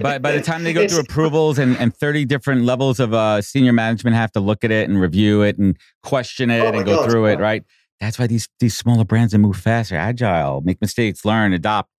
by 0.00 0.18
by 0.18 0.32
the 0.32 0.42
time 0.42 0.62
they 0.64 0.72
go 0.72 0.86
through 0.88 1.00
approvals 1.00 1.58
and, 1.58 1.76
and 1.78 1.96
30 1.96 2.24
different 2.26 2.62
levels 2.64 3.00
of 3.00 3.14
uh, 3.14 3.40
senior 3.42 3.72
management 3.72 4.14
have 4.16 4.32
to 4.32 4.40
look 4.40 4.62
at 4.64 4.70
it 4.70 4.88
and 4.88 5.00
review 5.00 5.42
it 5.42 5.58
and 5.58 5.76
question 6.02 6.50
it 6.50 6.60
Oh 6.60 6.68
and 6.68 6.84
go 6.84 6.96
God. 6.96 7.10
through 7.10 7.26
it, 7.26 7.38
right? 7.38 7.64
That's 8.00 8.18
why 8.18 8.26
these 8.26 8.48
these 8.60 8.76
smaller 8.76 9.04
brands 9.04 9.32
that 9.32 9.38
move 9.38 9.56
faster, 9.56 9.96
agile, 9.96 10.60
make 10.60 10.80
mistakes, 10.80 11.24
learn, 11.24 11.52
adopt, 11.52 11.90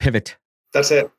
pivot. 0.00 0.36
That's 0.72 0.90
it. 0.90 1.10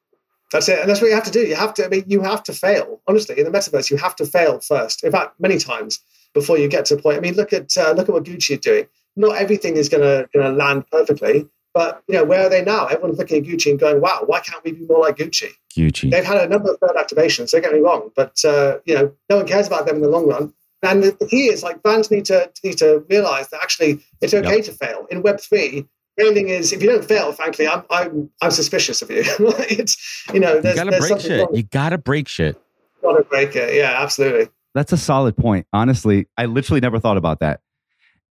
That's 0.51 0.67
it. 0.67 0.79
And 0.79 0.89
that's 0.89 0.99
what 1.01 1.07
you 1.07 1.13
have 1.15 1.23
to 1.23 1.31
do. 1.31 1.39
You 1.39 1.55
have 1.55 1.73
to, 1.75 1.85
I 1.85 1.87
mean, 1.87 2.03
you 2.07 2.21
have 2.21 2.43
to 2.43 2.53
fail. 2.53 3.01
Honestly, 3.07 3.39
in 3.39 3.45
the 3.45 3.51
metaverse, 3.57 3.89
you 3.89 3.95
have 3.97 4.17
to 4.17 4.25
fail 4.25 4.59
first. 4.59 5.01
In 5.03 5.11
fact, 5.13 5.39
many 5.39 5.57
times 5.57 6.01
before 6.33 6.57
you 6.57 6.67
get 6.67 6.83
to 6.85 6.95
a 6.95 7.01
point. 7.01 7.17
I 7.17 7.21
mean, 7.21 7.35
look 7.35 7.53
at 7.53 7.75
uh, 7.77 7.91
look 7.93 8.09
at 8.09 8.13
what 8.13 8.25
Gucci 8.25 8.55
are 8.57 8.59
doing. 8.59 8.87
Not 9.15 9.35
everything 9.37 9.75
is 9.75 9.89
gonna 9.89 10.27
gonna 10.33 10.51
land 10.51 10.85
perfectly, 10.91 11.47
but 11.73 12.03
you 12.07 12.15
know, 12.15 12.23
where 12.23 12.45
are 12.45 12.49
they 12.49 12.63
now? 12.63 12.85
Everyone's 12.87 13.17
looking 13.17 13.43
at 13.43 13.49
Gucci 13.49 13.71
and 13.71 13.79
going, 13.79 14.01
Wow, 14.01 14.23
why 14.25 14.39
can't 14.39 14.63
we 14.63 14.71
be 14.73 14.85
more 14.85 14.99
like 14.99 15.17
Gucci? 15.17 15.49
Gucci. 15.75 16.09
They've 16.11 16.23
had 16.23 16.37
a 16.37 16.47
number 16.47 16.71
of 16.71 16.79
third 16.79 16.95
activations, 16.95 17.51
don't 17.51 17.61
get 17.61 17.73
me 17.73 17.79
wrong, 17.79 18.09
but 18.15 18.43
uh, 18.45 18.77
you 18.85 18.95
know, 18.95 19.13
no 19.29 19.37
one 19.37 19.47
cares 19.47 19.67
about 19.67 19.85
them 19.85 19.97
in 19.97 20.01
the 20.01 20.09
long 20.09 20.27
run. 20.27 20.53
And 20.83 21.03
the, 21.03 21.11
the 21.19 21.27
key 21.27 21.47
is 21.47 21.61
like 21.61 21.83
brands 21.83 22.09
need 22.09 22.25
to 22.25 22.49
need 22.63 22.77
to 22.79 23.05
realize 23.09 23.49
that 23.49 23.61
actually 23.61 24.03
it's 24.21 24.33
okay 24.33 24.61
to 24.61 24.71
fail. 24.71 25.05
In 25.11 25.21
Web 25.21 25.39
three, 25.39 25.85
the 26.17 26.23
only 26.23 26.33
thing 26.33 26.49
is 26.49 26.73
if 26.73 26.81
you 26.81 26.89
don't 26.89 27.05
fail, 27.05 27.31
frankly, 27.33 27.67
I'm 27.67 27.83
I'm 27.89 28.29
I'm 28.41 28.51
suspicious 28.51 29.01
of 29.01 29.11
you. 29.11 29.23
it's 29.39 30.25
you 30.33 30.39
know, 30.39 30.55
You 30.55 30.61
there's, 30.61 30.75
gotta 30.75 30.91
there's 30.91 31.07
break 31.07 31.21
shit. 31.21 31.39
wrong. 31.41 31.55
You 31.55 31.63
gotta 31.63 31.97
break 31.97 32.27
shit. 32.27 32.59
You've 33.03 33.13
got 33.13 33.17
to 33.17 33.23
break 33.23 33.55
it. 33.55 33.75
Yeah, 33.75 33.95
absolutely. 34.01 34.49
That's 34.73 34.93
a 34.93 34.97
solid 34.97 35.35
point. 35.35 35.67
Honestly, 35.73 36.27
I 36.37 36.45
literally 36.45 36.79
never 36.81 36.99
thought 36.99 37.17
about 37.17 37.39
that. 37.39 37.61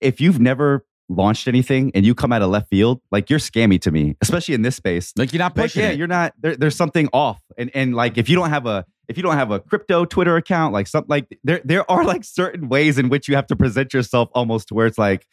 If 0.00 0.20
you've 0.20 0.40
never 0.40 0.84
launched 1.10 1.48
anything 1.48 1.90
and 1.94 2.04
you 2.04 2.14
come 2.14 2.32
out 2.32 2.42
of 2.42 2.50
left 2.50 2.68
field, 2.68 3.00
like 3.10 3.30
you're 3.30 3.38
scammy 3.38 3.80
to 3.80 3.90
me, 3.90 4.16
especially 4.20 4.54
in 4.54 4.62
this 4.62 4.76
space. 4.76 5.12
Like 5.16 5.32
you're 5.32 5.38
not 5.38 5.56
Like, 5.56 5.66
pushing 5.66 5.82
yeah, 5.82 5.88
it. 5.90 5.98
you're 5.98 6.06
not. 6.06 6.34
There, 6.40 6.56
there's 6.56 6.76
something 6.76 7.08
off, 7.12 7.40
and 7.56 7.70
and 7.74 7.94
like 7.94 8.18
if 8.18 8.28
you 8.28 8.36
don't 8.36 8.50
have 8.50 8.66
a 8.66 8.84
if 9.08 9.16
you 9.16 9.22
don't 9.22 9.36
have 9.36 9.50
a 9.50 9.58
crypto 9.60 10.04
Twitter 10.04 10.36
account, 10.36 10.72
like 10.74 10.86
something 10.86 11.08
like 11.08 11.38
there 11.44 11.60
there 11.64 11.90
are 11.90 12.04
like 12.04 12.24
certain 12.24 12.68
ways 12.68 12.98
in 12.98 13.08
which 13.08 13.26
you 13.28 13.36
have 13.36 13.46
to 13.46 13.56
present 13.56 13.94
yourself 13.94 14.28
almost 14.34 14.68
to 14.68 14.74
where 14.74 14.86
it's 14.86 14.98
like, 14.98 15.26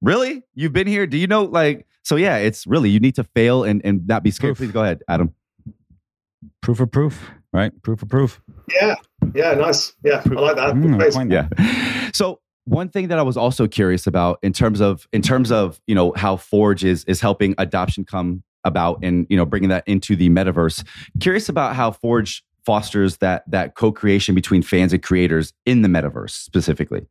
really, 0.00 0.42
you've 0.54 0.72
been 0.72 0.86
here? 0.86 1.06
Do 1.06 1.18
you 1.18 1.26
know? 1.26 1.42
Like, 1.44 1.84
so 2.02 2.14
yeah, 2.16 2.36
it's 2.36 2.66
really 2.66 2.90
you 2.90 3.00
need 3.00 3.16
to 3.16 3.24
fail 3.24 3.64
and 3.64 3.84
and 3.84 4.06
not 4.06 4.22
be 4.22 4.30
scared. 4.30 4.56
Proof. 4.56 4.68
Please 4.68 4.72
go 4.72 4.82
ahead, 4.82 5.02
Adam. 5.08 5.34
proof 6.60 6.78
of 6.80 6.90
proof, 6.92 7.30
right? 7.52 7.72
Proof 7.82 8.02
of 8.02 8.08
proof. 8.08 8.40
Yeah, 8.80 8.94
yeah, 9.34 9.54
nice. 9.54 9.94
Yeah, 10.04 10.22
I 10.24 10.28
like 10.28 10.56
that. 10.56 10.74
Mm, 10.74 11.30
yeah 11.32 12.10
so 12.14 12.40
one 12.64 12.88
thing 12.88 13.08
that 13.08 13.18
i 13.18 13.22
was 13.22 13.36
also 13.36 13.66
curious 13.66 14.06
about 14.06 14.38
in 14.42 14.52
terms 14.52 14.80
of 14.80 15.08
in 15.12 15.22
terms 15.22 15.50
of 15.50 15.80
you 15.86 15.94
know 15.94 16.12
how 16.16 16.36
Forj 16.36 16.84
is 16.84 17.04
is 17.04 17.20
helping 17.20 17.54
adoption 17.58 18.04
come 18.04 18.42
about 18.64 18.98
and 19.02 19.26
you 19.28 19.36
know 19.36 19.44
bringing 19.44 19.68
that 19.70 19.82
into 19.86 20.14
the 20.14 20.28
metaverse 20.30 20.86
curious 21.20 21.48
about 21.48 21.74
how 21.74 21.90
Forj 21.90 22.42
fosters 22.64 23.16
that 23.16 23.42
that 23.50 23.74
co-creation 23.74 24.34
between 24.34 24.62
fans 24.62 24.92
and 24.92 25.02
creators 25.02 25.52
in 25.66 25.82
the 25.82 25.88
metaverse 25.88 26.30
specifically 26.30 27.06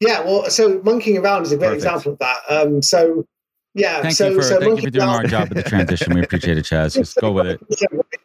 Yeah, 0.00 0.20
well, 0.22 0.48
so 0.50 0.80
monkeying 0.82 1.18
around 1.18 1.42
is 1.42 1.52
a 1.52 1.56
great 1.56 1.68
Perfect. 1.68 1.84
example 1.84 2.12
of 2.12 2.18
that. 2.20 2.38
Um, 2.48 2.82
so 2.82 3.26
yeah, 3.74 4.02
Thank 4.02 4.14
so 4.16 4.28
you 4.28 4.34
for 4.36 4.42
so 4.42 4.58
thank 4.58 4.76
you 4.76 4.82
for 4.82 4.90
doing 4.90 5.08
our 5.08 5.22
job 5.24 5.48
with 5.48 5.56
the 5.62 5.68
transition. 5.68 6.14
We 6.14 6.22
appreciate 6.22 6.58
it, 6.58 6.64
Chaz. 6.64 6.94
Just 6.94 7.16
go 7.20 7.30
with 7.30 7.46
it. 7.46 7.60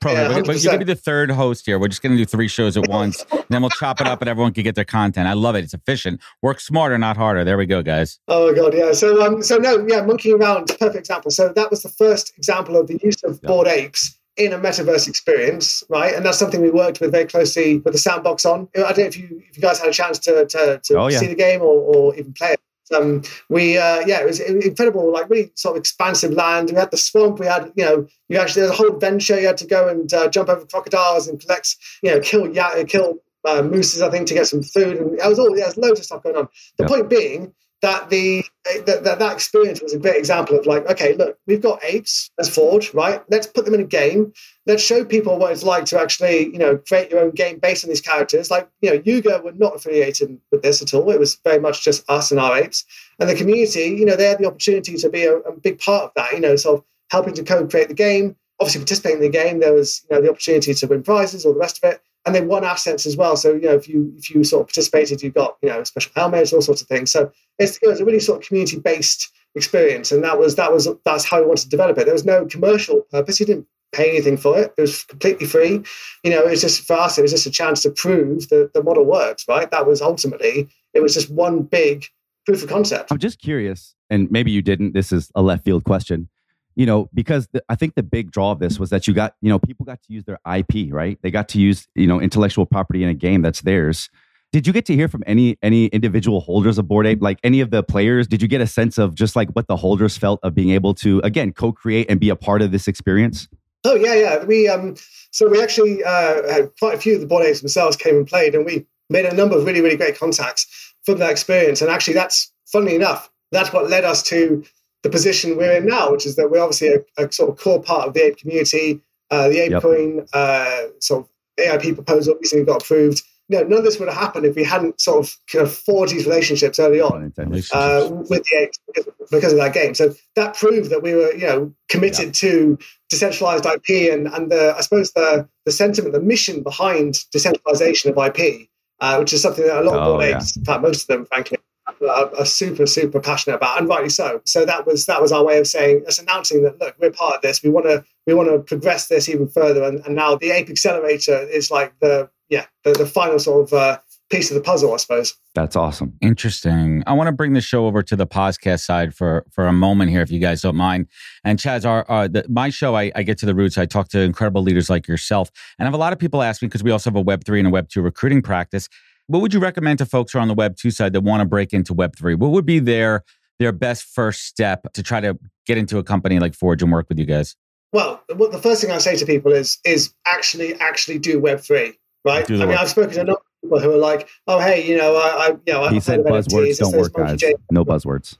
Pro, 0.02 0.12
Yeah, 0.14 0.28
we're 0.30 0.42
going 0.44 0.60
to 0.60 0.78
be 0.80 0.84
the 0.86 0.96
third 0.96 1.30
host 1.30 1.66
here. 1.66 1.78
We're 1.78 1.88
just 1.88 2.02
going 2.02 2.14
to 2.14 2.18
do 2.18 2.26
three 2.26 2.48
shows 2.48 2.76
at 2.78 2.88
once, 2.88 3.24
and 3.32 3.44
then 3.50 3.62
we'll 3.62 3.70
chop 3.72 4.02
it 4.02 4.08
up, 4.08 4.22
and 4.22 4.30
everyone 4.30 4.54
can 4.54 4.64
get 4.64 4.76
their 4.76 4.86
content. 4.86 5.28
I 5.28 5.34
love 5.34 5.56
it. 5.56 5.64
It's 5.64 5.74
efficient. 5.74 6.20
Work 6.42 6.60
smarter, 6.60 6.98
not 6.98 7.16
harder. 7.18 7.44
There 7.44 7.58
we 7.58 7.66
go, 7.68 7.84
guys. 7.84 8.20
Oh 8.28 8.52
my 8.52 8.58
god, 8.58 8.74
yeah. 8.74 8.92
So 8.94 9.26
um, 9.26 9.44
so 9.44 9.58
no, 9.58 9.86
yeah, 9.88 10.02
monkeying 10.02 10.42
around, 10.42 10.68
perfect 10.80 10.96
example. 10.96 11.30
So 11.32 11.50
that 11.50 11.70
was 11.70 11.84
the 11.84 11.90
first 11.90 12.34
example 12.38 12.76
of 12.78 12.88
the 12.88 13.00
use 13.04 13.22
of 13.24 13.40
Yeah. 13.44 13.48
bored 13.48 13.68
apes 13.68 14.18
in 14.38 14.52
a 14.52 14.58
metaverse 14.58 15.08
experience, 15.08 15.82
right? 15.90 16.14
And 16.14 16.26
that's 16.26 16.38
something 16.38 16.62
we 16.62 16.70
worked 16.70 17.00
with 17.00 17.12
very 17.12 17.26
closely 17.26 17.78
with 17.80 17.94
the 17.94 18.00
sandbox 18.00 18.46
on. 18.46 18.68
I 18.76 18.80
don't 18.80 18.98
know 18.98 19.04
if 19.06 19.18
you 19.18 19.42
if 19.50 19.56
you 19.56 19.62
guys 19.62 19.80
had 19.80 19.88
a 19.90 19.94
chance 19.94 20.20
to 20.20 20.46
to, 20.48 20.82
to 20.84 20.98
Oh, 20.98 21.08
yeah. 21.08 21.20
see 21.20 21.28
the 21.28 21.36
game 21.36 21.62
or, 21.62 21.68
or 21.68 22.16
even 22.16 22.34
play 22.34 22.52
it. 22.54 22.60
Um, 22.96 23.24
we 23.50 23.78
uh, 23.78 24.02
yeah, 24.06 24.22
it 24.22 24.26
was 24.26 24.40
incredible, 24.40 25.12
like 25.12 25.30
really 25.30 25.52
sort 25.56 25.76
of 25.76 25.80
expansive 25.80 26.32
land. 26.34 26.70
We 26.70 26.76
had 26.76 26.92
the 26.92 26.98
swamp. 26.98 27.40
We 27.40 27.48
had 27.48 27.72
you 27.76 27.86
know, 27.86 28.08
you 28.30 28.38
actually 28.38 28.62
there's 28.62 28.74
a 28.74 28.76
whole 28.76 28.94
adventure. 28.94 29.40
You 29.40 29.48
had 29.48 29.58
to 29.58 29.68
go 29.68 29.88
and 29.88 30.14
uh, 30.14 30.28
jump 30.30 30.50
over 30.50 30.66
crocodiles 30.66 31.28
and 31.28 31.40
collect, 31.40 31.76
you 32.04 32.12
know, 32.12 32.20
kill 32.20 32.54
yeah, 32.54 32.84
kill 32.84 33.16
uh, 33.48 33.62
mooses, 33.64 34.02
I 34.02 34.10
think, 34.10 34.28
to 34.28 34.34
get 34.34 34.48
some 34.48 34.62
food. 34.64 34.98
And 34.98 35.20
it 35.20 35.28
was 35.28 35.40
all 35.40 35.58
yeah, 35.58 35.66
there's 35.66 35.78
loads 35.78 36.00
of 36.00 36.06
stuff 36.06 36.24
going 36.24 36.36
on. 36.36 36.48
The 36.78 36.84
Yeah. 36.84 36.88
point 36.88 37.10
being 37.10 37.54
that 37.86 38.10
the 38.10 38.44
that, 38.88 39.04
that 39.04 39.20
that 39.20 39.34
experience 39.34 39.80
was 39.80 39.94
a 39.94 40.00
great 40.00 40.18
example 40.18 40.58
of 40.58 40.66
like, 40.66 40.90
okay, 40.90 41.14
look, 41.14 41.38
we've 41.46 41.62
got 41.62 41.84
apes 41.84 42.32
as 42.40 42.50
Forj, 42.50 42.96
right? 42.96 43.22
Let's 43.30 43.46
put 43.46 43.64
them 43.64 43.76
in 43.76 43.82
a 43.82 43.86
game. 43.86 44.34
Let's 44.66 44.82
show 44.82 45.06
people 45.06 45.38
what 45.38 45.52
it's 45.52 45.62
like 45.62 45.86
to 45.86 46.00
actually, 46.00 46.46
you 46.52 46.58
know, 46.58 46.78
create 46.78 47.12
your 47.12 47.20
own 47.20 47.32
game 47.32 47.60
based 47.60 47.86
on 47.86 47.90
these 47.90 48.02
characters. 48.02 48.50
Like, 48.50 48.68
you 48.82 48.90
know, 48.90 49.02
Yuga 49.06 49.40
were 49.44 49.52
not 49.52 49.76
affiliated 49.76 50.40
with 50.52 50.64
this 50.64 50.82
at 50.82 50.96
all. 50.96 51.12
It 51.12 51.20
was 51.20 51.36
very 51.44 51.60
much 51.60 51.84
just 51.84 52.10
us 52.10 52.32
and 52.32 52.40
our 52.40 52.58
apes. 52.58 52.86
And 53.20 53.30
the 53.30 53.36
community, 53.36 53.96
you 54.00 54.06
know, 54.06 54.16
they 54.16 54.26
had 54.26 54.40
the 54.40 54.48
opportunity 54.48 54.98
to 54.98 55.10
be 55.10 55.24
a, 55.26 55.38
a 55.38 55.52
big 55.52 55.78
part 55.78 56.06
of 56.06 56.12
that, 56.16 56.34
you 56.34 56.40
know, 56.40 56.56
sort 56.56 56.80
of 56.80 56.86
helping 57.12 57.36
to 57.36 57.44
co-create 57.44 57.90
the 57.90 57.94
game. 57.94 58.36
Obviously, 58.60 58.82
participating 58.82 59.18
in 59.18 59.32
the 59.32 59.38
game, 59.38 59.60
there 59.60 59.74
was, 59.74 60.04
you 60.10 60.16
know, 60.16 60.24
the 60.24 60.32
opportunity 60.32 60.74
to 60.74 60.88
win 60.88 61.04
prizes, 61.04 61.46
all 61.46 61.54
the 61.54 61.60
rest 61.60 61.84
of 61.84 61.92
it. 61.92 62.02
And 62.26 62.34
they 62.34 62.42
won 62.42 62.64
assets 62.64 63.06
as 63.06 63.16
well. 63.16 63.38
So, 63.38 63.54
you 63.54 63.62
know, 63.62 63.76
if 63.76 63.88
you 63.88 64.12
if 64.18 64.32
you 64.32 64.44
sort 64.44 64.62
of 64.62 64.68
participated, 64.68 65.22
you 65.22 65.30
got, 65.30 65.58
you 65.62 65.70
know, 65.70 65.84
special 65.84 66.12
helmets, 66.16 66.54
all 66.54 66.62
sorts 66.62 66.82
of 66.82 66.88
things. 66.88 67.12
So 67.12 67.32
it's, 67.60 67.78
it 67.84 67.88
was 67.88 68.02
a 68.02 68.06
really 68.06 68.20
sort 68.20 68.42
of 68.42 68.48
community 68.48 68.80
based 68.80 69.32
experience, 69.54 70.12
and 70.12 70.24
that 70.24 70.40
was 70.40 70.56
that 70.56 70.72
was 70.72 70.88
that's 71.06 71.26
how 71.26 71.40
we 71.40 71.48
wanted 71.48 71.64
to 71.64 71.70
develop 71.70 71.98
it. 71.98 72.06
There 72.06 72.14
was 72.14 72.26
no 72.26 72.46
commercial 72.46 73.02
purpose. 73.12 73.40
You 73.40 73.46
didn't 73.46 73.68
pay 73.94 74.10
anything 74.10 74.38
for 74.38 74.58
it. 74.58 74.74
It 74.78 74.82
was 74.82 75.04
completely 75.04 75.48
free. 75.48 75.84
You 76.24 76.32
know, 76.32 76.46
it 76.46 76.50
was 76.50 76.62
just 76.62 76.82
for 76.82 76.96
us. 76.96 77.18
It 77.18 77.22
was 77.22 77.32
just 77.32 77.46
a 77.46 77.52
chance 77.52 77.82
to 77.84 77.92
prove 77.92 78.50
that 78.50 78.74
the 78.74 78.84
model 78.84 79.06
works. 79.06 79.48
Right. 79.48 79.70
That 79.72 79.88
was 79.88 80.02
ultimately 80.02 80.68
it 80.94 81.02
was 81.02 81.14
just 81.14 81.30
one 81.30 81.64
big 81.64 82.06
proof 82.46 82.64
of 82.64 82.70
concept. 82.70 83.12
I'm 83.12 83.20
just 83.20 83.40
curious, 83.40 83.96
and 84.10 84.30
maybe 84.32 84.52
you 84.52 84.62
didn't. 84.62 84.94
This 84.94 85.12
is 85.12 85.32
a 85.36 85.42
left 85.42 85.64
field 85.64 85.84
question. 85.84 86.30
You 86.76 86.86
know, 86.86 87.10
because 87.14 87.48
the, 87.54 87.64
I 87.70 87.76
think 87.76 87.96
the 87.96 88.04
big 88.04 88.32
draw 88.32 88.52
of 88.52 88.60
this 88.60 88.80
was 88.80 88.90
that 88.90 89.08
you 89.08 89.14
got, 89.14 89.36
you 89.42 89.50
know, 89.50 89.60
people 89.60 89.86
got 89.86 90.02
to 90.04 90.14
use 90.14 90.26
their 90.26 90.40
IP, 90.46 90.92
right? 90.92 91.18
They 91.22 91.32
got 91.32 91.48
to 91.50 91.60
use, 91.60 91.88
you 91.96 92.08
know, 92.08 92.20
intellectual 92.20 92.66
property 92.66 93.02
in 93.02 93.10
a 93.10 93.14
game 93.14 93.42
that's 93.42 93.62
theirs. 93.62 94.10
Did 94.52 94.68
you 94.68 94.74
get 94.74 94.86
to 94.86 94.96
hear 94.96 95.08
from 95.08 95.24
any 95.26 95.58
any 95.62 95.88
individual 95.88 96.40
holders 96.40 96.78
of 96.78 96.88
Bored 96.88 97.08
Ape, 97.08 97.22
like 97.22 97.40
any 97.44 97.62
of 97.62 97.72
the 97.72 97.84
players? 97.84 98.28
Did 98.28 98.42
you 98.42 98.48
get 98.48 98.62
a 98.62 98.68
sense 98.68 98.98
of 98.98 99.16
just 99.16 99.36
like 99.36 99.50
what 99.52 99.68
the 99.68 99.76
holders 99.76 100.18
felt 100.18 100.40
of 100.44 100.56
being 100.56 100.70
able 100.70 100.94
to 100.96 101.20
again 101.24 101.52
co-create 101.52 102.10
and 102.10 102.20
be 102.20 102.30
a 102.30 102.36
part 102.36 102.62
of 102.62 102.72
this 102.72 102.88
experience? 102.88 103.48
Oh 103.84 103.96
yeah, 103.96 104.16
yeah. 104.16 104.44
We 104.46 104.68
um, 104.68 104.96
so 105.32 105.50
we 105.50 105.62
actually 105.62 106.04
uh, 106.04 106.50
had 106.52 106.72
quite 106.80 106.96
a 106.96 106.98
few 106.98 107.16
of 107.16 107.22
the 107.22 107.28
Bored 107.28 107.46
Apes 107.46 107.60
themselves 107.60 107.98
came 107.98 108.16
and 108.16 108.28
played, 108.28 108.56
and 108.56 108.66
we 108.66 108.86
made 109.10 109.26
a 109.26 109.34
number 109.34 109.58
of 109.58 109.66
really, 109.66 109.82
really 109.82 109.98
great 109.98 110.18
contacts 110.18 110.94
from 111.06 111.20
that 111.20 111.32
experience. 111.32 111.82
And 111.82 111.92
actually, 111.92 112.14
that's 112.14 112.52
funnily 112.66 112.96
enough, 112.96 113.30
that's 113.52 113.72
what 113.72 113.90
led 113.90 114.06
us 114.06 114.24
to 114.24 114.64
the 115.06 115.10
position 115.12 115.56
we're 115.56 115.78
in 115.78 115.86
now, 115.86 116.12
which 116.12 116.26
is 116.26 116.36
that 116.36 116.50
we're 116.50 116.60
obviously 116.60 116.88
a, 116.88 117.24
a 117.24 117.32
sort 117.32 117.52
of 117.52 117.60
core 117.60 117.82
part 117.82 118.08
of 118.08 118.16
the 118.16 118.24
ape 118.24 118.38
community. 118.38 119.00
Uh, 119.30 119.50
the 119.50 119.58
ApeCoin 119.58 120.18
yep. 120.18 120.28
uh, 120.34 120.88
sort 121.00 121.24
of 121.24 121.30
AIP 121.64 121.94
proposal 121.94 122.36
recently 122.42 122.66
got 122.66 122.82
approved. 122.82 123.22
You 123.48 123.60
know, 123.60 123.68
none 123.68 123.80
of 123.80 123.86
this 123.86 124.00
would 124.00 124.10
have 124.10 124.18
happened 124.18 124.48
if 124.48 124.56
we 124.56 124.64
hadn't 124.64 125.00
sort 125.00 125.24
of 125.24 125.38
kind 125.52 125.64
of 125.64 125.72
forged 125.72 126.12
these 126.12 126.26
relationships 126.26 126.80
early 126.80 127.00
on 127.00 127.32
uh, 127.38 128.10
with 128.28 128.46
the 128.46 128.58
apes 128.60 128.80
because, 128.88 129.14
because, 129.30 129.54
of 129.54 129.60
that 129.60 129.76
game. 129.76 129.94
So 129.94 130.16
that 130.36 130.56
proved 130.56 130.90
that 130.90 131.04
we 131.04 131.14
were, 131.14 131.32
you 131.34 131.46
know, 131.46 131.72
committed 131.88 132.28
yeah. 132.28 132.50
to 132.50 132.80
decentralized 133.10 133.68
IP 133.68 134.12
and 134.12 134.28
and 134.28 134.52
the 134.52 134.74
I 134.76 134.82
suppose 134.82 135.12
the 135.12 135.48
the 135.66 135.72
sentiment, 135.72 136.14
the 136.14 136.20
mission 136.20 136.64
behind 136.64 137.20
decentralization 137.32 138.10
of 138.10 138.18
IP, 138.18 138.68
uh, 139.00 139.18
which 139.18 139.34
is 139.34 139.44
something 139.44 139.66
that 139.68 139.78
a 139.78 139.84
lot 139.84 139.98
of 139.98 140.16
oh, 140.16 140.22
apes, 140.22 140.56
yeah. 140.56 140.62
in 140.62 140.66
fact, 140.66 140.82
most 140.82 141.02
of 141.04 141.08
them, 141.08 141.28
frankly, 141.28 141.60
are, 141.88 142.46
super 142.46 142.86
super 142.86 143.20
passionate 143.20 143.58
about, 143.58 143.80
and 143.80 143.88
rightly 143.88 144.10
so. 144.10 144.42
So 144.46 144.66
that 144.66 144.86
was 144.86 145.06
that 145.06 145.22
was 145.22 145.32
our 145.32 145.44
way 145.44 145.60
of 145.60 145.68
saying, 145.68 146.04
us 146.08 146.20
announcing 146.20 146.64
that 146.64 146.80
look, 146.80 146.96
we're 147.00 147.12
part 147.12 147.36
of 147.36 147.42
this. 147.42 147.64
We 147.64 147.70
want 147.70 147.86
to 147.86 148.04
we 148.26 148.34
want 148.34 148.50
to 148.50 148.60
progress 148.60 149.08
this 149.08 149.30
even 149.30 149.48
further, 149.48 149.84
and, 149.84 150.04
and 150.06 150.16
now 150.16 150.36
the 150.36 150.52
Ape 150.52 150.70
Accelerator 150.70 151.48
is 151.50 151.72
like 151.72 151.94
the 152.00 152.30
yeah 152.50 152.66
the, 152.84 152.94
the 152.94 153.06
final 153.06 153.40
sort 153.40 153.68
of 153.68 153.74
uh, 153.74 154.00
piece 154.30 154.50
of 154.50 154.56
the 154.56 154.62
puzzle, 154.62 154.94
I 154.94 154.98
suppose. 154.98 155.36
That's 155.54 155.76
awesome. 155.76 156.14
Interesting. 156.22 157.04
I 157.06 157.14
want 157.14 157.28
to 157.28 157.32
bring 157.32 157.54
the 157.54 157.62
show 157.62 157.86
over 157.86 158.02
to 158.04 158.16
the 158.16 158.28
podcast 158.28 158.82
side 158.82 159.14
for 159.14 159.46
for 159.52 159.68
a 159.68 159.74
moment 159.74 160.10
here, 160.10 160.22
if 160.22 160.32
you 160.32 160.40
guys 160.40 160.62
don't 160.62 160.76
mind. 160.76 161.08
And 161.44 161.60
Chaz, 161.60 161.86
our, 161.86 162.10
our 162.10 162.28
the, 162.28 162.46
my 162.50 162.70
show, 162.70 162.96
I, 162.96 163.12
I 163.16 163.24
get 163.24 163.38
to 163.40 163.46
the 163.46 163.56
roots. 163.56 163.78
I 163.78 163.86
talk 163.86 164.10
to 164.10 164.20
incredible 164.20 164.64
leaders 164.64 164.90
like 164.90 165.08
yourself, 165.08 165.52
and 165.78 165.86
I 165.86 165.88
have 165.88 165.94
a 165.94 165.98
lot 165.98 166.14
of 166.14 166.20
people 166.20 166.42
ask 166.42 166.62
me 166.62 166.68
because 166.68 166.84
we 166.84 166.92
also 166.92 167.10
have 167.10 167.16
a 167.16 167.22
Web 167.22 167.44
three 167.44 167.60
and 167.60 167.68
a 167.68 167.72
Web 167.72 167.90
two 167.90 168.02
recruiting 168.02 168.42
practice. 168.42 168.90
What 169.28 169.42
would 169.42 169.54
you 169.54 169.60
recommend 169.60 170.00
to 170.00 170.06
folks 170.06 170.34
who 170.34 170.40
are 170.40 170.42
on 170.42 170.48
the 170.48 170.54
Web 170.54 170.76
two 170.76 170.92
side 170.92 171.14
that 171.14 171.22
want 171.22 171.42
to 171.42 171.46
break 171.46 171.74
into 171.74 171.94
Web 171.94 172.16
three? 172.16 172.36
What 172.36 172.52
would 172.52 172.66
be 172.66 172.80
their 172.80 173.24
their 173.60 173.72
best 173.72 174.04
first 174.04 174.46
step 174.46 174.92
to 174.94 175.02
try 175.02 175.20
to 175.22 175.38
get 175.66 175.78
into 175.78 175.98
a 175.98 176.04
company 176.04 176.40
like 176.40 176.54
Forj 176.54 176.82
and 176.82 176.92
work 176.92 177.08
with 177.10 177.18
you 177.18 177.26
guys? 177.26 177.56
Well, 177.92 178.22
what 178.36 178.52
the 178.52 178.60
first 178.60 178.82
thing 178.82 178.92
I 178.92 178.98
say 179.00 179.16
to 179.16 179.26
people 179.26 179.52
is 179.52 179.80
is 179.86 180.14
actually 180.26 180.76
actually 180.76 181.18
do 181.18 181.40
Web 181.40 181.60
three, 181.60 181.98
right? 182.24 182.50
I 182.50 182.54
mean, 182.54 182.68
work. 182.68 182.80
I've 182.80 182.90
spoken 182.90 183.12
to 183.12 183.22
a 183.22 183.24
number 183.24 183.40
of 183.40 183.62
people 183.62 183.80
who 183.80 183.92
are 183.94 183.98
like, 183.98 184.28
"Oh, 184.48 184.60
hey, 184.60 184.88
you 184.88 184.98
know, 184.98 185.16
I, 185.16 185.48
I 185.48 185.48
you 185.66 185.74
know, 185.74 185.88
he 185.88 186.00
said 186.00 186.20
buzzwords 186.20 186.78
don't 186.78 186.96
work, 186.96 187.14
guys. 187.14 187.42
No 187.72 187.84
buzzwords." 187.84 188.38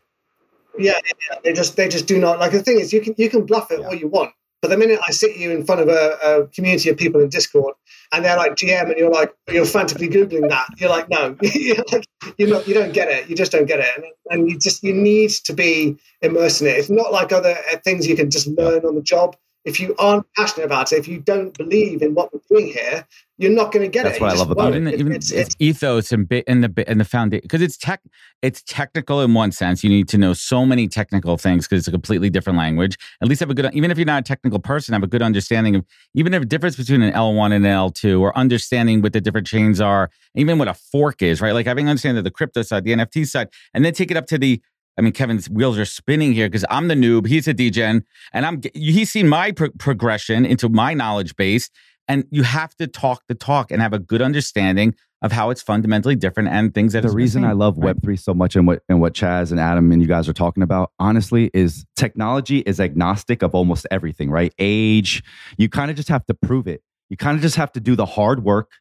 Yeah, 0.78 0.92
yeah, 1.32 1.40
they 1.44 1.54
just 1.54 1.78
they 1.78 1.88
just 1.88 2.06
do 2.06 2.20
not 2.20 2.40
like. 2.40 2.52
The 2.52 2.62
thing 2.62 2.80
is, 2.80 2.94
you 2.94 3.02
can 3.02 3.16
you 3.18 3.30
can 3.30 3.46
bluff 3.46 3.72
it 3.72 3.80
yeah. 3.80 3.88
all 3.88 3.96
you 3.96 4.08
want, 4.08 4.34
but 4.66 4.72
the 4.72 4.78
minute 4.80 5.00
I 5.08 5.12
sit 5.12 5.38
you 5.38 5.52
in 5.52 5.64
front 5.64 5.82
of 5.82 5.90
a, 5.90 6.18
a, 6.24 6.48
community 6.48 6.90
of 6.90 6.98
people 6.98 7.22
in 7.22 7.30
Discord 7.30 7.76
and 8.12 8.26
they're 8.26 8.36
like 8.36 8.56
GM 8.56 8.90
and 8.90 8.98
you're 8.98 9.12
like 9.12 9.32
you're 9.52 9.64
frantically 9.64 10.10
googling 10.10 10.50
that, 10.50 10.66
you're 10.78 10.90
like 10.90 11.08
no, 11.08 11.38
you're 12.38 12.50
not 12.50 12.68
you 12.68 12.74
don't 12.74 12.92
get 12.92 13.08
it. 13.10 13.30
You 13.30 13.36
just 13.36 13.52
don't 13.52 13.68
get 13.68 13.80
it, 13.80 13.86
and, 13.96 14.06
and 14.32 14.50
you 14.50 14.58
just 14.58 14.82
you 14.82 14.92
need 14.92 15.30
to 15.30 15.54
be 15.54 15.98
immersed 16.24 16.62
in 16.62 16.68
it. 16.68 16.80
It's 16.80 16.90
not 16.90 17.12
like 17.12 17.32
other 17.32 17.56
uh, 17.72 17.78
things 17.84 18.08
you 18.08 18.16
can 18.16 18.32
just 18.32 18.48
learn 18.48 18.84
on 18.86 18.96
the 18.96 19.04
job 19.04 19.36
if 19.66 19.80
you 19.80 19.96
aren't 19.98 20.26
passionate 20.38 20.66
about 20.66 20.92
it, 20.92 21.00
if 21.00 21.08
you 21.08 21.20
don't 21.20 21.58
believe 21.58 22.04
in 22.04 22.14
what 22.14 22.32
we're 22.32 22.40
doing 22.50 22.68
here, 22.68 23.06
you're 23.38 23.52
not 23.52 23.72
going 23.72 23.84
to 23.84 23.90
get 23.90 24.04
That's 24.04 24.18
it. 24.18 24.22
That's 24.22 24.34
what 24.34 24.36
I 24.36 24.40
love 24.40 24.52
about 24.52 24.76
it. 24.76 24.88
it. 24.88 25.00
Even 25.00 25.12
it's, 25.12 25.32
it's, 25.32 25.50
it's, 25.50 25.56
ethos 25.60 26.12
and 26.12 26.30
bit 26.30 26.46
in 26.48 26.62
the 26.62 26.90
in 26.90 27.00
the 27.00 27.04
foundation 27.04 27.42
because 27.44 27.62
it's 27.62 27.76
tech. 27.76 28.02
It's 28.42 28.62
technical 28.62 29.22
in 29.22 29.34
one 29.34 29.52
sense. 29.52 29.84
You 29.84 29.90
need 29.90 30.08
to 30.10 30.18
know 30.20 30.34
so 30.34 30.66
many 30.66 30.88
technical 30.88 31.36
things 31.36 31.68
because 31.68 31.80
it's 31.80 31.88
a 31.88 31.92
completely 31.92 32.30
different 32.30 32.58
language. 32.58 32.98
At 33.22 33.28
least 33.28 33.40
have 33.40 33.50
a 33.50 33.56
good, 33.56 33.74
even 33.74 33.92
if 33.92 33.98
you're 33.98 34.06
not 34.06 34.22
a 34.22 34.24
technical 34.24 34.60
person, 34.60 34.94
have 34.94 35.04
a 35.04 35.08
good 35.08 35.24
understanding 35.24 35.76
of 35.76 35.86
even 36.14 36.32
the 36.32 36.46
difference 36.46 36.76
between 36.76 37.02
an 37.02 37.12
L1 37.14 37.46
and 37.54 37.66
an 37.66 37.72
L2, 37.72 38.22
or 38.22 38.38
understanding 38.38 39.02
what 39.02 39.14
the 39.14 39.22
different 39.22 39.48
chains 39.48 39.82
are, 39.82 40.12
even 40.36 40.60
what 40.60 40.68
a 40.68 40.76
fork 40.76 41.22
is. 41.22 41.42
Right, 41.42 41.54
like 41.54 41.66
having 41.66 41.90
understanding 41.90 42.24
the 42.24 42.32
crypto 42.32 42.62
side, 42.62 42.84
the 42.84 42.94
NFT 42.94 43.28
side, 43.28 43.50
and 43.74 43.84
then 43.84 43.94
take 43.94 44.12
it 44.12 44.18
up 44.18 44.28
to 44.28 44.38
the 44.38 44.62
I 44.98 45.02
mean, 45.02 45.14
Kevin's 45.14 45.50
wheels 45.50 45.78
are 45.78 45.86
spinning 45.86 46.34
here 46.34 46.48
because 46.48 46.66
I'm 46.70 46.88
the 46.88 46.96
noob, 46.96 47.28
he's 47.28 47.48
a 47.48 47.54
degen, 47.54 48.06
and 48.34 48.46
I'm 48.46 48.62
he's 48.74 49.12
seen 49.12 49.28
my 49.28 49.52
pro- 49.52 49.72
progression 49.72 50.46
into 50.46 50.70
my 50.70 50.94
knowledge 50.94 51.36
base. 51.36 51.70
And 52.08 52.26
you 52.30 52.44
have 52.44 52.76
to 52.76 52.86
talk 52.86 53.24
the 53.28 53.36
talk 53.36 53.72
and 53.72 53.82
have 53.82 53.94
a 53.94 54.00
good 54.00 54.22
understanding 54.22 54.94
of 55.24 55.32
how 55.32 55.50
it's 55.50 55.62
fundamentally 55.62 56.16
different 56.16 56.50
and 56.50 56.72
things 56.72 56.94
that 56.94 57.02
the 57.02 57.10
reason 57.10 57.44
I 57.44 57.54
love 57.54 57.78
Web 57.78 58.04
three 58.04 58.16
so 58.16 58.34
much 58.34 58.56
and 58.56 58.68
what 58.68 58.84
and 58.88 59.02
what 59.02 59.14
Chaz 59.14 59.50
and 59.50 59.60
Adam 59.60 59.92
and 59.92 60.02
you 60.02 60.08
guys 60.08 60.30
are 60.30 60.34
talking 60.34 60.62
about, 60.62 60.92
honestly, 61.00 61.50
is 61.54 61.84
technology 61.96 62.60
is 62.60 62.80
agnostic 62.80 63.42
of 63.42 63.56
almost 63.56 63.88
everything, 63.90 64.30
right? 64.30 64.54
Age, 64.60 65.24
you 65.58 65.68
kind 65.68 65.90
of 65.90 65.98
just 65.98 66.10
have 66.10 66.26
to 66.28 66.36
prove 66.36 66.68
it. 66.68 66.84
You 67.10 67.18
kind 67.18 67.36
of 67.36 67.42
just 67.42 67.56
have 67.56 67.72
to 67.72 67.80
do 67.80 67.96
the 67.96 68.06
hard 68.06 68.44
work, 68.44 68.72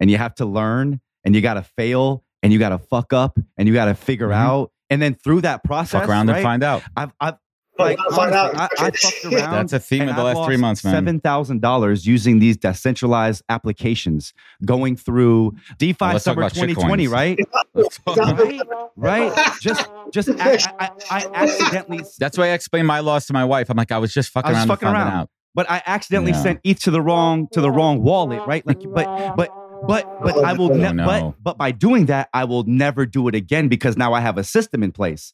and 0.00 0.08
you 0.08 0.18
have 0.18 0.36
to 0.36 0.44
learn, 0.44 1.00
and 1.24 1.34
you 1.34 1.40
got 1.40 1.54
to 1.54 1.62
fail, 1.62 2.22
and 2.44 2.52
you 2.52 2.60
got 2.60 2.68
to 2.68 2.78
fuck 2.78 3.12
up, 3.12 3.36
and 3.56 3.66
you 3.66 3.74
got 3.74 3.86
to 3.86 3.94
figure 3.94 4.28
mm-hmm. 4.28 4.46
out 4.46 4.72
and 4.90 5.00
then 5.00 5.14
through 5.14 5.42
that 5.42 5.64
process, 5.64 6.00
fuck 6.00 6.08
around 6.08 6.28
right, 6.28 6.36
and 6.36 6.42
find 6.42 6.62
out. 6.62 6.82
I've, 6.96 7.12
I've 7.20 7.34
like 7.78 7.98
honestly, 7.98 8.34
I, 8.34 8.68
I 8.78 8.90
fucked 8.90 9.24
around. 9.24 9.52
That's 9.52 9.72
a 9.72 9.78
theme 9.78 10.08
of 10.08 10.16
the 10.16 10.24
last 10.24 10.44
three 10.44 10.56
months, 10.56 10.82
man. 10.82 10.94
Seven 10.94 11.20
thousand 11.20 11.60
dollars 11.60 12.06
using 12.06 12.40
these 12.40 12.56
decentralized 12.56 13.42
applications, 13.48 14.34
going 14.64 14.96
through 14.96 15.54
DeFi 15.78 15.96
well, 16.00 16.18
Summer 16.18 16.50
2020, 16.50 17.06
right? 17.06 17.38
right? 18.16 18.60
right? 18.96 19.52
Just, 19.60 19.88
just 20.12 20.28
I, 20.40 20.58
I, 20.78 20.90
I, 21.10 21.30
accidentally. 21.34 22.04
That's 22.18 22.36
why 22.36 22.46
I 22.46 22.52
explained 22.52 22.88
my 22.88 23.00
loss 23.00 23.26
to 23.26 23.32
my 23.32 23.44
wife. 23.44 23.70
I'm 23.70 23.76
like, 23.76 23.92
I 23.92 23.98
was 23.98 24.12
just 24.12 24.30
fucking 24.30 24.50
was 24.50 24.58
around, 24.58 24.68
fucking 24.68 24.88
around. 24.88 25.12
out. 25.12 25.30
But 25.54 25.70
I 25.70 25.82
accidentally 25.86 26.32
yeah. 26.32 26.42
sent 26.42 26.60
ETH 26.64 26.80
to 26.80 26.90
the 26.90 27.00
wrong 27.00 27.48
to 27.52 27.60
the 27.60 27.70
wrong 27.70 28.02
wallet, 28.02 28.46
right? 28.46 28.66
Like, 28.66 28.80
but 28.92 29.36
but 29.36 29.50
but 29.86 30.22
but 30.22 30.44
I 30.44 30.52
will 30.52 30.72
oh, 30.72 30.76
never. 30.76 31.04
But 31.04 31.34
but 31.42 31.58
by 31.58 31.70
doing 31.70 32.06
that, 32.06 32.28
I 32.32 32.44
will 32.44 32.64
never 32.64 33.06
do 33.06 33.28
it 33.28 33.34
again 33.34 33.68
because 33.68 33.96
now 33.96 34.12
I 34.12 34.20
have 34.20 34.38
a 34.38 34.44
system 34.44 34.82
in 34.82 34.92
place. 34.92 35.32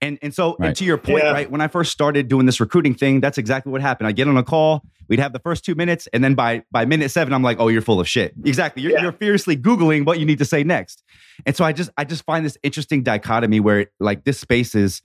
And 0.00 0.18
and 0.22 0.34
so 0.34 0.56
right. 0.58 0.68
and 0.68 0.76
to 0.76 0.84
your 0.84 0.98
point, 0.98 1.24
yeah. 1.24 1.32
right? 1.32 1.50
When 1.50 1.60
I 1.60 1.68
first 1.68 1.92
started 1.92 2.28
doing 2.28 2.46
this 2.46 2.60
recruiting 2.60 2.94
thing, 2.94 3.20
that's 3.20 3.38
exactly 3.38 3.72
what 3.72 3.80
happened. 3.80 4.06
I 4.06 4.12
get 4.12 4.28
on 4.28 4.36
a 4.36 4.42
call, 4.42 4.82
we'd 5.08 5.20
have 5.20 5.32
the 5.32 5.38
first 5.38 5.64
two 5.64 5.74
minutes, 5.74 6.08
and 6.12 6.22
then 6.22 6.34
by 6.34 6.64
by 6.70 6.84
minute 6.84 7.10
seven, 7.10 7.32
I'm 7.32 7.42
like, 7.42 7.58
oh, 7.60 7.68
you're 7.68 7.82
full 7.82 8.00
of 8.00 8.08
shit. 8.08 8.34
Exactly. 8.44 8.82
You're, 8.82 8.92
yeah. 8.92 9.02
you're 9.02 9.12
fiercely 9.12 9.56
googling 9.56 10.04
what 10.04 10.18
you 10.18 10.26
need 10.26 10.38
to 10.38 10.44
say 10.44 10.64
next. 10.64 11.02
And 11.46 11.56
so 11.56 11.64
I 11.64 11.72
just 11.72 11.90
I 11.96 12.04
just 12.04 12.24
find 12.24 12.44
this 12.44 12.58
interesting 12.62 13.02
dichotomy 13.02 13.60
where 13.60 13.86
like 14.00 14.24
this 14.24 14.38
space 14.38 14.74
is 14.74 15.02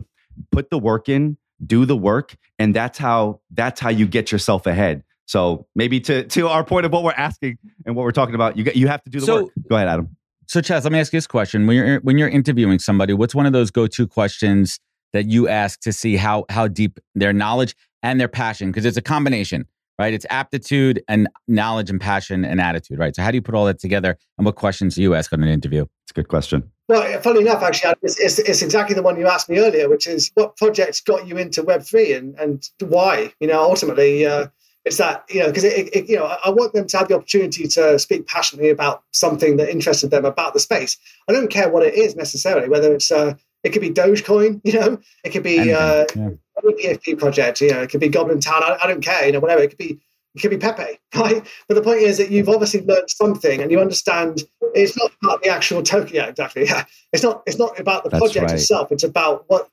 put 0.51 0.69
the 0.69 0.79
work 0.79 1.09
in, 1.09 1.37
do 1.65 1.85
the 1.85 1.97
work, 1.97 2.35
and 2.57 2.75
that's 2.75 2.97
how 2.97 3.41
that's 3.51 3.79
how 3.79 3.89
you 3.89 4.07
get 4.07 4.31
yourself 4.31 4.65
ahead. 4.65 5.03
So 5.29 5.67
maybe 5.75 5.99
to 6.01 6.23
to 6.23 6.47
our 6.47 6.63
point 6.63 6.87
of 6.87 6.91
what 6.91 7.03
we're 7.03 7.11
asking 7.11 7.59
and 7.85 7.95
what 7.95 8.01
we're 8.01 8.11
talking 8.11 8.33
about, 8.33 8.57
you 8.57 8.65
you 8.73 8.87
have 8.87 9.03
to 9.03 9.11
do 9.11 9.19
the 9.19 9.27
so, 9.27 9.43
work. 9.43 9.51
Go 9.69 9.75
ahead, 9.75 9.87
Adam. 9.87 10.17
So 10.47 10.59
Chaz, 10.59 10.83
let 10.83 10.91
me 10.91 10.99
ask 10.99 11.13
you 11.13 11.17
this 11.17 11.27
question: 11.27 11.67
When 11.67 11.77
you're 11.77 11.99
when 11.99 12.17
you're 12.17 12.29
interviewing 12.29 12.79
somebody, 12.79 13.13
what's 13.13 13.35
one 13.35 13.45
of 13.45 13.53
those 13.53 13.69
go 13.69 13.85
to 13.85 14.07
questions 14.07 14.79
that 15.13 15.29
you 15.29 15.47
ask 15.47 15.81
to 15.81 15.93
see 15.93 16.15
how 16.15 16.45
how 16.49 16.67
deep 16.67 16.99
their 17.13 17.31
knowledge 17.31 17.75
and 18.01 18.19
their 18.19 18.27
passion? 18.27 18.71
Because 18.71 18.85
it's 18.85 18.97
a 18.97 19.03
combination, 19.03 19.67
right? 19.99 20.15
It's 20.15 20.25
aptitude 20.31 21.03
and 21.07 21.27
knowledge 21.47 21.91
and 21.91 22.01
passion 22.01 22.43
and 22.43 22.59
attitude, 22.59 22.97
right? 22.97 23.15
So 23.15 23.21
how 23.21 23.29
do 23.29 23.37
you 23.37 23.43
put 23.43 23.53
all 23.53 23.67
that 23.67 23.77
together? 23.77 24.17
And 24.39 24.45
what 24.47 24.55
questions 24.55 24.95
do 24.95 25.03
you 25.03 25.13
ask 25.13 25.31
on 25.31 25.43
an 25.43 25.49
interview? 25.49 25.83
It's 26.05 26.11
a 26.11 26.15
good 26.15 26.27
question. 26.27 26.71
Well, 26.87 27.21
funny 27.21 27.41
enough, 27.41 27.61
actually, 27.61 27.93
it's, 28.01 28.19
it's, 28.19 28.39
it's, 28.39 28.63
exactly 28.63 28.95
the 28.95 29.03
one 29.03 29.19
you 29.19 29.27
asked 29.27 29.47
me 29.47 29.59
earlier, 29.59 29.87
which 29.87 30.07
is 30.07 30.31
what 30.33 30.57
projects 30.57 31.01
got 31.01 31.27
you 31.27 31.37
into 31.37 31.61
Web 31.61 31.83
three 31.83 32.13
and 32.13 32.33
and 32.39 32.67
why? 32.79 33.31
You 33.39 33.47
know, 33.47 33.61
ultimately, 33.61 34.25
uh, 34.25 34.47
it's 34.85 34.97
that 34.97 35.25
you 35.29 35.41
know 35.41 35.47
because 35.47 35.63
it, 35.63 35.93
it, 35.95 36.09
you 36.09 36.15
know 36.15 36.25
I 36.43 36.49
want 36.49 36.73
them 36.73 36.87
to 36.87 36.97
have 36.97 37.07
the 37.07 37.15
opportunity 37.15 37.67
to 37.67 37.99
speak 37.99 38.27
passionately 38.27 38.69
about 38.69 39.03
something 39.11 39.57
that 39.57 39.69
interested 39.69 40.11
them 40.11 40.25
about 40.25 40.53
the 40.53 40.59
space. 40.59 40.97
I 41.27 41.33
don't 41.33 41.49
care 41.49 41.69
what 41.69 41.83
it 41.83 41.95
is 41.95 42.15
necessarily, 42.15 42.69
whether 42.69 42.93
it's 42.93 43.11
uh, 43.11 43.35
it 43.63 43.71
could 43.71 43.81
be 43.81 43.91
Dogecoin, 43.91 44.61
you 44.63 44.73
know, 44.73 44.99
it 45.23 45.29
could 45.31 45.43
be 45.43 45.73
uh, 45.73 46.05
yeah. 46.15 47.15
project, 47.17 47.61
you 47.61 47.71
know, 47.71 47.81
it 47.81 47.89
could 47.89 47.99
be 47.99 48.09
Goblin 48.09 48.39
Town. 48.39 48.63
I, 48.63 48.77
I, 48.83 48.87
don't 48.87 49.01
care, 49.01 49.25
you 49.25 49.31
know, 49.31 49.39
whatever. 49.39 49.61
It 49.61 49.69
could 49.69 49.77
be 49.77 49.99
it 50.35 50.41
could 50.41 50.51
be 50.51 50.57
Pepe, 50.57 50.99
right? 51.15 51.45
But 51.67 51.73
the 51.73 51.81
point 51.81 51.99
is 51.99 52.17
that 52.17 52.31
you've 52.31 52.49
obviously 52.49 52.81
learned 52.81 53.09
something, 53.09 53.61
and 53.61 53.71
you 53.71 53.79
understand 53.79 54.43
it's 54.73 54.97
not 54.97 55.11
about 55.21 55.43
the 55.43 55.49
actual 55.49 55.83
token. 55.83 56.15
Yeah, 56.15 56.27
exactly. 56.27 56.65
Yeah, 56.67 56.85
it's 57.11 57.23
not. 57.23 57.43
It's 57.45 57.57
not 57.57 57.79
about 57.79 58.03
the 58.03 58.09
That's 58.11 58.21
project 58.21 58.51
right. 58.51 58.53
itself. 58.53 58.91
It's 58.91 59.03
about 59.03 59.45
what 59.47 59.69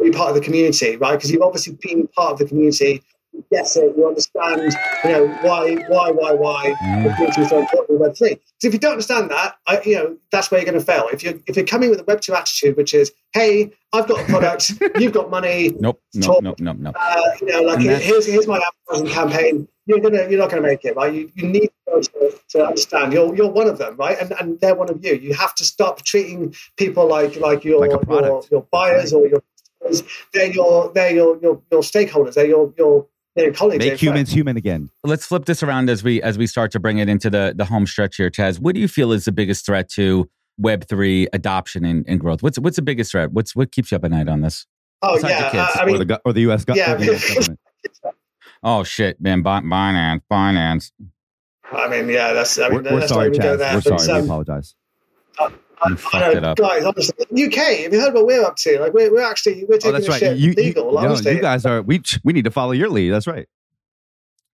be 0.00 0.10
part 0.10 0.30
of 0.30 0.34
the 0.34 0.40
community, 0.40 0.96
right? 0.96 1.16
Because 1.16 1.30
you've 1.30 1.42
obviously 1.42 1.76
been 1.80 2.06
part 2.08 2.32
of 2.32 2.38
the 2.38 2.46
community 2.46 3.02
get 3.50 3.76
it, 3.76 3.96
you 3.96 4.06
understand, 4.06 4.72
you 5.04 5.10
know, 5.10 5.26
why, 5.42 5.74
why, 5.88 6.10
why, 6.10 6.32
why 6.32 6.64
Mm. 6.82 7.04
the 7.04 7.10
community 7.10 7.42
is 7.42 7.48
so 7.48 7.58
important 7.60 8.00
Web 8.00 8.16
three. 8.16 8.38
So 8.58 8.68
if 8.68 8.72
you 8.74 8.78
don't 8.78 8.92
understand 8.92 9.30
that, 9.30 9.56
I, 9.66 9.80
you 9.84 9.94
know, 9.96 10.16
that's 10.30 10.50
where 10.50 10.60
you're 10.60 10.70
going 10.70 10.78
to 10.78 10.84
fail. 10.84 11.08
If 11.12 11.22
you 11.22 11.42
if 11.46 11.56
you're 11.56 11.66
coming 11.66 11.90
with 11.90 12.00
a 12.00 12.04
Web 12.04 12.20
two 12.20 12.34
attitude, 12.34 12.76
which 12.76 12.94
is, 12.94 13.12
hey, 13.32 13.70
I've 13.92 14.06
got 14.06 14.20
a 14.20 14.24
product, 14.24 14.72
you've 14.98 15.12
got 15.12 15.30
money, 15.30 15.74
Nope, 15.78 16.00
nope, 16.14 16.42
nope, 16.42 16.60
nope, 16.60 16.76
nope. 16.78 16.96
uh, 16.98 17.22
you 17.40 17.46
know, 17.48 17.62
like 17.62 17.80
here's 17.80 18.26
here's 18.26 18.46
my 18.46 18.60
advertising 18.88 19.14
campaign. 19.14 19.68
You're 19.86 20.00
gonna 20.00 20.28
you're 20.28 20.38
not 20.38 20.50
gonna 20.50 20.62
make 20.62 20.84
it, 20.84 20.94
right? 20.96 21.12
You, 21.12 21.30
you 21.34 21.46
need 21.48 21.70
to, 21.88 22.38
to 22.50 22.66
understand 22.66 23.12
you're 23.12 23.34
you're 23.34 23.50
one 23.50 23.66
of 23.66 23.78
them, 23.78 23.96
right? 23.96 24.18
And 24.20 24.32
and 24.32 24.60
they're 24.60 24.74
one 24.74 24.90
of 24.90 25.04
you. 25.04 25.14
You 25.14 25.32
have 25.34 25.54
to 25.56 25.64
stop 25.64 26.02
treating 26.04 26.54
people 26.76 27.06
like 27.08 27.36
like 27.36 27.64
your 27.64 27.80
Like 27.80 27.90
your, 28.08 28.42
your 28.50 28.66
buyers 28.70 29.12
or 29.12 29.26
your 29.26 29.42
they're 30.34 30.52
your 30.52 30.92
they're 30.92 31.14
your 31.14 31.38
your, 31.40 31.62
your 31.70 31.80
stakeholders. 31.82 32.34
They're 32.34 32.46
your 32.46 32.74
your 32.76 33.06
they're 33.38 33.52
colleagues. 33.52 33.78
Make 33.78 33.88
they're 33.88 33.96
humans 33.96 34.30
human 34.30 34.56
again. 34.56 34.90
Let's 35.04 35.26
flip 35.26 35.44
this 35.46 35.62
around 35.62 35.88
as 35.88 36.02
we 36.02 36.20
as 36.22 36.36
we 36.36 36.46
start 36.46 36.70
to 36.72 36.80
bring 36.80 36.98
it 36.98 37.08
into 37.08 37.30
the 37.30 37.54
the 37.56 37.64
home 37.64 37.86
stretch 37.86 38.16
here, 38.16 38.30
Chaz. 38.30 38.60
What 38.60 38.74
do 38.74 38.80
you 38.80 38.88
feel 38.88 39.12
is 39.12 39.24
the 39.24 39.32
biggest 39.32 39.64
threat 39.64 39.88
to 39.90 40.28
Web 40.58 40.84
three 40.88 41.28
adoption 41.32 41.84
and, 41.84 42.04
and 42.08 42.20
growth? 42.20 42.42
What's 42.42 42.58
what's 42.58 42.76
the 42.76 42.82
biggest 42.82 43.12
threat? 43.12 43.32
What's 43.32 43.54
what 43.56 43.72
keeps 43.72 43.90
you 43.92 43.96
up 43.96 44.04
at 44.04 44.10
night 44.10 44.28
on 44.28 44.40
this? 44.40 44.66
Oh 45.02 45.14
Besides 45.14 45.32
yeah, 45.32 45.42
the 45.42 45.50
kids. 45.50 45.76
I, 45.76 45.80
I 45.80 45.82
or, 45.82 45.86
mean, 45.86 46.06
the, 46.08 46.20
or 46.24 46.32
the 46.32 46.40
U.S. 46.42 46.64
go- 46.64 46.74
yeah, 46.74 46.94
or 46.94 46.98
the 46.98 47.14
US 47.14 47.34
government. 47.34 47.60
Oh 48.62 48.82
shit, 48.82 49.20
man! 49.20 49.42
Bi- 49.42 49.60
Binance, 49.60 50.20
Binance. 50.30 50.90
I 51.70 51.88
mean, 51.88 52.08
yeah, 52.08 52.32
that's. 52.32 52.58
I 52.58 52.68
mean, 52.68 52.82
We're, 52.82 52.92
we're 52.94 53.06
sorry, 53.06 53.30
not 53.30 53.38
Chaz. 53.38 53.58
there. 53.58 53.74
We're 53.74 53.80
but, 53.82 54.00
sorry. 54.00 54.18
we 54.18 54.18
um, 54.18 54.24
apologize. 54.24 54.74
I, 55.82 55.88
You 55.88 55.94
I 55.94 55.98
fucked 55.98 56.36
it 56.36 56.40
know, 56.42 56.48
up. 56.50 56.56
guys. 56.58 56.84
Honestly, 56.84 57.46
UK. 57.46 57.54
Have 57.84 57.92
you 57.92 58.00
heard 58.00 58.14
what 58.14 58.26
we're 58.26 58.44
up 58.44 58.56
to? 58.56 58.78
Like, 58.80 58.92
we're, 58.92 59.10
we're 59.12 59.22
actually 59.22 59.64
we're 59.64 59.76
Oh, 59.76 59.78
taking 59.78 59.92
that's 59.92 60.06
this 60.06 60.08
right. 60.10 60.18
shit 60.20 60.38
You, 60.38 60.48
you, 60.50 60.54
legal. 60.54 60.92
no, 60.92 61.14
you 61.14 61.40
guys 61.40 61.64
are. 61.66 61.82
We 61.82 62.02
we 62.24 62.32
need 62.32 62.44
to 62.44 62.50
follow 62.50 62.72
your 62.72 62.88
lead. 62.88 63.10
That's 63.10 63.26
right. 63.26 63.46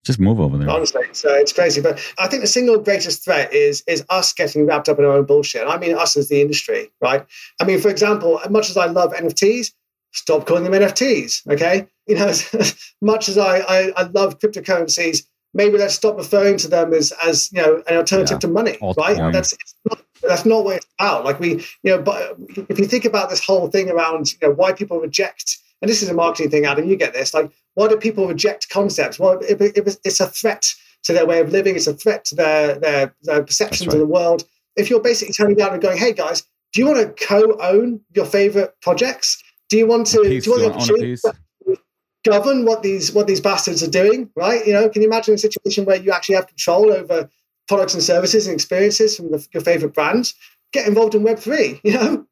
Just 0.05 0.21
move 0.21 0.39
over 0.39 0.59
there. 0.59 0.69
honestly. 0.69 1.05
So 1.13 1.33
it's 1.35 1.53
crazy. 1.53 1.81
But 1.81 1.99
I 2.19 2.27
think 2.29 2.43
the 2.43 2.47
single 2.47 2.79
greatest 2.79 3.25
threat 3.25 3.53
is 3.55 3.83
is 3.87 4.05
us 4.11 4.35
getting 4.35 4.67
wrapped 4.67 4.89
up 4.91 4.99
in 4.99 5.05
our 5.07 5.13
own 5.13 5.25
bullshit. 5.25 5.67
I 5.67 5.79
mean, 5.79 5.95
us 5.97 6.15
as 6.17 6.29
the 6.29 6.43
industry, 6.43 6.91
right? 7.01 7.25
I 7.61 7.65
mean, 7.65 7.81
for 7.81 7.89
example, 7.89 8.39
as 8.45 8.51
much 8.51 8.69
as 8.69 8.77
I 8.77 8.85
love 8.87 9.15
NFTs, 9.15 9.73
stop 10.13 10.47
calling 10.47 10.65
them 10.65 10.75
NFTs. 10.75 11.47
Okay, 11.51 11.87
you 12.07 12.17
know, 12.17 12.27
as 12.29 12.77
much 13.01 13.31
as 13.31 13.39
I 13.39 13.61
I, 13.61 13.93
I 13.97 14.03
love 14.13 14.39
cryptocurrencies, 14.41 15.25
maybe 15.55 15.79
let's 15.79 15.95
stop 15.95 16.19
referring 16.19 16.59
to 16.59 16.69
them 16.69 16.93
as 16.93 17.11
as 17.25 17.51
you 17.51 17.63
know 17.63 17.83
an 17.89 17.97
alternative 17.97 18.35
Yeah. 18.37 18.39
to 18.41 18.49
money, 18.49 18.73
Altcoin. 18.83 18.97
right? 19.19 19.33
That's 19.33 19.55
it's 19.55 19.75
not, 19.89 20.04
that's 20.27 20.45
not 20.45 20.65
what 20.65 20.77
it's 20.77 20.87
about. 20.99 21.25
Like 21.25 21.41
we, 21.41 21.65
you 21.83 21.91
know, 21.91 22.03
but 22.03 22.37
if 22.69 22.79
you 22.79 22.87
think 22.87 23.05
about 23.05 23.31
this 23.31 23.45
whole 23.45 23.69
thing 23.69 23.91
around 23.91 24.33
you 24.33 24.49
know 24.49 24.55
why 24.55 24.73
people 24.73 25.01
reject, 25.01 25.59
and 25.81 25.91
this 25.91 26.03
is 26.03 26.09
a 26.09 26.15
marketing 26.15 26.51
thing, 26.51 26.65
Adam, 26.67 26.89
you 26.89 26.97
get 26.97 27.13
this, 27.13 27.35
like 27.35 27.51
why 27.75 27.89
do 27.89 27.97
people 27.97 28.27
reject 28.27 28.71
concepts? 28.71 29.19
Well, 29.19 29.39
it, 29.41 29.61
it, 29.61 29.77
it, 29.77 29.97
it's 30.05 30.21
a 30.21 30.27
threat 30.27 30.73
to 31.05 31.13
their 31.13 31.27
way 31.27 31.41
of 31.41 31.51
living. 31.51 31.77
It's 31.77 31.87
a 31.87 31.95
threat 31.95 32.25
to 32.27 32.35
their 32.35 32.79
their, 32.79 33.15
their 33.23 33.43
perceptions 33.43 33.87
That's 33.87 33.95
of 33.95 34.01
the 34.01 34.07
world. 34.07 34.45
If 34.77 34.91
you're 34.91 35.01
basically 35.01 35.35
turning 35.35 35.57
down 35.57 35.73
and 35.73 35.83
going, 35.83 35.99
"Hey 35.99 36.13
guys, 36.13 36.45
do 36.73 36.81
you 36.81 36.87
want 36.87 37.17
to 37.17 37.27
co-own 37.27 38.01
your 38.15 38.27
favorite 38.27 38.75
projects? 38.83 39.43
Do 39.71 39.79
you 39.79 39.87
want 39.87 40.07
to? 40.09 40.23
Piece, 40.23 40.45
do 40.45 40.51
you 40.51 40.61
want 40.61 40.73
the 40.73 40.79
want 40.79 40.87
to 40.87 40.95
own 40.95 41.01
a 41.01 41.15
opportunity 41.15 41.77
to 41.77 41.79
govern 42.25 42.65
what 42.65 42.83
these 42.83 43.13
what 43.13 43.27
these 43.27 43.41
bastards 43.41 43.83
are 43.83 43.91
doing? 43.91 44.31
Right? 44.35 44.67
You 44.67 44.73
know, 44.73 44.89
can 44.89 45.03
you 45.03 45.09
imagine 45.09 45.35
a 45.35 45.39
situation 45.39 45.85
where 45.85 45.97
you 45.97 46.11
actually 46.11 46.35
have 46.35 46.47
control 46.47 46.93
over 46.93 47.31
products 47.69 47.95
and 47.95 48.03
services 48.03 48.47
and 48.47 48.55
experiences 48.55 49.17
from 49.17 49.31
the, 49.31 49.47
your 49.53 49.63
favorite 49.63 49.95
brands? 49.95 50.35
Get 50.73 50.87
involved 50.89 51.15
in 51.15 51.23
Web 51.23 51.39
three. 51.39 51.81
You 51.85 51.93
know, 51.95 52.27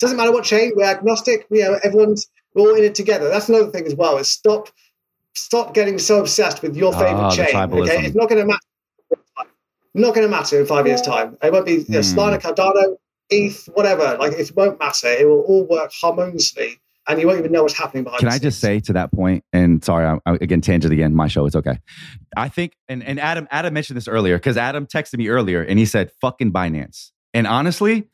doesn't 0.00 0.16
matter 0.16 0.32
what 0.32 0.44
chain. 0.44 0.72
We're 0.74 0.84
agnostic. 0.84 1.46
We, 1.48 1.60
know, 1.62 1.78
everyone's 1.84 2.28
we're 2.54 2.62
all 2.70 2.74
in 2.74 2.84
it 2.84 2.94
together. 2.94 3.28
That's 3.28 3.48
another 3.48 3.70
thing 3.70 3.86
as 3.86 3.94
well. 3.94 4.18
Is 4.18 4.28
stop 4.28 4.68
stop 5.34 5.74
getting 5.74 5.98
so 5.98 6.20
obsessed 6.20 6.60
with 6.62 6.76
your 6.76 6.92
favorite 6.92 7.14
Ah, 7.14 7.30
chain. 7.30 7.54
Okay, 7.56 8.06
it's 8.06 8.16
not 8.16 8.28
going 8.28 8.40
to 8.40 8.46
matter. 8.46 9.48
Not 9.94 10.14
going 10.14 10.26
to 10.26 10.30
matter 10.30 10.58
in 10.58 10.66
five 10.66 10.86
years' 10.86 11.02
time. 11.02 11.36
It 11.42 11.52
won't 11.52 11.66
be 11.66 11.72
you 11.72 11.84
know, 11.88 12.00
Hmm. 12.00 12.18
Solana, 12.18 12.40
Cardano, 12.40 12.96
ETH, 13.30 13.66
whatever. 13.74 14.16
Like 14.18 14.32
it 14.32 14.50
won't 14.56 14.78
matter. 14.78 15.08
It 15.08 15.28
will 15.28 15.42
all 15.42 15.64
work 15.66 15.92
harmoniously, 15.92 16.80
and 17.08 17.20
you 17.20 17.26
won't 17.26 17.38
even 17.38 17.52
know 17.52 17.62
what's 17.62 17.76
happening 17.76 18.04
behind. 18.04 18.20
Can 18.20 18.28
I 18.28 18.38
just 18.38 18.60
say 18.60 18.80
to 18.80 18.92
that 18.92 19.12
point, 19.12 19.44
and 19.52 19.84
sorry, 19.84 20.06
I, 20.06 20.18
I, 20.30 20.34
again, 20.40 20.60
tangent 20.60 20.92
again, 20.92 21.14
my 21.14 21.28
show, 21.28 21.46
it's 21.46 21.56
okay. 21.56 21.78
I 22.36 22.48
think, 22.48 22.76
and, 22.88 23.02
and 23.02 23.18
Adam, 23.18 23.48
Adam 23.50 23.74
mentioned 23.74 23.96
this 23.96 24.08
earlier 24.08 24.36
because 24.36 24.56
Adam 24.56 24.86
texted 24.86 25.18
me 25.18 25.28
earlier 25.28 25.62
and 25.62 25.78
he 25.78 25.86
said, 25.86 26.10
fucking 26.20 26.52
Binance. 26.52 27.10
And 27.34 27.46
honestly, 27.46 28.08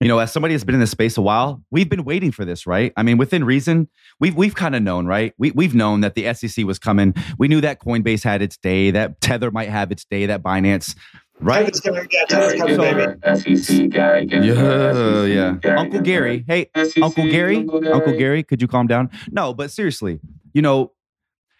you 0.00 0.08
know, 0.08 0.18
as 0.18 0.32
somebody 0.32 0.54
that's 0.54 0.64
been 0.64 0.74
in 0.74 0.80
this 0.80 0.90
space 0.90 1.18
a 1.18 1.22
while, 1.22 1.62
we've 1.70 1.88
been 1.88 2.04
waiting 2.04 2.32
for 2.32 2.46
this, 2.46 2.66
right? 2.66 2.92
I 2.96 3.02
mean, 3.02 3.18
within 3.18 3.44
reason, 3.44 3.88
we've 4.18 4.34
we've 4.34 4.54
kind 4.54 4.74
of 4.74 4.82
known, 4.82 5.06
right? 5.06 5.34
We 5.36 5.50
we've 5.50 5.74
known 5.74 6.00
that 6.00 6.14
the 6.14 6.32
SEC 6.32 6.64
was 6.64 6.78
coming. 6.78 7.14
We 7.38 7.48
knew 7.48 7.60
that 7.60 7.80
Coinbase 7.80 8.24
had 8.24 8.40
its 8.40 8.56
day, 8.56 8.90
that 8.92 9.20
Tether 9.20 9.50
might 9.50 9.68
have 9.68 9.92
its 9.92 10.06
day, 10.06 10.24
that 10.24 10.42
Binance, 10.42 10.96
right? 11.40 11.64
Tether's 11.66 11.80
gonna 11.80 12.06
get 12.06 12.28
Tether's 12.28 12.54
Gary 12.54 12.76
coming, 12.76 12.76
baby. 12.76 13.88
Gary 13.88 14.28
Yeah, 14.30 15.24
yeah. 15.64 15.74
Uncle 15.76 16.00
Gary, 16.00 16.44
hey, 16.46 16.70
SEC, 16.76 17.02
Uncle 17.02 17.24
Gary, 17.30 17.56
Uncle 17.58 18.16
Gary, 18.16 18.42
could 18.42 18.60
you 18.62 18.68
calm 18.68 18.86
down? 18.86 19.10
No, 19.30 19.52
but 19.54 19.70
seriously, 19.70 20.20
you 20.52 20.62
know, 20.62 20.92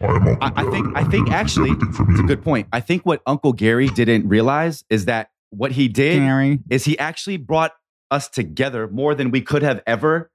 I, 0.01 0.53
I 0.57 0.71
think 0.71 0.97
I 0.97 1.05
think 1.05 1.31
actually 1.31 1.71
it's 1.73 2.21
a 2.21 2.23
good 2.25 2.43
point. 2.43 2.69
I 2.73 2.81
think 2.81 3.05
what 3.05 3.23
Uncle 3.27 3.53
Gary 3.53 3.89
didn't 3.89 4.29
realize 4.29 4.85
is 4.91 5.05
that 5.07 5.31
what 5.51 5.73
he 5.73 5.89
did 5.89 6.21
Gary. 6.21 6.61
is 6.71 6.85
he 6.85 6.99
actually 6.99 7.37
brought 7.37 7.73
us 8.11 8.29
together 8.29 8.89
more 8.89 9.15
than 9.15 9.31
we 9.31 9.41
could 9.41 9.63
have 9.63 9.83
ever, 9.87 10.31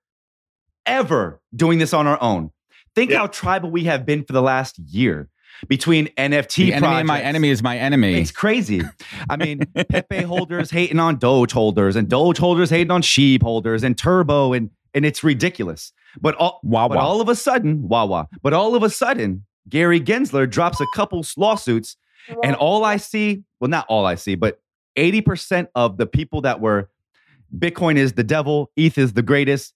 ever 0.86 1.42
doing 1.56 1.80
this 1.80 1.94
on 1.94 2.08
our 2.08 2.22
own. 2.22 2.52
Think 2.96 3.12
Yeah. 3.12 3.20
how 3.20 3.28
tribal 3.28 3.70
we 3.72 3.84
have 3.86 4.06
been 4.06 4.24
for 4.24 4.34
the 4.34 4.42
last 4.42 4.78
year 4.80 5.30
between 5.68 6.08
NFT 6.18 6.56
The 6.56 6.74
enemy 6.74 7.02
of 7.02 7.06
my 7.06 7.22
enemy 7.22 7.50
is 7.50 7.64
my 7.64 7.78
enemy. 7.78 8.16
It's 8.16 8.32
crazy. 8.32 8.82
I 9.30 9.38
mean, 9.38 9.60
Pepe 9.90 10.22
holders 10.22 10.72
hating 10.72 11.00
on 11.00 11.18
Doge 11.18 11.52
holders, 11.52 11.96
and 11.96 12.10
Doge 12.10 12.38
holders 12.38 12.70
hating 12.70 12.92
on 12.92 13.02
Shib 13.02 13.42
holders, 13.42 13.84
and 13.84 13.98
Turbo, 13.98 14.54
and 14.54 14.70
and 14.94 15.06
it's 15.06 15.24
ridiculous. 15.24 15.92
But 16.22 16.36
all, 16.36 16.62
Wow, 16.64 16.88
but 16.88 16.98
wow. 16.98 17.04
all 17.04 17.22
of 17.22 17.28
a 17.28 17.36
sudden, 17.36 17.88
Wawa. 17.88 18.30
But 18.42 18.54
all 18.54 18.76
of 18.76 18.84
a 18.84 18.90
sudden, 18.90 19.46
Gary 19.68 20.00
Gensler 20.00 20.50
drops 20.50 20.80
a 20.80 20.86
couple 20.96 21.26
lawsuits, 21.36 21.98
and 22.44 22.56
all 22.56 22.86
I 22.86 22.98
see, 22.98 23.44
well, 23.60 23.70
not 23.70 23.86
all 23.90 24.06
I 24.06 24.16
see, 24.16 24.36
but 24.36 24.60
eighty 24.96 25.22
percent 25.22 25.70
of 25.76 25.98
the 25.98 26.06
people 26.06 26.42
that 26.42 26.62
were 26.62 26.90
Bitcoin 27.58 27.98
is 27.98 28.14
the 28.14 28.24
devil, 28.24 28.72
ETH 28.76 28.98
is 28.98 29.14
the 29.14 29.22
greatest, 29.22 29.74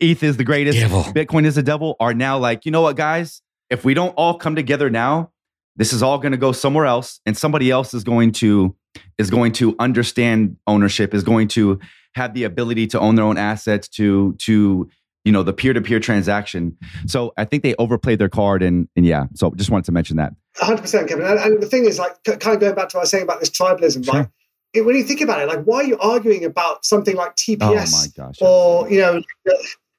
ETH 0.00 0.22
is 0.22 0.36
the 0.36 0.44
greatest, 0.44 0.78
Devil. 0.78 1.02
Bitcoin 1.04 1.44
is 1.44 1.54
the 1.54 1.62
devil, 1.62 1.96
are 2.00 2.14
now 2.14 2.38
like, 2.38 2.64
you 2.64 2.72
know 2.72 2.80
what, 2.82 2.96
guys? 2.96 3.42
If 3.70 3.84
we 3.84 3.94
don't 3.94 4.10
all 4.10 4.34
come 4.38 4.54
together 4.54 4.90
now, 4.90 5.30
this 5.76 5.92
is 5.92 6.02
all 6.02 6.18
going 6.18 6.32
to 6.32 6.38
go 6.38 6.52
somewhere 6.52 6.86
else, 6.86 7.20
and 7.26 7.36
somebody 7.36 7.70
else 7.70 7.94
is 7.94 8.04
going 8.04 8.32
to 8.32 8.74
is 9.18 9.30
going 9.30 9.52
to 9.52 9.74
understand 9.78 10.56
ownership, 10.66 11.14
is 11.14 11.24
going 11.24 11.48
to 11.48 11.80
have 12.14 12.34
the 12.34 12.44
ability 12.44 12.86
to 12.88 13.00
own 13.00 13.16
their 13.16 13.24
own 13.24 13.36
assets, 13.36 13.88
to 13.88 14.34
to 14.34 14.88
you 15.24 15.32
know 15.32 15.42
the 15.42 15.52
peer 15.52 15.72
to 15.72 15.80
peer 15.80 15.98
transaction. 15.98 16.76
So 17.06 17.32
I 17.36 17.44
think 17.44 17.62
they 17.62 17.74
overplayed 17.78 18.18
their 18.18 18.28
card, 18.28 18.62
and 18.62 18.88
and 18.94 19.04
yeah. 19.04 19.24
So 19.34 19.50
just 19.52 19.70
wanted 19.70 19.86
to 19.86 19.92
mention 19.92 20.16
that. 20.18 20.34
100% 20.58 21.08
Kevin. 21.08 21.26
And, 21.26 21.38
and 21.40 21.62
the 21.62 21.66
thing 21.66 21.84
is, 21.84 21.98
like, 21.98 22.22
kind 22.24 22.54
of 22.54 22.60
going 22.60 22.74
back 22.74 22.88
to 22.90 22.96
what 22.96 23.00
I 23.00 23.02
was 23.02 23.10
saying 23.10 23.24
about 23.24 23.40
this 23.40 23.50
tribalism, 23.50 24.06
right? 24.06 24.28
It, 24.72 24.82
when 24.82 24.94
you 24.94 25.02
think 25.02 25.20
about 25.20 25.40
it, 25.40 25.48
like, 25.48 25.64
why 25.64 25.78
are 25.78 25.84
you 25.84 25.98
arguing 25.98 26.44
about 26.44 26.84
something 26.84 27.16
like 27.16 27.30
Oh 27.30 27.34
TPS 27.34 27.92
my 27.92 28.06
gosh! 28.16 28.36
or, 28.40 28.88
you 28.88 28.98
know, 29.00 29.22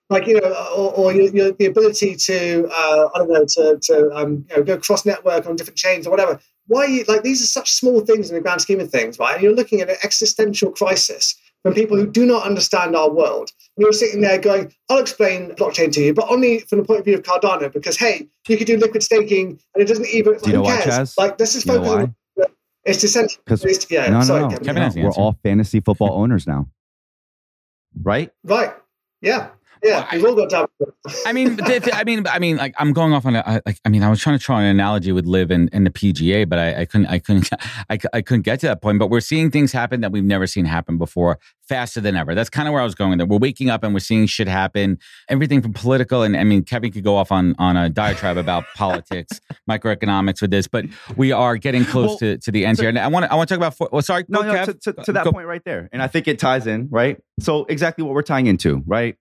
like, 0.09 0.27
you 0.27 0.39
know, 0.39 0.47
or, 0.75 0.93
or 0.93 1.13
your, 1.13 1.27
your, 1.35 1.51
the 1.53 1.65
ability 1.65 2.15
to, 2.15 2.67
uh, 2.71 3.09
I 3.13 3.17
don't 3.19 3.29
know, 3.31 3.45
to, 3.45 3.79
to 3.81 4.11
um, 4.15 4.45
you 4.49 4.57
know, 4.57 4.63
go 4.63 4.77
cross 4.77 5.05
network 5.05 5.45
on 5.47 5.55
different 5.55 5.77
chains 5.77 6.05
or 6.05 6.11
whatever. 6.11 6.39
Why 6.67 6.81
are 6.85 6.87
you, 6.89 7.03
like, 7.07 7.23
these 7.23 7.41
are 7.43 7.47
such 7.47 7.71
small 7.71 8.01
things 8.01 8.29
in 8.29 8.35
the 8.35 8.41
grand 8.41 8.61
scheme 8.61 8.79
of 8.79 8.89
things, 8.89 9.19
right? 9.19 9.33
And 9.35 9.43
you're 9.43 9.53
looking 9.55 9.81
at 9.81 9.89
an 9.89 9.97
existential 10.03 10.71
crisis 10.71 11.35
from 11.63 11.73
people 11.73 11.97
who 11.97 12.05
do 12.05 12.25
not 12.25 12.43
understand 12.45 12.95
our 12.95 13.09
world. 13.09 13.49
And 13.75 13.83
you're 13.83 13.93
sitting 13.93 14.21
there 14.21 14.37
going, 14.39 14.71
I'll 14.89 14.99
explain 14.99 15.51
blockchain 15.55 15.91
to 15.93 16.01
you, 16.01 16.13
but 16.13 16.29
only 16.29 16.59
from 16.59 16.79
the 16.79 16.85
point 16.85 16.99
of 16.99 17.05
view 17.05 17.15
of 17.15 17.23
Cardano, 17.23 17.71
because 17.73 17.97
hey, 17.97 18.27
you 18.47 18.57
could 18.57 18.67
do 18.67 18.77
liquid 18.77 19.01
staking 19.01 19.59
and 19.73 19.81
it 19.83 19.87
doesn't 19.87 20.07
even 20.07 20.37
Do 20.37 20.49
you 20.51 20.53
know 20.53 20.59
who 20.59 20.65
why, 20.65 20.81
cares? 20.81 21.09
Chaz? 21.13 21.17
Like 21.17 21.37
this 21.39 21.55
is 21.55 21.63
just 21.63 21.75
You 21.75 21.81
know 21.81 21.87
focus 21.87 22.03
on 22.03 22.15
it's 22.85 23.01
decentralized. 23.01 23.45
'Cause- 23.47 23.87
Yeah, 23.89 24.09
no, 24.09 24.19
no, 24.19 24.23
sorry, 24.23 24.41
no. 24.41 24.49
Kevin. 24.49 24.65
Kevin 24.65 24.83
has 24.83 24.93
the 24.93 25.01
We're 25.01 25.11
all 25.11 25.35
fantasy 25.41 25.79
football 25.79 26.21
owners 26.21 26.45
now, 26.45 26.69
right? 28.03 28.31
Right. 28.43 28.73
Yeah. 29.21 29.49
Yeah. 29.85 30.07
I- 30.09 30.15
We've 30.17 30.25
all 30.25 30.35
got 30.35 30.49
to 30.49 30.67
I 31.25 31.33
mean, 31.33 31.59
I 31.93 32.03
mean, 32.03 32.25
I 32.27 32.39
mean, 32.39 32.57
like 32.57 32.73
I'm 32.79 32.91
going 32.91 33.13
off 33.13 33.25
on 33.25 33.35
a, 33.35 33.43
I- 33.45 33.61
like, 33.65 33.79
I 33.85 33.89
mean, 33.89 34.01
I 34.03 34.09
was 34.09 34.19
trying 34.19 34.37
to 34.39 34.43
draw 34.43 34.57
an 34.57 34.65
analogy 34.65 35.11
with 35.11 35.25
LIV 35.25 35.51
in, 35.51 35.69
in 35.71 35.83
the 35.83 35.89
PGA, 35.91 36.49
but 36.49 36.57
I, 36.59 36.81
I 36.81 36.85
couldn't, 36.85 37.07
I 37.07 37.19
couldn't, 37.19 37.49
I, 37.89 37.99
I 38.13 38.21
couldn't 38.21 38.41
get 38.41 38.59
to 38.61 38.67
that 38.67 38.81
point. 38.81 38.97
But 38.99 39.09
we're 39.09 39.19
seeing 39.19 39.51
things 39.51 39.71
happen 39.71 40.01
that 40.01 40.11
we've 40.11 40.23
never 40.23 40.47
seen 40.47 40.65
happen 40.65 40.97
before, 40.97 41.37
faster 41.69 42.01
than 42.01 42.15
ever. 42.15 42.33
That's 42.33 42.49
kind 42.49 42.67
of 42.67 42.73
where 42.73 42.81
I 42.81 42.85
was 42.85 42.95
going. 42.95 43.17
There, 43.19 43.27
we're 43.27 43.37
waking 43.37 43.69
up 43.69 43.83
and 43.83 43.93
we're 43.93 43.99
seeing 43.99 44.25
shit 44.25 44.47
happen. 44.47 44.97
Everything 45.29 45.61
from 45.61 45.73
political, 45.73 46.23
and 46.23 46.35
I 46.35 46.43
mean, 46.43 46.63
Kevin 46.63 46.91
could 46.91 47.03
go 47.03 47.15
off 47.15 47.31
on 47.31 47.55
on 47.59 47.77
a 47.77 47.89
diatribe 47.89 48.37
about 48.37 48.63
politics, 48.75 49.39
microeconomics 49.69 50.41
with 50.41 50.49
this, 50.51 50.67
but 50.67 50.85
we 51.15 51.31
are 51.31 51.57
getting 51.57 51.85
close 51.85 52.09
Well, 52.09 52.17
to, 52.17 52.37
to 52.39 52.51
the 52.51 52.65
end 52.65 52.77
so- 52.77 52.83
here. 52.83 52.89
And 52.89 52.97
I 52.99 53.07
want 53.07 53.25
to, 53.25 53.31
I 53.31 53.35
want 53.35 53.49
to 53.49 53.55
talk 53.55 53.59
about. 53.59 53.79
Well, 53.79 53.89
oh, 53.91 54.01
sorry, 54.01 54.25
No, 54.27 54.41
go, 54.41 54.51
no, 54.51 54.53
Kev. 54.55 54.65
to, 54.65 54.73
to, 54.73 54.93
to 54.93 55.01
uh, 55.01 55.13
that 55.13 55.23
Go- 55.25 55.31
point 55.31 55.47
right 55.47 55.63
there. 55.63 55.89
And 55.91 56.01
I 56.01 56.07
think 56.07 56.27
it 56.27 56.39
ties 56.39 56.65
in, 56.67 56.87
right? 56.89 57.19
So 57.39 57.65
exactly 57.65 58.03
what 58.03 58.13
we're 58.13 58.21
tying 58.23 58.47
into, 58.47 58.81
right? 58.87 59.17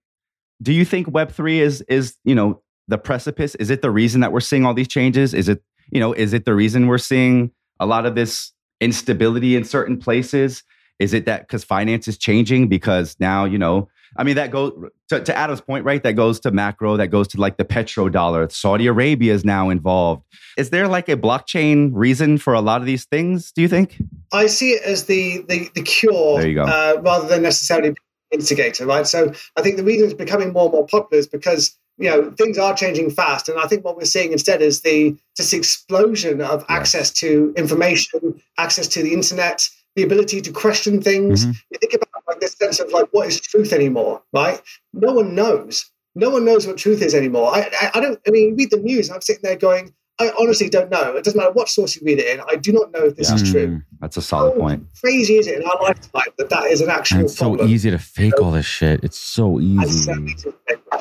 Do 0.65 0.73
you 0.73 0.83
think 0.83 1.07
Web3 1.07 1.59
is 1.59 1.81
is, 1.81 2.15
you 2.23 2.33
know, 2.33 2.61
the 2.87 2.97
precipice? 2.97 3.53
Is 3.55 3.69
it 3.69 3.83
the 3.83 3.91
reason 3.91 4.21
that 4.21 4.31
we're 4.31 4.39
seeing 4.39 4.65
all 4.65 4.73
these 4.73 4.87
changes? 4.87 5.33
Is 5.33 5.47
it, 5.47 5.63
you 5.91 5.99
know, 5.99 6.11
is 6.11 6.33
it 6.33 6.45
the 6.45 6.55
reason 6.55 6.87
we're 6.87 6.97
seeing 6.97 7.51
a 7.79 7.85
lot 7.85 8.07
of 8.07 8.15
this 8.15 8.51
instability 8.81 9.55
in 9.55 9.63
certain 9.63 9.97
places? 9.97 10.63
Is 10.97 11.13
it 11.13 11.25
that 11.27 11.41
because 11.41 11.63
finance 11.63 12.07
is 12.07 12.17
changing? 12.17 12.67
Because 12.67 13.15
now, 13.19 13.45
you 13.45 13.59
know, 13.59 13.89
I 14.17 14.23
mean, 14.23 14.35
that 14.37 14.49
goes 14.49 14.71
to, 15.09 15.19
to, 15.19 15.37
Adam's 15.37 15.61
point, 15.61 15.85
right? 15.85 16.01
That 16.01 16.13
goes 16.13 16.39
to 16.41 16.51
macro, 16.51 16.97
that 16.97 17.07
goes 17.07 17.27
to 17.29 17.39
like 17.39 17.57
the 17.57 17.65
petrodollar. 17.65 18.49
Saudi 18.51 18.87
Arabia 18.87 19.33
is 19.33 19.43
now 19.43 19.69
involved. 19.69 20.23
Is 20.57 20.69
there 20.69 20.87
like 20.87 21.09
a 21.09 21.17
blockchain 21.17 21.91
reason 21.93 22.37
for 22.37 22.53
a 22.53 22.61
lot 22.61 22.81
of 22.81 22.87
these 22.87 23.05
things, 23.05 23.51
do 23.51 23.61
you 23.61 23.67
think? 23.67 24.01
I 24.31 24.47
see 24.47 24.71
it 24.71 24.83
as 24.83 25.05
the 25.05 25.43
the, 25.47 25.69
the 25.75 25.81
cure 25.81 26.39
there 26.39 26.47
you 26.47 26.55
go. 26.55 26.63
Uh, 26.63 27.01
rather 27.03 27.27
than 27.27 27.43
necessarily 27.43 27.93
instigator, 28.35 28.85
right? 28.85 29.07
So 29.07 29.33
I 29.55 29.61
think 29.61 29.77
the 29.77 29.83
reason 29.83 30.05
it's 30.05 30.13
becoming 30.13 30.53
more 30.53 30.65
and 30.65 30.73
more 30.73 30.87
popular 30.87 31.19
is 31.19 31.27
because 31.27 31.77
you 31.97 32.09
know 32.09 32.31
things 32.31 32.57
are 32.57 32.75
changing 32.75 33.09
fast 33.09 33.47
and 33.47 33.57
i 33.57 33.65
think 33.67 33.85
what 33.85 33.95
we're 33.95 34.03
seeing 34.03 34.33
instead 34.33 34.61
is 34.61 34.81
the 34.81 35.15
this 35.37 35.53
explosion 35.53 36.41
of 36.41 36.65
access 36.67 37.09
to 37.09 37.53
information 37.55 38.41
access 38.57 38.89
to 38.89 39.01
the 39.01 39.13
internet 39.13 39.65
the 39.95 40.03
ability 40.03 40.41
to 40.41 40.51
question 40.51 41.01
things. 41.01 41.45
Mm-hmm. 41.45 41.53
You 41.71 41.77
think 41.79 41.93
about 41.93 42.23
like 42.27 42.39
this 42.39 42.53
sense 42.53 42.79
of 42.79 42.91
like 42.91 43.07
what 43.11 43.27
is 43.27 43.39
truth 43.39 43.73
anymore, 43.73 44.21
right? 44.33 44.61
No 44.93 45.13
one 45.13 45.35
knows. 45.35 45.89
No 46.15 46.29
one 46.29 46.45
knows 46.45 46.67
what 46.67 46.77
truth 46.77 47.01
is 47.01 47.13
anymore. 47.13 47.53
I, 47.53 47.69
I, 47.81 47.91
I 47.95 47.99
don't. 47.99 48.19
I 48.27 48.31
mean, 48.31 48.55
read 48.55 48.71
the 48.71 48.77
news. 48.77 49.09
I'm 49.09 49.21
sitting 49.21 49.41
there 49.43 49.57
going, 49.57 49.93
I 50.17 50.31
honestly 50.39 50.69
don't 50.69 50.89
know. 50.89 51.15
It 51.17 51.25
doesn't 51.25 51.37
matter 51.37 51.51
what 51.51 51.67
source 51.67 51.95
you 51.95 52.01
read 52.05 52.19
it 52.19 52.27
in. 52.27 52.43
I 52.49 52.55
do 52.55 52.71
not 52.71 52.91
know 52.91 53.05
if 53.05 53.17
this 53.17 53.29
yeah. 53.29 53.35
is 53.35 53.51
true. 53.51 53.67
Mm, 53.67 53.83
that's 53.99 54.15
a 54.15 54.21
solid 54.21 54.53
How 54.53 54.59
point. 54.59 54.87
Crazy 55.01 55.35
is 55.35 55.47
it 55.47 55.59
in 55.59 55.67
our 55.67 55.81
lifetime 55.81 56.31
that 56.37 56.49
that 56.49 56.63
is 56.65 56.79
an 56.79 56.89
actual. 56.89 57.17
And 57.17 57.25
it's 57.25 57.37
problem. 57.37 57.59
so 57.59 57.65
easy 57.65 57.91
to 57.91 57.99
fake 57.99 58.39
all 58.41 58.51
this 58.51 58.65
shit. 58.65 59.03
It's 59.03 59.17
so 59.17 59.59
easy. 59.59 60.11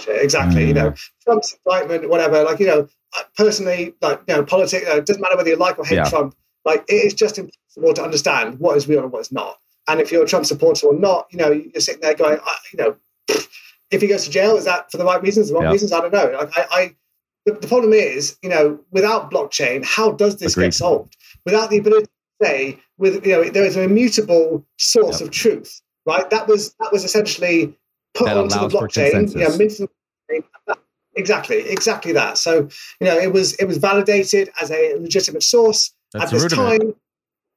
Exactly. 0.09 0.65
Mm. 0.65 0.67
You 0.67 0.75
know, 0.75 0.91
mm. 0.91 1.11
Trump's 1.23 1.57
indictment, 1.65 2.11
whatever. 2.11 2.43
Like 2.43 2.59
you 2.59 2.67
know, 2.67 2.89
personally, 3.37 3.95
like 4.03 4.21
you 4.27 4.35
know, 4.35 4.45
politics. 4.45 4.85
Uh, 4.89 4.97
it 4.97 5.07
doesn't 5.07 5.23
matter 5.23 5.37
whether 5.37 5.51
you 5.51 5.57
like 5.57 5.79
or 5.79 5.85
hate 5.85 5.97
yeah. 5.97 6.09
Trump. 6.09 6.35
Like 6.65 6.85
it 6.89 6.95
is 6.95 7.15
just 7.15 7.39
impossible 7.39 7.95
to 7.95 8.03
understand 8.03 8.59
what 8.59 8.77
is 8.77 8.89
real 8.89 9.05
and 9.05 9.13
what 9.13 9.21
is 9.21 9.31
not. 9.31 9.59
And 9.87 10.01
if 10.01 10.11
you're 10.11 10.25
a 10.25 10.27
Trump 10.27 10.47
supporter 10.47 10.89
or 10.89 10.95
not, 10.95 11.29
you 11.31 11.39
know, 11.39 11.53
you're 11.53 11.81
sitting 11.81 12.01
there 12.01 12.15
going, 12.15 12.39
I, 12.45 12.57
you 12.73 12.79
know, 12.79 12.97
if 13.91 14.01
he 14.01 14.09
goes 14.09 14.25
to 14.25 14.31
jail, 14.31 14.57
is 14.57 14.65
that 14.65 14.91
for 14.91 14.97
the 14.97 15.05
right 15.05 15.23
reasons, 15.23 15.49
the 15.49 15.55
wrong 15.55 15.71
reasons? 15.71 15.93
I 15.93 16.01
don't 16.01 16.13
know. 16.13 16.37
Like 16.37 16.59
I, 16.59 16.67
I 16.73 16.97
the, 17.47 17.53
the, 17.53 17.69
problem 17.69 17.93
is, 17.93 18.37
you 18.43 18.49
know, 18.49 18.79
without 18.91 19.31
blockchain, 19.31 19.85
how 19.85 20.13
does 20.13 20.37
this 20.37 20.53
Agreed. 20.53 20.67
get 20.67 20.75
solved? 20.75 21.17
Without 21.45 21.71
the 21.71 21.79
ability 21.79 22.07
to 22.07 22.47
say, 22.47 22.79
with 22.99 23.27
you 23.27 23.33
know, 23.33 23.45
there 23.45 23.65
is 23.65 23.77
an 23.77 23.85
immutable 23.85 24.65
source 24.79 25.21
yep. 25.21 25.29
of 25.29 25.35
truth, 25.35 25.81
right? 26.07 26.29
That 26.31 26.49
was 26.49 26.75
that 26.81 26.93
was 26.93 27.05
essentially 27.05 27.77
put 28.15 28.27
that 28.27 28.37
onto 28.37 28.59
the 28.59 28.69
blockchain. 28.69 29.35
You 29.35 30.39
know, 30.69 30.77
exactly, 31.17 31.59
exactly 31.69 32.13
that. 32.13 32.39
So, 32.39 32.69
you 33.01 33.07
know, 33.07 33.17
it 33.17 33.33
was 33.33 33.55
it 33.55 33.67
was 33.67 33.79
validated 33.79 34.51
as 34.61 34.71
a 34.71 34.95
legitimate 34.99 35.43
source 35.43 35.93
That's 36.13 36.33
at 36.33 36.39
this 36.39 36.53
time. 36.53 36.95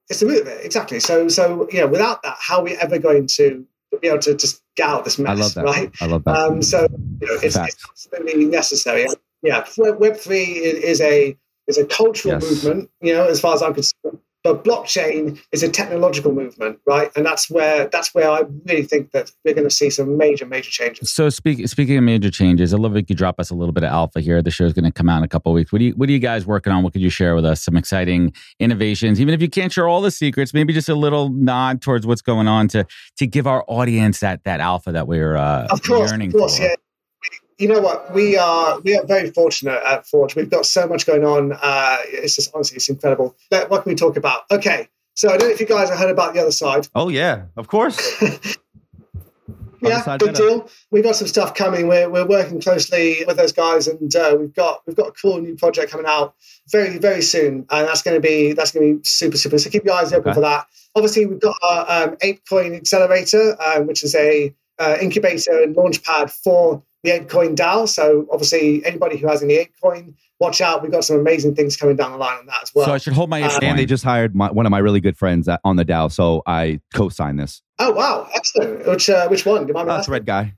It's 0.10 0.22
the 0.22 0.26
root 0.26 0.42
of 0.42 0.48
it, 0.48 0.66
exactly. 0.66 1.00
So, 1.00 1.28
so 1.28 1.68
you 1.72 1.82
know, 1.82 1.88
without 1.88 2.24
that, 2.24 2.38
how 2.40 2.60
are 2.60 2.64
we 2.64 2.76
ever 2.78 2.98
going 2.98 3.28
to 3.36 3.66
be 4.02 4.08
able 4.08 4.20
to 4.20 4.36
just 4.36 4.62
get 4.76 4.88
out 4.88 5.04
this 5.04 5.20
mess? 5.20 5.32
I 5.32 5.42
love 5.42 5.54
that. 5.56 5.66
Right? 5.66 5.96
I 6.02 6.06
love 6.06 6.24
that. 6.24 6.36
Um, 6.36 6.62
so, 6.62 6.88
you 7.22 7.28
know, 7.28 7.34
it's, 7.44 7.58
it's 7.58 7.58
absolutely 7.58 8.46
necessary. 8.46 9.08
Yeah, 9.44 9.66
Web 9.78 10.18
three 10.18 10.44
is 10.44 11.02
a 11.02 11.38
is 11.68 11.78
a 11.78 11.86
cultural 11.86 12.36
yes. 12.36 12.44
movement. 12.44 12.90
You 13.02 13.14
know, 13.14 13.28
as 13.28 13.40
far 13.40 13.54
as 13.54 13.62
I'm 13.62 13.74
concerned, 13.74 14.20
but 14.48 14.64
blockchain 14.64 15.40
is 15.52 15.62
a 15.62 15.70
technological 15.70 16.32
movement, 16.32 16.80
right? 16.86 17.12
And 17.16 17.26
that's 17.26 17.50
where 17.50 17.90
that's 17.90 18.14
where 18.14 18.30
I 18.30 18.44
really 18.66 18.84
think 18.84 19.12
that 19.12 19.32
we're 19.44 19.54
going 19.54 19.68
to 19.68 19.74
see 19.74 19.90
some 19.90 20.18
major, 20.18 20.46
major 20.46 20.70
changes. 20.70 21.12
So, 21.12 21.30
speak, 21.30 21.68
speaking 21.68 21.98
of 21.98 22.04
major 22.04 22.32
changes, 22.32 22.74
I 22.74 22.78
love 22.78 22.96
if 22.96 23.02
you 23.02 23.06
could 23.08 23.18
drop 23.18 23.40
us 23.40 23.50
a 23.50 23.56
little 23.56 23.74
bit 23.74 23.84
of 23.84 23.90
alpha 23.90 24.22
here. 24.22 24.42
The 24.42 24.52
show 24.52 24.66
is 24.66 24.74
going 24.74 24.86
to 24.86 24.92
come 24.92 25.10
out 25.10 25.18
in 25.18 25.24
a 25.24 25.28
couple 25.28 25.52
weeks. 25.54 25.72
What 25.72 25.80
do 25.80 25.86
you 25.86 25.92
What 25.94 26.08
are 26.08 26.14
you 26.14 26.20
guys 26.20 26.46
working 26.46 26.72
on? 26.72 26.84
What 26.84 26.94
could 26.94 27.02
you 27.02 27.10
share 27.10 27.36
with 27.36 27.46
us? 27.46 27.62
Some 27.62 27.76
exciting 27.76 28.34
innovations, 28.60 29.20
even 29.20 29.34
if 29.34 29.42
you 29.42 29.50
can't 29.50 29.72
share 29.72 29.88
all 29.88 30.02
the 30.02 30.12
secrets. 30.12 30.54
Maybe 30.54 30.72
just 30.72 30.90
a 30.90 30.96
little 30.96 31.30
nod 31.30 31.82
towards 31.82 32.08
what's 32.08 32.22
going 32.22 32.48
on 32.48 32.68
to 32.70 32.86
to 33.18 33.28
give 33.28 33.48
our 33.48 33.66
audience 33.68 34.22
that 34.22 34.44
that 34.46 34.60
alpha 34.60 34.92
that 34.94 35.08
we're 35.08 35.36
uh, 35.36 35.68
of 35.70 35.82
course, 35.84 36.10
yearning 36.10 36.30
of 36.30 36.36
course, 36.36 36.58
for. 36.58 36.64
Yeah 36.64 36.76
you 37.58 37.68
know 37.68 37.80
what? 37.80 38.14
We 38.14 38.38
are 38.38 38.80
we 38.82 38.98
are 38.98 39.06
very 39.06 39.32
fortunate 39.32 39.82
at 39.84 40.06
Forj. 40.06 40.36
We've 40.36 40.50
got 40.50 40.66
so 40.66 40.88
much 40.88 41.06
going 41.06 41.26
on. 41.26 41.54
Uh, 41.54 41.98
it's 42.06 42.36
just 42.36 42.54
honestly, 42.54 42.78
it's 42.78 42.90
incredible. 42.90 43.36
What 43.50 43.84
can 43.84 43.92
we 43.92 43.96
talk 43.96 44.18
about? 44.18 44.44
Okay, 44.52 44.90
so 45.16 45.30
I 45.30 45.38
don't 45.38 45.48
know 45.48 45.54
if 45.54 45.60
you 45.60 45.66
guys 45.66 45.90
have 45.90 45.98
heard 45.98 46.12
about 46.12 46.34
the 46.34 46.42
Otherside. 46.42 46.90
Oh 46.94 47.10
yeah, 47.10 47.46
of 47.56 47.68
course. 47.68 48.00
yeah, 49.82 50.18
big 50.18 50.36
deal. 50.36 50.70
We've 50.92 51.04
got 51.04 51.16
some 51.16 51.28
stuff 51.28 51.56
coming. 51.56 51.88
We're, 51.88 52.10
we're 52.10 52.28
working 52.28 52.62
closely 52.62 53.24
with 53.26 53.38
those 53.38 53.52
guys, 53.52 53.88
and 53.88 54.16
uh, 54.16 54.36
we've 54.40 54.54
got 54.54 54.82
we've 54.86 54.96
got 54.96 55.08
a 55.08 55.12
cool 55.12 55.40
new 55.42 55.56
project 55.56 55.92
coming 55.92 56.06
out 56.08 56.36
very 56.72 57.00
very 57.00 57.24
soon, 57.24 57.66
and 57.72 57.88
that's 57.88 58.04
going 58.04 58.16
to 58.16 58.22
be 58.22 58.54
that's 58.54 58.72
going 58.72 58.88
to 58.88 59.00
be 59.00 59.04
super 59.04 59.38
super. 59.38 59.58
So 59.58 59.72
keep 59.72 59.84
your 59.84 59.96
eyes 59.96 60.14
open 60.14 60.30
okay. 60.30 60.36
for 60.36 60.42
that. 60.42 60.68
Obviously, 60.96 61.26
we've 61.26 61.40
got 61.40 61.56
our 61.64 62.04
um, 62.04 62.16
Apecoin 62.18 62.76
Accelerator, 62.76 63.58
um, 63.62 63.88
which 63.88 64.04
is 64.04 64.14
a 64.16 64.54
uh, 64.80 64.98
incubator 65.02 65.64
and 65.64 65.76
launchpad 65.76 66.30
for 66.30 66.84
the 67.04 67.12
Apecoin 67.12 67.56
DAO. 67.56 67.88
So 67.88 68.28
obviously, 68.32 68.86
anybody 68.86 69.18
who 69.18 69.28
has 69.28 69.44
any 69.44 69.56
Apecoin 69.56 70.14
watch 70.40 70.62
out. 70.62 70.82
We've 70.82 70.92
got 70.92 71.04
some 71.04 71.20
amazing 71.20 71.56
things 71.56 71.78
coming 71.78 71.96
down 71.96 72.12
the 72.12 72.18
line 72.18 72.38
on 72.38 72.46
that 72.48 72.64
as 72.64 72.74
well. 72.74 72.86
So 72.86 72.94
I 72.94 72.98
should 72.98 73.14
hold 73.14 73.30
my 73.30 73.42
um, 73.42 73.60
and 73.62 73.78
they 73.80 73.86
just 73.86 74.04
hired 74.04 74.36
my, 74.36 74.52
one 74.52 74.66
of 74.66 74.72
my 74.72 74.80
really 74.80 75.02
good 75.02 75.18
friends 75.18 75.48
at, 75.48 75.60
on 75.64 75.76
the 75.76 75.86
DAO, 75.86 76.12
so 76.12 76.44
I 76.46 76.80
co-signed 76.94 77.40
this. 77.40 77.62
Oh 77.80 77.92
wow, 77.92 78.28
excellent! 78.34 78.86
Which 78.88 79.10
uh, 79.10 79.28
which 79.28 79.46
one? 79.46 79.64
Do 79.64 79.68
you 79.70 79.74
mind 79.74 79.90
That's 79.90 80.10
Red 80.10 80.26
Guy. 80.26 80.54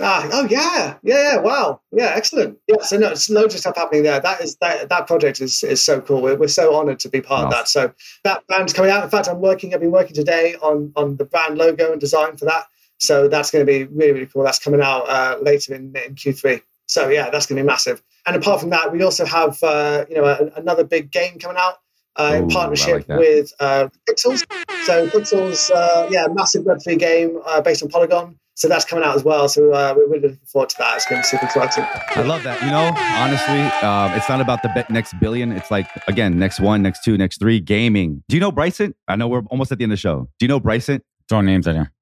Ah, 0.00 0.28
oh 0.32 0.46
yeah, 0.48 0.96
yeah, 1.02 1.32
yeah. 1.32 1.36
Wow, 1.38 1.80
yeah, 1.92 2.12
excellent. 2.14 2.58
Yeah, 2.68 2.76
so 2.80 2.96
no, 2.96 3.08
it's 3.08 3.28
loads 3.28 3.54
of 3.54 3.60
stuff 3.60 3.76
happening 3.76 4.04
there. 4.04 4.20
That 4.20 4.40
is 4.40 4.56
that 4.60 4.88
that 4.88 5.06
project 5.06 5.40
is 5.40 5.62
is 5.62 5.84
so 5.84 6.00
cool. 6.00 6.22
We're, 6.22 6.36
we're 6.36 6.48
so 6.48 6.74
honoured 6.74 7.00
to 7.00 7.08
be 7.08 7.20
part 7.20 7.44
of 7.44 7.50
that. 7.50 7.68
So 7.68 7.92
that 8.24 8.46
brand's 8.46 8.72
coming 8.72 8.90
out. 8.90 9.02
In 9.04 9.10
fact, 9.10 9.28
I'm 9.28 9.40
working. 9.40 9.74
I've 9.74 9.80
been 9.80 9.90
working 9.90 10.14
today 10.14 10.54
on 10.62 10.92
on 10.96 11.16
the 11.16 11.24
brand 11.24 11.58
logo 11.58 11.92
and 11.92 12.00
design 12.00 12.36
for 12.36 12.44
that. 12.46 12.66
So 13.00 13.28
that's 13.28 13.50
going 13.50 13.66
to 13.66 13.70
be 13.70 13.84
really 13.84 14.12
really 14.12 14.26
cool. 14.26 14.44
That's 14.44 14.58
coming 14.58 14.80
out 14.80 15.08
uh, 15.08 15.38
later 15.40 15.74
in 15.74 15.94
in 15.96 16.14
Q3. 16.14 16.62
So 16.86 17.08
yeah, 17.08 17.30
that's 17.30 17.46
going 17.46 17.56
to 17.56 17.62
be 17.62 17.66
massive. 17.66 18.02
And 18.26 18.36
apart 18.36 18.60
from 18.60 18.70
that, 18.70 18.92
we 18.92 19.02
also 19.02 19.24
have 19.24 19.62
uh, 19.62 20.04
you 20.08 20.16
know 20.16 20.24
a, 20.24 20.50
another 20.58 20.84
big 20.84 21.10
game 21.10 21.38
coming 21.38 21.56
out 21.58 21.78
uh, 22.16 22.34
in 22.36 22.48
partnership 22.48 23.08
like 23.08 23.18
with 23.18 23.52
uh, 23.60 23.88
Pixels. 24.08 24.44
So 24.84 25.08
Pixels, 25.08 25.70
uh, 25.70 26.08
yeah, 26.10 26.26
massive 26.32 26.64
Web3 26.64 26.98
game 26.98 27.40
uh, 27.46 27.60
based 27.60 27.82
on 27.82 27.88
Polygon. 27.88 28.36
So 28.54 28.68
that's 28.68 28.84
coming 28.84 29.04
out 29.04 29.16
as 29.16 29.24
well. 29.24 29.48
So 29.48 29.72
uh, 29.72 29.94
we're 29.96 30.06
really 30.08 30.28
looking 30.28 30.46
forward 30.46 30.68
to 30.70 30.76
that. 30.80 30.96
It's 30.96 31.06
going 31.06 31.22
to 31.22 31.24
be 31.24 31.28
super 31.28 31.46
exciting. 31.46 31.84
I 32.10 32.20
love 32.22 32.42
that. 32.42 32.60
You 32.62 32.70
know, 32.70 32.92
honestly, 33.16 33.60
um, 33.86 34.12
it's 34.18 34.28
not 34.28 34.42
about 34.42 34.62
the 34.62 34.84
next 34.90 35.14
billion. 35.18 35.52
It's 35.52 35.70
like 35.70 35.86
again, 36.08 36.38
next 36.38 36.60
one, 36.60 36.82
next 36.82 37.02
two, 37.02 37.16
next 37.16 37.38
three. 37.38 37.58
Gaming. 37.60 38.22
Do 38.28 38.36
you 38.36 38.40
know 38.40 38.52
Bryson? 38.52 38.94
I 39.08 39.16
know 39.16 39.28
we're 39.28 39.44
almost 39.48 39.72
at 39.72 39.78
the 39.78 39.84
end 39.84 39.92
of 39.92 39.96
the 39.96 40.00
show. 40.00 40.28
Do 40.38 40.44
you 40.44 40.48
know 40.48 40.60
Bryson? 40.60 41.00
Throwing 41.28 41.46
names 41.46 41.66
out 41.68 41.76
here. 41.76 41.92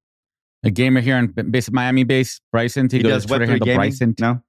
A 0.63 0.69
gamer 0.69 1.01
here 1.01 1.17
in 1.17 1.27
base 1.51 1.71
Miami 1.71 2.03
base, 2.03 2.41
Bryson. 2.51 2.89
He, 2.89 2.97
he 2.97 3.03
does 3.03 3.25
Twitter 3.25 3.45
handle 3.45 3.65
gaming? 3.65 3.77
Bryson. 3.77 4.15
No. 4.19 4.41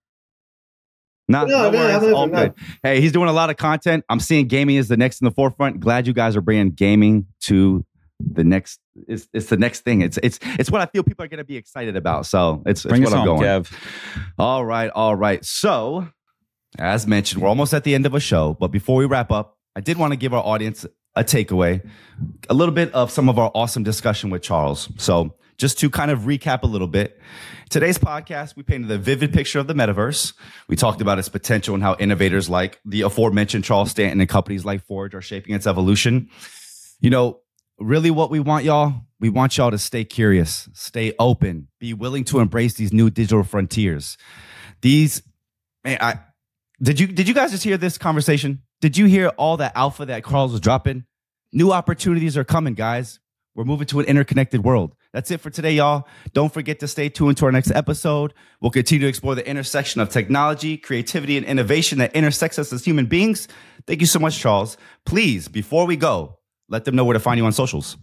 Not, 1.29 1.47
no, 1.47 1.71
no, 1.71 1.79
worries, 1.79 2.03
no, 2.03 2.17
all 2.17 2.27
good. 2.27 2.55
Hey, 2.83 3.01
he's 3.01 3.13
doing 3.13 3.29
a 3.29 3.33
lot 3.33 3.51
of 3.51 3.57
content. 3.57 4.05
I'm 4.09 4.19
seeing 4.19 4.49
gaming 4.49 4.75
is 4.75 4.89
the 4.89 4.97
next 4.97 5.21
in 5.21 5.27
the 5.27 5.31
forefront. 5.31 5.79
Glad 5.79 6.09
you 6.09 6.13
guys 6.13 6.35
are 6.35 6.41
bringing 6.41 6.71
gaming 6.71 7.27
to 7.43 7.87
the 8.19 8.43
next. 8.43 8.81
It's, 9.07 9.29
it's 9.33 9.47
the 9.47 9.57
next 9.57 9.83
thing. 9.83 10.01
It's 10.01 10.19
it's 10.25 10.41
it's 10.59 10.73
what 10.73 10.81
I 10.81 10.87
feel 10.87 11.05
people 11.05 11.25
are 11.25 11.29
going 11.29 11.39
to 11.39 11.45
be 11.45 11.57
excited 11.57 11.97
about. 11.97 12.27
So 12.27 12.65
it's, 12.67 12.85
it's 12.85 12.99
what 12.99 13.15
I'm 13.15 13.25
going. 13.25 13.43
Kev. 13.43 13.73
All 14.39 14.65
right, 14.65 14.91
all 14.91 15.15
right. 15.15 15.45
So 15.45 16.09
as 16.79 17.07
mentioned, 17.07 17.43
we're 17.43 17.49
almost 17.49 17.73
at 17.75 17.85
the 17.85 17.95
end 17.95 18.07
of 18.07 18.15
a 18.15 18.21
show. 18.21 18.55
But 18.59 18.69
before 18.69 18.97
we 18.97 19.07
wrap 19.07 19.31
up, 19.31 19.57
I 19.77 19.81
did 19.81 19.99
want 19.99 20.13
to 20.13 20.17
give 20.17 20.35
our 20.35 20.43
audience 20.45 20.85
a 21.15 21.23
takeaway, 21.23 21.89
a 22.49 22.55
little 22.55 22.75
bit 22.75 22.93
of 22.93 23.13
some 23.13 23.29
of 23.29 23.39
our 23.39 23.53
awesome 23.55 23.85
discussion 23.85 24.31
with 24.31 24.43
Charles. 24.43 24.89
So 24.97 25.37
just 25.61 25.79
to 25.79 25.91
kind 25.91 26.11
of 26.11 26.21
recap 26.21 26.63
a 26.63 26.67
little 26.67 26.89
bit, 26.89 27.21
today's 27.69 27.99
podcast, 27.99 28.57
we 28.57 28.63
painted 28.63 28.91
a 28.91 28.97
vivid 28.97 29.31
picture 29.31 29.59
of 29.59 29.67
the 29.67 29.75
metaverse. 29.75 30.33
We 30.69 30.75
talked 30.75 31.03
about 31.03 31.19
its 31.19 31.29
potential 31.29 31.75
and 31.75 31.83
how 31.83 31.97
innovators 31.99 32.49
like 32.49 32.81
the 32.87 33.03
aforementioned 33.03 33.63
Charles 33.63 33.91
Stanton 33.91 34.21
and 34.21 34.29
companies 34.29 34.65
like 34.65 34.87
Forj 34.89 35.13
are 35.13 35.21
shaping 35.21 35.55
its 35.55 35.67
evolution. 35.67 36.31
You 37.01 37.11
know, 37.11 37.41
really 37.79 38.11
what 38.11 38.31
we 38.31 38.41
want 38.41 38.65
y'all, 38.65 39.03
we 39.21 39.29
want 39.29 39.59
y'all 39.59 39.71
to 39.71 39.77
stay 39.77 40.03
curious, 40.03 40.71
stay 40.73 41.13
open, 41.19 41.69
be 41.79 41.93
willing 41.93 42.25
to 42.25 42.41
embrace 42.41 42.75
these 42.75 42.93
new 42.93 43.11
digital 43.11 43.45
frontiers. 43.45 44.17
These, 44.81 45.23
man, 45.85 45.99
I, 46.01 46.21
did 46.83 46.99
you, 46.99 47.07
did 47.07 47.29
you 47.29 47.35
guys 47.35 47.51
just 47.51 47.65
hear 47.65 47.77
this 47.77 47.99
conversation? 47.99 48.63
Did 48.81 48.97
you 48.97 49.05
hear 49.05 49.29
all 49.37 49.59
that 49.59 49.73
alpha 49.77 50.07
that 50.07 50.25
Carl's 50.25 50.53
was 50.53 50.61
dropping? 50.63 51.05
New 51.53 51.71
opportunities 51.71 52.39
are 52.39 52.45
coming, 52.45 52.73
guys. 52.73 53.21
We're 53.55 53.65
moving 53.65 53.87
to 53.89 54.01
an 54.01 54.07
interconnected 54.07 54.65
world. 54.65 54.95
That's 55.13 55.31
it 55.31 55.41
for 55.41 55.51
today, 55.51 55.73
y'all. 55.73 56.07
Don't 56.35 56.53
forget 56.53 56.79
to 56.81 56.89
stay 56.89 57.09
tuned 57.09 57.37
to 57.39 57.47
our 57.47 57.53
next 57.53 57.73
episode. 57.73 58.33
We'll 58.61 58.71
continue 58.71 59.03
to 59.03 59.09
explore 59.09 59.35
the 59.35 59.47
intersection 59.49 60.01
of 60.01 60.09
technology, 60.09 60.77
creativity, 60.77 61.37
and 61.37 61.45
innovation 61.45 61.99
that 61.99 62.15
intersects 62.15 62.59
us 62.59 62.73
as 62.73 62.85
human 62.85 63.07
beings. 63.07 63.49
Thank 63.87 64.01
you 64.01 64.07
so 64.07 64.21
much, 64.21 64.39
Charles. 64.39 64.77
Please, 65.05 65.49
before 65.49 65.87
we 65.87 65.97
go, 65.97 66.39
let 66.69 66.85
them 66.85 66.95
know 66.95 67.05
where 67.05 67.15
to 67.15 67.21
find 67.21 67.39
you 67.39 67.45
on 67.47 67.53
socials. 67.53 67.97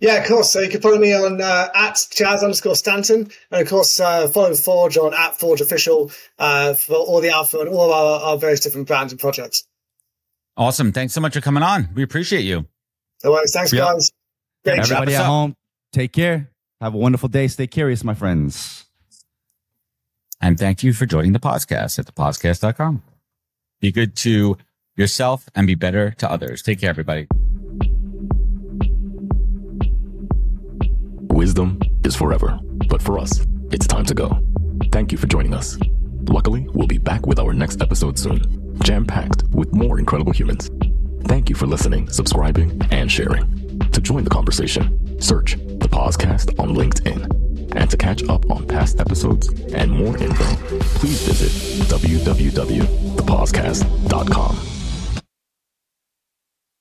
Yeah, 0.00 0.14
of 0.16 0.26
course. 0.26 0.50
So 0.50 0.60
you 0.60 0.70
can 0.70 0.80
follow 0.80 0.98
me 0.98 1.12
on 1.12 1.40
uh, 1.40 1.68
at 1.74 1.94
Chaz 1.94 2.42
underscore 2.42 2.74
Stanton. 2.74 3.30
And 3.50 3.62
of 3.62 3.68
course, 3.68 4.00
uh, 4.00 4.26
follow 4.28 4.50
Forj 4.50 4.96
on 4.96 5.12
at 5.14 5.38
Forj 5.38 5.60
Official 5.60 6.10
uh, 6.38 6.74
for 6.74 6.94
all 6.96 7.20
the 7.20 7.30
alpha 7.30 7.58
and 7.60 7.68
all 7.68 7.92
our, 7.92 8.20
our 8.20 8.38
various 8.38 8.60
different 8.60 8.86
brands 8.88 9.12
and 9.12 9.20
projects. 9.20 9.64
Awesome. 10.56 10.92
Thanks 10.92 11.12
so 11.12 11.20
much 11.20 11.34
for 11.34 11.40
coming 11.40 11.62
on. 11.62 11.90
We 11.94 12.02
appreciate 12.02 12.42
you. 12.42 12.66
No 13.22 13.32
worries. 13.32 13.52
Thanks, 13.52 13.72
Yeah. 13.72 13.92
guys. 13.92 14.10
Great. 14.64 14.78
Everybody 14.78 15.14
at 15.14 15.26
home, 15.26 15.56
take 15.92 16.12
care. 16.12 16.50
Have 16.84 16.92
a 16.92 16.98
wonderful 16.98 17.30
day. 17.30 17.48
Stay 17.48 17.66
curious, 17.66 18.04
my 18.04 18.12
friends. 18.12 18.84
And 20.42 20.58
thank 20.58 20.82
you 20.82 20.92
for 20.92 21.06
joining 21.06 21.32
the 21.32 21.38
podcast 21.38 21.98
at 21.98 22.04
thepodcast.com. 22.04 23.02
Be 23.80 23.90
good 23.90 24.14
to 24.16 24.58
yourself 24.94 25.48
and 25.54 25.66
be 25.66 25.76
better 25.76 26.10
to 26.10 26.30
others. 26.30 26.60
Take 26.60 26.80
care, 26.80 26.90
everybody. 26.90 27.26
Wisdom 31.32 31.80
is 32.04 32.14
forever, 32.14 32.60
but 32.86 33.00
for 33.00 33.18
us, 33.18 33.46
it's 33.70 33.86
time 33.86 34.04
to 34.04 34.12
go. 34.12 34.38
Thank 34.92 35.10
you 35.10 35.16
for 35.16 35.26
joining 35.26 35.54
us. 35.54 35.78
Luckily, 36.28 36.68
we'll 36.74 36.86
be 36.86 36.98
back 36.98 37.26
with 37.26 37.38
our 37.38 37.54
next 37.54 37.80
episode 37.80 38.18
soon, 38.18 38.78
jam 38.82 39.06
packed 39.06 39.44
with 39.54 39.72
more 39.72 39.98
incredible 39.98 40.32
humans. 40.32 40.68
Thank 41.28 41.48
you 41.48 41.56
for 41.56 41.66
listening, 41.66 42.10
subscribing, 42.10 42.78
and 42.90 43.10
sharing. 43.10 43.63
To 43.94 44.00
join 44.00 44.24
the 44.24 44.30
conversation, 44.30 45.20
search 45.20 45.54
the 45.54 45.88
Podcast 45.88 46.58
on 46.58 46.74
LinkedIn. 46.74 47.76
And 47.76 47.90
to 47.90 47.96
catch 47.96 48.22
up 48.28 48.50
on 48.50 48.66
past 48.66 49.00
episodes 49.00 49.48
and 49.72 49.90
more 49.90 50.16
info, 50.18 50.44
please 50.98 51.26
visit 51.26 51.50
www.thepodcast.com. 51.88 54.73